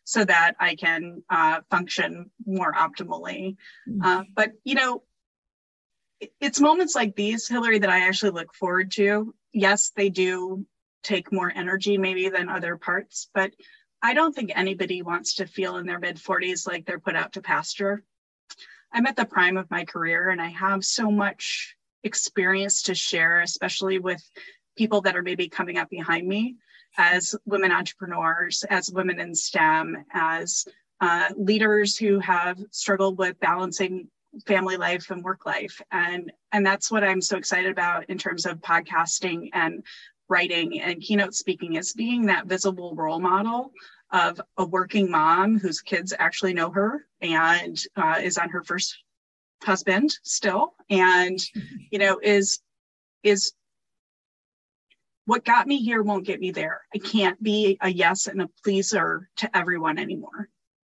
so 0.05 0.25
that 0.25 0.55
I 0.59 0.73
can 0.73 1.21
uh, 1.29 1.61
function 1.69 2.31
more 2.47 2.73
optimally. 2.73 3.57
Mm-hmm. 3.87 4.01
Uh, 4.01 4.23
but 4.35 4.53
you 4.63 4.73
know, 4.73 5.03
it, 6.19 6.31
it's 6.41 6.59
moments 6.59 6.95
like 6.95 7.15
these, 7.15 7.47
Hilary, 7.47 7.77
that 7.77 7.91
I 7.91 8.07
actually 8.07 8.31
look 8.31 8.55
forward 8.55 8.89
to. 8.93 9.35
Yes, 9.53 9.91
they 9.95 10.09
do 10.09 10.65
take 11.03 11.31
more 11.31 11.53
energy 11.55 11.99
maybe 11.99 12.27
than 12.29 12.49
other 12.49 12.75
parts, 12.75 13.29
but 13.35 13.51
I 14.01 14.13
don't 14.13 14.33
think 14.33 14.51
anybody 14.55 15.01
wants 15.01 15.35
to 15.35 15.47
feel 15.47 15.77
in 15.77 15.85
their 15.85 15.99
mid 15.99 16.17
40s 16.17 16.67
like 16.67 16.85
they're 16.85 16.99
put 16.99 17.15
out 17.15 17.33
to 17.33 17.41
pasture. 17.41 18.03
I'm 18.93 19.05
at 19.05 19.15
the 19.15 19.25
prime 19.25 19.57
of 19.57 19.69
my 19.69 19.85
career 19.85 20.29
and 20.29 20.41
I 20.41 20.47
have 20.47 20.85
so 20.85 21.11
much 21.11 21.75
experience 22.03 22.83
to 22.83 22.95
share, 22.95 23.41
especially 23.41 23.99
with 23.99 24.21
people 24.77 25.01
that 25.01 25.15
are 25.15 25.23
maybe 25.23 25.49
coming 25.49 25.77
up 25.77 25.89
behind 25.89 26.27
me 26.27 26.55
as 26.97 27.35
women 27.45 27.71
entrepreneurs, 27.71 28.63
as 28.69 28.91
women 28.91 29.19
in 29.19 29.35
STEM, 29.35 30.05
as 30.13 30.65
uh, 31.01 31.29
leaders 31.35 31.97
who 31.97 32.19
have 32.19 32.57
struggled 32.71 33.17
with 33.17 33.39
balancing 33.39 34.07
family 34.45 34.77
life 34.77 35.09
and 35.09 35.23
work 35.23 35.45
life 35.45 35.81
and 35.91 36.31
and 36.51 36.65
that's 36.65 36.91
what 36.91 37.03
i'm 37.03 37.21
so 37.21 37.37
excited 37.37 37.71
about 37.71 38.07
in 38.09 38.17
terms 38.17 38.45
of 38.45 38.59
podcasting 38.59 39.49
and 39.53 39.83
writing 40.29 40.81
and 40.81 41.01
keynote 41.01 41.35
speaking 41.35 41.75
is 41.75 41.93
being 41.93 42.25
that 42.25 42.47
visible 42.47 42.95
role 42.95 43.19
model 43.19 43.71
of 44.11 44.39
a 44.57 44.65
working 44.65 45.09
mom 45.09 45.59
whose 45.59 45.81
kids 45.81 46.13
actually 46.17 46.53
know 46.53 46.69
her 46.71 47.05
and 47.21 47.77
uh, 47.95 48.19
is 48.21 48.37
on 48.37 48.49
her 48.49 48.63
first 48.63 48.97
husband 49.63 50.15
still 50.23 50.75
and 50.89 51.39
you 51.91 51.99
know 51.99 52.19
is 52.21 52.59
is 53.23 53.53
what 55.27 55.43
got 55.43 55.67
me 55.67 55.83
here 55.83 56.01
won't 56.01 56.25
get 56.25 56.39
me 56.39 56.51
there. 56.51 56.81
I 56.95 56.99
can't 56.99 57.41
be 57.43 57.77
a 57.81 57.89
yes 57.89 58.27
and 58.27 58.41
a 58.41 58.49
pleaser 58.63 59.29
to 59.35 59.57
everyone 59.57 59.97
anymore. 59.97 60.47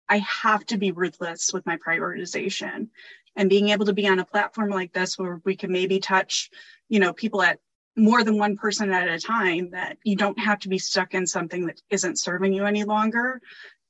I 0.08 0.20
have 0.20 0.64
to 0.68 0.78
be 0.78 0.92
ruthless 0.92 1.52
with 1.52 1.66
my 1.66 1.78
prioritization 1.78 2.90
and 3.36 3.50
being 3.50 3.70
able 3.70 3.88
to 3.88 3.94
be 3.94 4.08
on 4.08 4.20
a 4.20 4.26
platform 4.26 4.70
like 4.70 4.94
this 4.94 5.18
where 5.18 5.42
we 5.44 5.56
can 5.56 5.72
maybe 5.72 6.00
touch 6.00 6.52
you 6.88 7.00
know 7.00 7.14
people 7.14 7.42
at 7.42 7.60
more 7.98 8.24
than 8.24 8.38
one 8.38 8.56
person 8.56 8.92
at 8.94 9.10
a 9.10 9.20
time 9.20 9.72
that 9.72 9.98
you 10.04 10.16
don't 10.16 10.40
have 10.40 10.60
to 10.60 10.70
be 10.70 10.78
stuck 10.78 11.16
in 11.16 11.26
something 11.26 11.66
that 11.66 11.82
isn't 11.90 12.20
serving 12.20 12.54
you 12.54 12.66
any 12.66 12.84
longer 12.84 13.42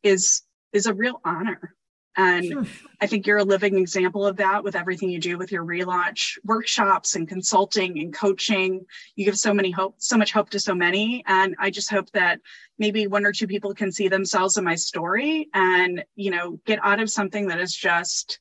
is 0.02 0.42
is 0.72 0.86
a 0.86 0.94
real 0.94 1.20
honor. 1.26 1.76
And 2.16 2.46
sure. 2.46 2.66
i 3.02 3.06
think 3.06 3.28
you're 3.28 3.38
a 3.38 3.44
living 3.44 3.78
example 3.78 4.26
of 4.26 4.38
that 4.38 4.64
with 4.64 4.76
everything 4.76 5.10
you 5.10 5.20
do 5.20 5.38
with 5.38 5.52
your 5.52 5.64
relaunch 5.64 6.38
workshops 6.46 7.16
and 7.16 7.28
consulting 7.28 8.00
and 8.00 8.14
coaching. 8.14 8.86
You 9.16 9.26
give 9.26 9.38
so 9.38 9.54
many 9.54 9.72
hope 9.72 9.96
so 9.98 10.18
much 10.18 10.32
hope 10.32 10.50
to 10.52 10.60
so 10.60 10.74
many. 10.74 11.24
And 11.28 11.56
i 11.60 11.70
just 11.70 11.92
hope 11.92 12.10
that 12.12 12.40
maybe 12.80 13.08
one 13.08 13.26
or 13.26 13.34
two 13.34 13.48
people 13.48 13.74
can 13.74 13.92
see 13.92 14.08
themselves 14.08 14.58
in 14.58 14.64
my 14.64 14.76
story 14.76 15.50
and 15.54 16.04
you 16.16 16.32
know 16.32 16.60
get 16.66 16.80
out 16.82 17.02
of 17.02 17.12
something 17.12 17.48
that 17.48 17.60
is 17.60 17.76
just 17.76 18.40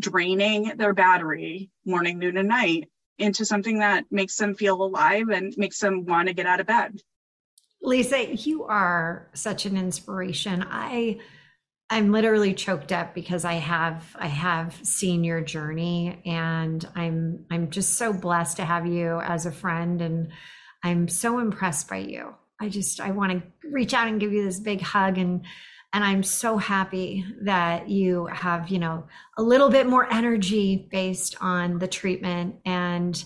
draining 0.00 0.72
their 0.78 0.94
battery 0.94 1.70
morning 1.84 2.18
noon 2.18 2.38
and 2.38 2.48
night 2.48 2.88
into 3.18 3.44
something 3.44 3.78
that 3.78 4.04
makes 4.10 4.36
them 4.36 4.54
feel 4.54 4.82
alive 4.82 5.28
and 5.28 5.54
makes 5.56 5.78
them 5.78 6.04
want 6.04 6.28
to 6.28 6.34
get 6.34 6.46
out 6.46 6.60
of 6.60 6.66
bed. 6.66 7.00
Lisa, 7.82 8.34
you 8.34 8.64
are 8.64 9.28
such 9.34 9.66
an 9.66 9.76
inspiration. 9.76 10.64
I 10.68 11.20
I'm 11.90 12.10
literally 12.10 12.54
choked 12.54 12.90
up 12.90 13.14
because 13.14 13.44
I 13.44 13.54
have 13.54 14.16
I 14.18 14.28
have 14.28 14.74
seen 14.82 15.24
your 15.24 15.42
journey 15.42 16.22
and 16.24 16.88
I'm 16.94 17.44
I'm 17.50 17.70
just 17.70 17.94
so 17.94 18.14
blessed 18.14 18.56
to 18.58 18.64
have 18.64 18.86
you 18.86 19.20
as 19.20 19.44
a 19.44 19.52
friend 19.52 20.00
and 20.00 20.28
I'm 20.82 21.08
so 21.08 21.38
impressed 21.38 21.88
by 21.88 21.98
you. 21.98 22.34
I 22.58 22.68
just 22.68 23.00
I 23.00 23.10
want 23.10 23.32
to 23.32 23.68
reach 23.68 23.92
out 23.92 24.08
and 24.08 24.20
give 24.20 24.32
you 24.32 24.44
this 24.44 24.60
big 24.60 24.80
hug 24.80 25.18
and 25.18 25.44
and 25.92 26.04
i'm 26.04 26.22
so 26.22 26.56
happy 26.56 27.24
that 27.40 27.88
you 27.88 28.26
have 28.26 28.68
you 28.68 28.78
know 28.78 29.04
a 29.36 29.42
little 29.42 29.68
bit 29.68 29.86
more 29.86 30.12
energy 30.12 30.88
based 30.90 31.36
on 31.40 31.78
the 31.78 31.88
treatment 31.88 32.54
and 32.64 33.24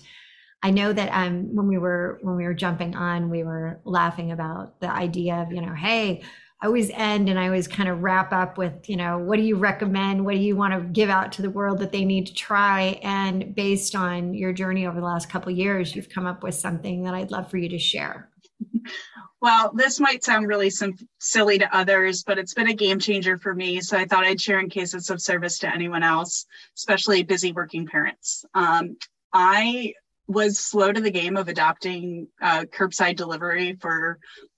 i 0.63 0.69
know 0.69 0.93
that 0.93 1.09
um 1.09 1.55
when 1.55 1.67
we 1.67 1.77
were 1.77 2.19
when 2.21 2.35
we 2.35 2.43
were 2.43 2.53
jumping 2.53 2.95
on 2.95 3.29
we 3.29 3.43
were 3.43 3.79
laughing 3.83 4.31
about 4.31 4.79
the 4.79 4.89
idea 4.89 5.35
of 5.35 5.51
you 5.51 5.61
know 5.61 5.73
hey 5.73 6.21
I 6.59 6.65
always 6.65 6.89
end 6.89 7.29
and 7.29 7.39
I 7.39 7.45
always 7.45 7.67
kind 7.67 7.87
of 7.87 8.01
wrap 8.01 8.33
up 8.33 8.57
with, 8.57 8.89
you 8.89 8.95
know, 8.95 9.19
what 9.19 9.37
do 9.37 9.43
you 9.43 9.57
recommend? 9.57 10.25
What 10.25 10.33
do 10.33 10.41
you 10.41 10.55
want 10.55 10.73
to 10.73 10.79
give 10.89 11.09
out 11.09 11.31
to 11.33 11.43
the 11.43 11.51
world 11.51 11.77
that 11.79 11.91
they 11.91 12.03
need 12.03 12.25
to 12.27 12.33
try? 12.33 12.99
And 13.03 13.53
based 13.53 13.95
on 13.95 14.33
your 14.33 14.53
journey 14.53 14.87
over 14.87 14.99
the 14.99 15.05
last 15.05 15.29
couple 15.29 15.51
years, 15.51 15.95
you've 15.95 16.09
come 16.09 16.25
up 16.25 16.41
with 16.41 16.55
something 16.55 17.03
that 17.03 17.13
I'd 17.13 17.29
love 17.29 17.51
for 17.51 17.57
you 17.57 17.69
to 17.69 17.77
share. 17.77 18.29
Well, 19.39 19.71
this 19.73 19.99
might 19.99 20.23
sound 20.23 20.47
really 20.47 20.71
sim- 20.71 20.97
silly 21.19 21.59
to 21.59 21.75
others, 21.75 22.23
but 22.23 22.39
it's 22.39 22.55
been 22.55 22.69
a 22.69 22.73
game 22.73 22.99
changer 22.99 23.37
for 23.37 23.53
me. 23.53 23.81
So 23.81 23.97
I 23.97 24.05
thought 24.05 24.25
I'd 24.25 24.41
share 24.41 24.59
in 24.59 24.69
case 24.69 24.93
it's 24.93 25.11
of 25.11 25.21
service 25.21 25.59
to 25.59 25.71
anyone 25.71 26.01
else, 26.01 26.45
especially 26.75 27.21
busy 27.23 27.51
working 27.51 27.85
parents. 27.85 28.45
Um, 28.55 28.97
I 29.31 29.93
was 30.27 30.57
slow 30.57 30.91
to 30.91 31.01
the 31.01 31.11
game 31.11 31.37
of 31.37 31.47
adopting 31.47 32.27
uh, 32.41 32.65
curbside 32.65 33.15
delivery 33.15 33.77
for 33.79 34.17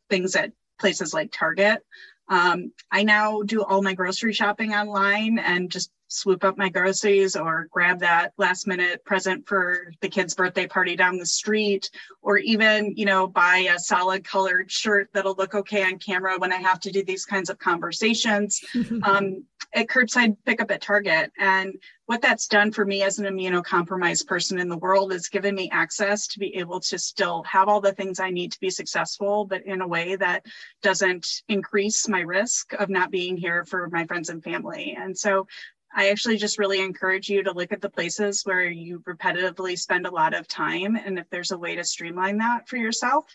things 0.10 0.36
at 0.36 0.54
places 0.80 1.14
like 1.14 1.32
Target. 1.32 1.84
Um, 2.30 2.72
I 2.92 3.04
now 3.04 3.42
do 3.42 3.64
all 3.64 3.82
my 3.82 3.96
grocery 3.96 4.34
shopping 4.34 4.74
online 4.74 5.40
and 5.40 5.70
just 5.70 5.92
swoop 6.10 6.43
up 6.43 6.57
my 6.57 6.70
groceries 6.70 7.36
or 7.36 7.68
grab 7.72 7.99
that 7.99 8.34
last 8.38 8.68
minute 8.68 9.03
present 9.05 9.47
for 9.47 9.91
the 10.01 10.10
kid's 10.10 10.34
birthday 10.34 10.68
party 10.68 10.95
down 10.95 11.18
the 11.18 11.26
street 11.26 11.89
or 12.22 12.38
even 12.38 12.93
you 12.97 13.05
know 13.05 13.28
buy 13.28 13.70
a 13.74 13.80
solid 13.80 14.24
colored 14.24 14.70
shirt 14.70 15.10
that'll 15.14 15.36
look 15.36 15.55
okay 15.55 15.84
on 15.84 15.97
camera 15.97 16.38
when 16.38 16.51
i 16.51 16.57
have 16.57 16.80
to 16.80 16.91
do 16.91 17.03
these 17.03 17.26
kinds 17.26 17.49
of 17.49 17.57
conversations. 17.57 18.62
Um, 19.03 19.43
at 19.74 19.88
curbside 19.88 20.36
pickup 20.45 20.72
at 20.72 20.82
target. 20.82 21.32
And 21.38 21.76
what 22.05 22.22
that's 22.22 22.47
done 22.47 22.72
for 22.72 22.86
me 22.86 23.03
as 23.03 23.20
an 23.20 23.26
immunocompromised 23.26 24.26
person 24.26 24.60
in 24.60 24.68
the 24.68 24.78
world 24.78 25.14
is 25.14 25.30
given 25.30 25.53
me 25.53 25.70
access 25.72 26.28
to 26.28 26.39
be 26.39 26.55
able 26.55 26.80
to 26.82 26.97
still 26.97 27.43
have 27.43 27.68
all 27.68 27.82
the 27.82 27.93
things 27.93 28.20
i 28.20 28.32
need 28.32 28.51
to 28.51 28.60
be 28.60 28.70
successful 28.70 29.45
but 29.45 29.64
in 29.66 29.82
a 29.82 29.88
way 29.88 30.16
that 30.16 30.45
doesn't 30.82 31.43
increase 31.49 32.07
my 32.07 32.22
risk 32.22 32.74
of 32.74 32.89
not 32.89 33.12
being 33.12 33.38
here 33.38 33.64
for 33.66 33.89
my 33.89 34.05
friends 34.05 34.30
and 34.30 34.43
family. 34.43 34.97
And 34.99 35.18
so 35.18 35.47
I 35.94 36.10
actually 36.10 36.38
just 36.38 36.60
really 36.60 36.82
encourage 36.82 37.30
you 37.30 37.44
to 37.44 37.52
look 37.52 37.72
at 37.72 37.82
the 37.82 37.90
places 37.90 38.44
where 38.44 38.64
you 38.64 39.00
repetitively 39.08 39.78
spend 39.78 40.06
a 40.06 40.12
lot 40.12 40.34
of 40.34 40.48
time. 40.48 40.96
And 40.96 41.18
if 41.18 41.30
there's 41.30 41.52
a 41.52 41.58
way 41.58 41.76
to 41.76 41.84
streamline 41.84 42.38
that 42.38 42.68
for 42.68 42.78
yourself, 42.78 43.26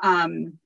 um, 0.00 0.58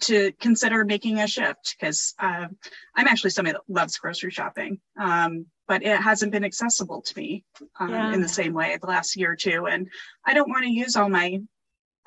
to 0.00 0.32
consider 0.32 0.84
making 0.84 1.18
a 1.18 1.26
shift 1.26 1.76
because 1.78 2.14
uh, 2.18 2.46
I'm 2.94 3.08
actually 3.08 3.30
somebody 3.30 3.54
that 3.54 3.72
loves 3.72 3.96
grocery 3.96 4.30
shopping, 4.30 4.80
um, 4.98 5.46
but 5.66 5.82
it 5.82 5.98
hasn't 5.98 6.32
been 6.32 6.44
accessible 6.44 7.00
to 7.02 7.18
me 7.18 7.44
um, 7.80 7.90
yeah. 7.90 8.12
in 8.12 8.20
the 8.20 8.28
same 8.28 8.52
way 8.52 8.76
the 8.78 8.86
last 8.86 9.16
year 9.16 9.32
or 9.32 9.36
two. 9.36 9.66
And 9.66 9.88
I 10.26 10.34
don't 10.34 10.50
want 10.50 10.64
to 10.64 10.70
use 10.70 10.96
all 10.96 11.08
my 11.08 11.38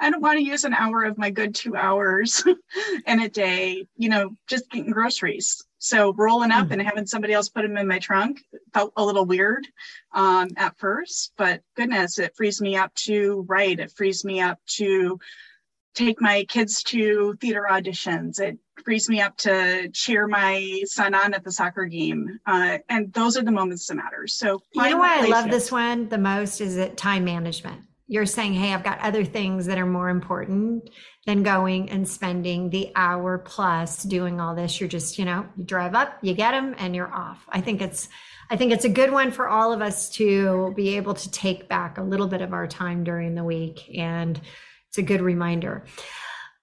I 0.02 0.10
don't 0.10 0.22
want 0.22 0.40
to 0.40 0.44
use 0.44 0.64
an 0.64 0.74
hour 0.74 1.04
of 1.04 1.20
my 1.20 1.30
good 1.30 1.54
two 1.54 1.76
hours 1.76 2.44
in 3.06 3.22
a 3.22 3.30
day, 3.30 3.86
you 3.96 4.10
know, 4.10 4.36
just 4.48 4.68
getting 4.72 4.92
groceries. 4.92 5.64
So 5.84 6.14
rolling 6.14 6.52
up 6.52 6.66
mm-hmm. 6.66 6.74
and 6.74 6.82
having 6.84 7.08
somebody 7.08 7.34
else 7.34 7.50
put 7.50 7.64
them 7.64 7.76
in 7.76 7.88
my 7.88 7.98
trunk 7.98 8.44
felt 8.72 8.94
a 8.96 9.04
little 9.04 9.26
weird 9.26 9.66
um, 10.14 10.50
at 10.56 10.78
first, 10.78 11.34
but 11.38 11.62
goodness, 11.76 12.20
it 12.20 12.36
frees 12.36 12.62
me 12.62 12.76
up 12.78 12.94
to 13.08 13.44
write. 13.50 13.80
It 13.80 13.92
frees 13.92 14.24
me 14.24 14.42
up 14.42 14.60
to 14.78 15.20
take 15.96 16.22
my 16.22 16.44
kids 16.44 16.84
to 16.84 17.36
theater 17.42 17.66
auditions. 17.68 18.40
It 18.40 18.60
frees 18.86 19.10
me 19.10 19.22
up 19.22 19.36
to 19.38 19.90
cheer 19.92 20.28
my 20.28 20.84
son 20.86 21.16
on 21.16 21.34
at 21.34 21.44
the 21.44 21.52
soccer 21.52 21.86
game. 21.86 22.40
Uh, 22.46 22.78
and 22.88 23.12
those 23.12 23.36
are 23.36 23.44
the 23.44 23.52
moments 23.52 23.88
that 23.88 23.96
matter. 23.96 24.28
So 24.28 24.62
you 24.74 24.88
know 24.88 25.00
why 25.00 25.22
I 25.24 25.26
love 25.26 25.50
this 25.50 25.72
one 25.72 26.10
the 26.10 26.20
most 26.20 26.62
is 26.62 26.78
it 26.78 26.96
time 26.96 27.26
management 27.26 27.82
you're 28.12 28.26
saying, 28.26 28.54
hey, 28.54 28.74
I've 28.74 28.84
got 28.84 29.00
other 29.00 29.24
things 29.24 29.68
that 29.68 29.78
are 29.78 29.86
more 29.86 30.10
important 30.10 30.90
than 31.26 31.44
going 31.44 31.90
and 31.90 32.06
spending 32.06 32.70
the 32.70 32.92
hour 32.94 33.38
plus 33.38 34.04
doing 34.04 34.42
all 34.42 34.54
this. 34.54 34.82
You're 34.82 34.90
just, 34.90 35.18
you 35.18 35.24
know, 35.24 35.48
you 35.56 35.64
drive 35.64 35.96
up, 35.96 36.18
you 36.22 36.34
get 36.34 36.52
them, 36.52 36.76
and 36.78 36.94
you're 36.94 37.14
off. 37.14 37.48
I 37.48 37.62
think 37.62 37.82
it's, 37.82 38.10
I 38.50 38.58
think 38.58 38.74
it's 38.74 38.84
a 38.84 38.90
good 38.90 39.14
one 39.14 39.32
for 39.32 39.48
all 39.48 39.72
of 39.72 39.82
us 39.82 40.10
to 40.16 40.74
be 40.76 40.98
able 40.98 41.14
to 41.14 41.32
take 41.32 41.70
back 41.70 41.98
a 41.98 42.04
little 42.04 42.28
bit 42.28 42.42
of 42.42 42.52
our 42.52 42.68
time 42.68 43.06
during 43.06 43.34
the 43.34 43.46
week. 43.46 43.98
And 43.98 44.38
it's 44.90 44.98
a 44.98 45.04
good 45.04 45.22
reminder. 45.22 45.86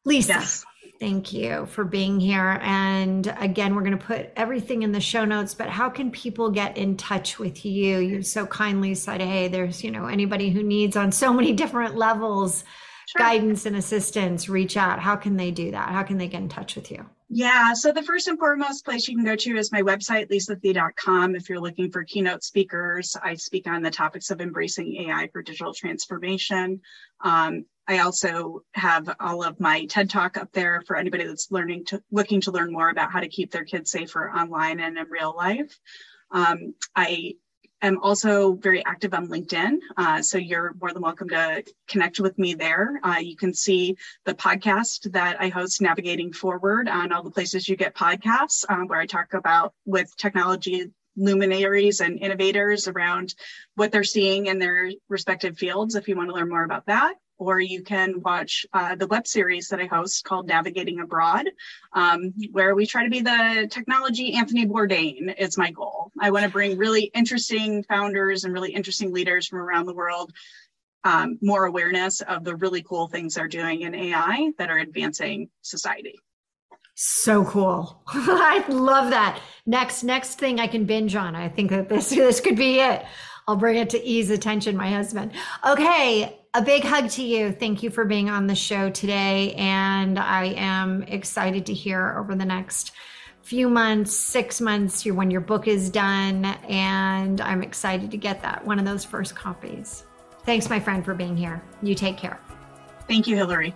Lisa, 0.05 0.34
yes. 0.34 0.66
Thank 1.01 1.32
you 1.32 1.66
for 1.66 1.84
being 1.84 2.18
here. 2.18 2.59
And 2.61 3.32
again, 3.38 3.74
we're 3.74 3.82
going 3.82 3.96
to 3.96 4.05
put 4.05 4.30
everything 4.34 4.82
in 4.82 4.90
the 4.90 5.01
show 5.01 5.24
notes, 5.24 5.55
but 5.55 5.68
how 5.68 5.88
can 5.88 6.11
people 6.11 6.51
get 6.51 6.76
in 6.76 6.96
touch 6.96 7.38
with 7.38 7.64
you? 7.64 7.99
You 7.99 8.22
so 8.22 8.46
kindly 8.46 8.94
said, 8.96 9.20
hey, 9.20 9.46
there's, 9.46 9.84
you 9.84 9.92
know, 9.92 10.07
anybody 10.07 10.51
who 10.51 10.62
needs 10.62 10.96
on 10.96 11.12
so 11.12 11.32
many 11.32 11.53
different 11.53 11.94
levels 11.94 12.64
sure. 13.09 13.18
guidance 13.20 13.64
and 13.64 13.76
assistance, 13.76 14.49
reach 14.49 14.76
out. 14.76 14.99
How 14.99 15.14
can 15.14 15.36
they 15.36 15.53
do 15.53 15.70
that? 15.70 15.90
How 15.90 16.03
can 16.03 16.18
they 16.18 16.26
get 16.26 16.42
in 16.42 16.49
touch 16.49 16.74
with 16.74 16.90
you? 16.90 17.07
Yeah, 17.30 17.74
so 17.74 17.92
the 17.92 18.03
first 18.03 18.26
and 18.26 18.38
foremost 18.38 18.84
place 18.84 19.07
you 19.07 19.14
can 19.14 19.24
go 19.24 19.36
to 19.36 19.57
is 19.57 19.70
my 19.70 19.82
website, 19.82 20.30
lisathee.com. 20.30 21.36
If 21.36 21.49
you're 21.49 21.61
looking 21.61 21.92
for 21.92 22.03
keynote 22.03 22.42
speakers, 22.42 23.14
I 23.22 23.34
speak 23.34 23.66
on 23.66 23.82
the 23.82 23.90
topics 23.90 24.30
of 24.30 24.40
embracing 24.40 24.96
AI 24.96 25.28
for 25.32 25.42
digital 25.42 25.74
transformation. 25.74 26.80
Um, 27.20 27.66
I 27.89 28.01
also 28.01 28.64
have 28.74 29.09
all 29.18 29.43
of 29.43 29.59
my 29.59 29.86
TED 29.86 30.11
Talk 30.11 30.36
up 30.36 30.53
there 30.53 30.82
for 30.86 30.95
anybody 30.95 31.24
that's 31.24 31.51
learning 31.51 31.86
to 31.86 32.03
looking 32.12 32.43
to 32.43 32.53
learn 32.53 32.70
more 32.70 32.91
about 32.91 33.11
how 33.11 33.20
to 33.20 33.28
keep 33.28 33.51
their 33.51 33.64
kids 33.64 33.91
safer 33.91 34.30
online 34.30 34.78
and 34.78 34.99
in 34.99 35.07
real 35.09 35.34
life. 35.34 35.74
Um, 36.30 36.74
I 36.95 37.36
am 37.80 37.99
also 38.01 38.53
very 38.53 38.84
active 38.84 39.14
on 39.14 39.28
LinkedIn, 39.28 39.78
uh, 39.97 40.20
so 40.20 40.36
you're 40.36 40.74
more 40.78 40.93
than 40.93 41.01
welcome 41.01 41.30
to 41.30 41.64
connect 41.89 42.20
with 42.20 42.39
me 42.39 42.53
there. 42.53 43.01
Uh, 43.03 43.20
you 43.22 43.36
can 43.36 43.55
see 43.55 43.97
the 44.26 44.34
podcast 44.34 45.11
that 45.12 45.41
I 45.41 45.49
host, 45.49 45.80
Navigating 45.80 46.34
Forward, 46.34 46.91
on 46.91 47.11
all 47.11 47.22
the 47.22 47.30
places 47.30 47.70
you 47.70 47.76
get 47.76 47.95
podcasts, 47.95 48.66
uh, 48.68 48.84
where 48.84 49.01
I 49.01 49.07
talk 49.07 49.32
about 49.32 49.72
with 49.86 50.14
technology 50.18 50.93
luminaries 51.16 52.01
and 52.01 52.18
innovators 52.18 52.86
around 52.86 53.34
what 53.76 53.93
they're 53.93 54.05
seeing 54.05 54.47
in 54.47 54.59
their 54.59 54.91
respective 55.09 55.57
fields. 55.57 55.95
If 55.95 56.07
you 56.07 56.16
want 56.16 56.28
to 56.28 56.34
learn 56.34 56.51
more 56.51 56.64
about 56.64 56.84
that 56.86 57.14
or 57.39 57.61
you 57.61 57.82
can 57.82 58.20
watch 58.20 58.66
uh, 58.72 58.95
the 58.95 59.07
web 59.07 59.26
series 59.26 59.68
that 59.68 59.80
I 59.80 59.86
host 59.86 60.24
called 60.24 60.47
Navigating 60.47 61.01
Abroad, 61.01 61.47
um, 61.93 62.34
where 62.53 62.74
we 62.74 62.86
try 62.86 63.05
to 63.05 63.11
be 63.11 63.20
the 63.20 63.68
technology 63.70 64.34
Anthony 64.34 64.66
Bourdain 64.66 65.34
is 65.39 65.57
my 65.57 65.70
goal. 65.70 66.12
I 66.20 66.30
want 66.30 66.45
to 66.45 66.51
bring 66.51 66.76
really 66.76 67.11
interesting 67.14 67.82
founders 67.84 68.45
and 68.45 68.53
really 68.53 68.72
interesting 68.72 69.12
leaders 69.12 69.47
from 69.47 69.61
around 69.61 69.86
the 69.86 69.95
world 69.95 70.32
um, 71.05 71.39
more 71.41 71.64
awareness 71.64 72.20
of 72.22 72.45
the 72.45 72.57
really 72.57 72.82
cool 72.82 73.09
things 73.09 73.34
they're 73.34 73.49
doing 73.49 73.82
in 73.82 73.95
AI 73.95 74.53
that 74.59 74.70
are 74.70 74.78
advancing 74.78 75.49
society. 75.62 76.18
So 76.95 77.45
cool. 77.45 78.03
I 78.09 78.64
love 78.68 79.11
that. 79.11 79.41
Next 79.66 80.03
next 80.03 80.39
thing 80.39 80.59
I 80.59 80.66
can 80.66 80.84
binge 80.84 81.14
on. 81.14 81.36
I 81.36 81.49
think 81.49 81.70
that 81.70 81.89
this 81.89 82.11
this 82.11 82.41
could 82.41 82.57
be 82.57 82.80
it. 82.80 83.05
I'll 83.47 83.57
bring 83.57 83.76
it 83.76 83.91
to 83.91 84.05
ease 84.05 84.30
attention, 84.30 84.76
my 84.76 84.91
husband. 84.91 85.32
Okay, 85.66 86.39
a 86.59 86.62
big 86.62 86.82
hug 86.82 87.09
to 87.09 87.22
you. 87.22 87.52
Thank 87.52 87.84
you 87.84 87.90
for 87.90 88.04
being 88.04 88.28
on 88.28 88.48
the 88.48 88.54
show 88.56 88.90
today. 88.90 89.52
And 89.52 90.18
I 90.18 90.46
am 90.56 91.04
excited 91.04 91.66
to 91.66 91.72
hear 91.72 92.16
over 92.18 92.34
the 92.34 92.44
next 92.44 92.90
few 93.42 93.70
months, 93.70 94.12
six 94.12 94.61
months, 94.61 95.06
when 95.06 95.30
your 95.30 95.40
book 95.40 95.68
is 95.68 95.88
done. 95.88 96.46
And 96.68 97.40
I'm 97.40 97.62
excited 97.62 98.11
to 98.11 98.16
get 98.16 98.42
that, 98.42 98.66
one 98.66 98.80
of 98.80 98.84
those 98.84 99.04
first 99.04 99.36
copies. 99.36 100.04
Thanks, 100.42 100.68
my 100.68 100.80
friend, 100.80 101.04
for 101.04 101.14
being 101.14 101.36
here. 101.36 101.62
You 101.80 101.94
take 101.94 102.16
care. 102.16 102.40
Thank 103.06 103.28
you, 103.28 103.36
Hilary. 103.36 103.72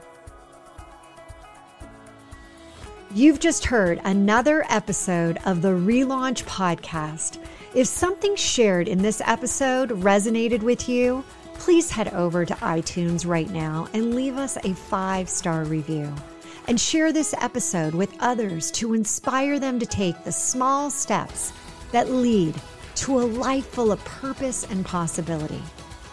You've 3.14 3.38
just 3.38 3.64
heard 3.64 4.00
another 4.02 4.64
episode 4.68 5.38
of 5.46 5.62
the 5.62 5.68
Relaunch 5.68 6.42
Podcast. 6.46 7.38
If 7.76 7.86
something 7.86 8.34
shared 8.34 8.88
in 8.88 8.98
this 8.98 9.22
episode 9.24 9.90
resonated 9.90 10.64
with 10.64 10.88
you, 10.88 11.22
please 11.62 11.90
head 11.92 12.12
over 12.12 12.44
to 12.44 12.54
iTunes 12.54 13.24
right 13.24 13.48
now 13.50 13.86
and 13.94 14.16
leave 14.16 14.36
us 14.36 14.58
a 14.64 14.74
five 14.74 15.28
star 15.28 15.62
review. 15.62 16.12
And 16.66 16.80
share 16.80 17.12
this 17.12 17.36
episode 17.40 17.94
with 17.94 18.12
others 18.18 18.72
to 18.72 18.94
inspire 18.94 19.60
them 19.60 19.78
to 19.78 19.86
take 19.86 20.24
the 20.24 20.32
small 20.32 20.90
steps 20.90 21.52
that 21.92 22.10
lead 22.10 22.60
to 22.96 23.20
a 23.20 23.22
life 23.22 23.66
full 23.66 23.92
of 23.92 24.04
purpose 24.04 24.66
and 24.70 24.84
possibility. 24.84 25.62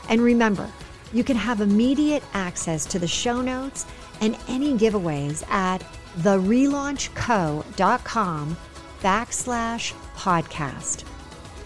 And 0.08 0.22
remember, 0.22 0.70
you 1.14 1.24
can 1.24 1.36
have 1.36 1.62
immediate 1.62 2.22
access 2.34 2.86
to 2.86 3.00
the 3.00 3.08
show 3.08 3.42
notes 3.42 3.88
and 4.22 4.38
any 4.48 4.78
giveaways 4.78 5.44
at 5.50 5.80
therelaunchco.com 6.20 8.58
backslash 9.02 9.94
podcast. 10.16 11.06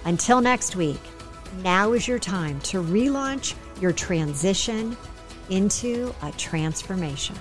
Until 0.06 0.40
next 0.40 0.78
week, 0.78 1.02
now 1.62 1.92
is 1.92 2.08
your 2.08 2.20
time 2.20 2.62
to 2.62 2.82
relaunch 2.82 3.56
your 3.84 3.92
transition 3.92 4.96
into 5.50 6.16
a 6.24 6.32
transformation. 6.32 7.36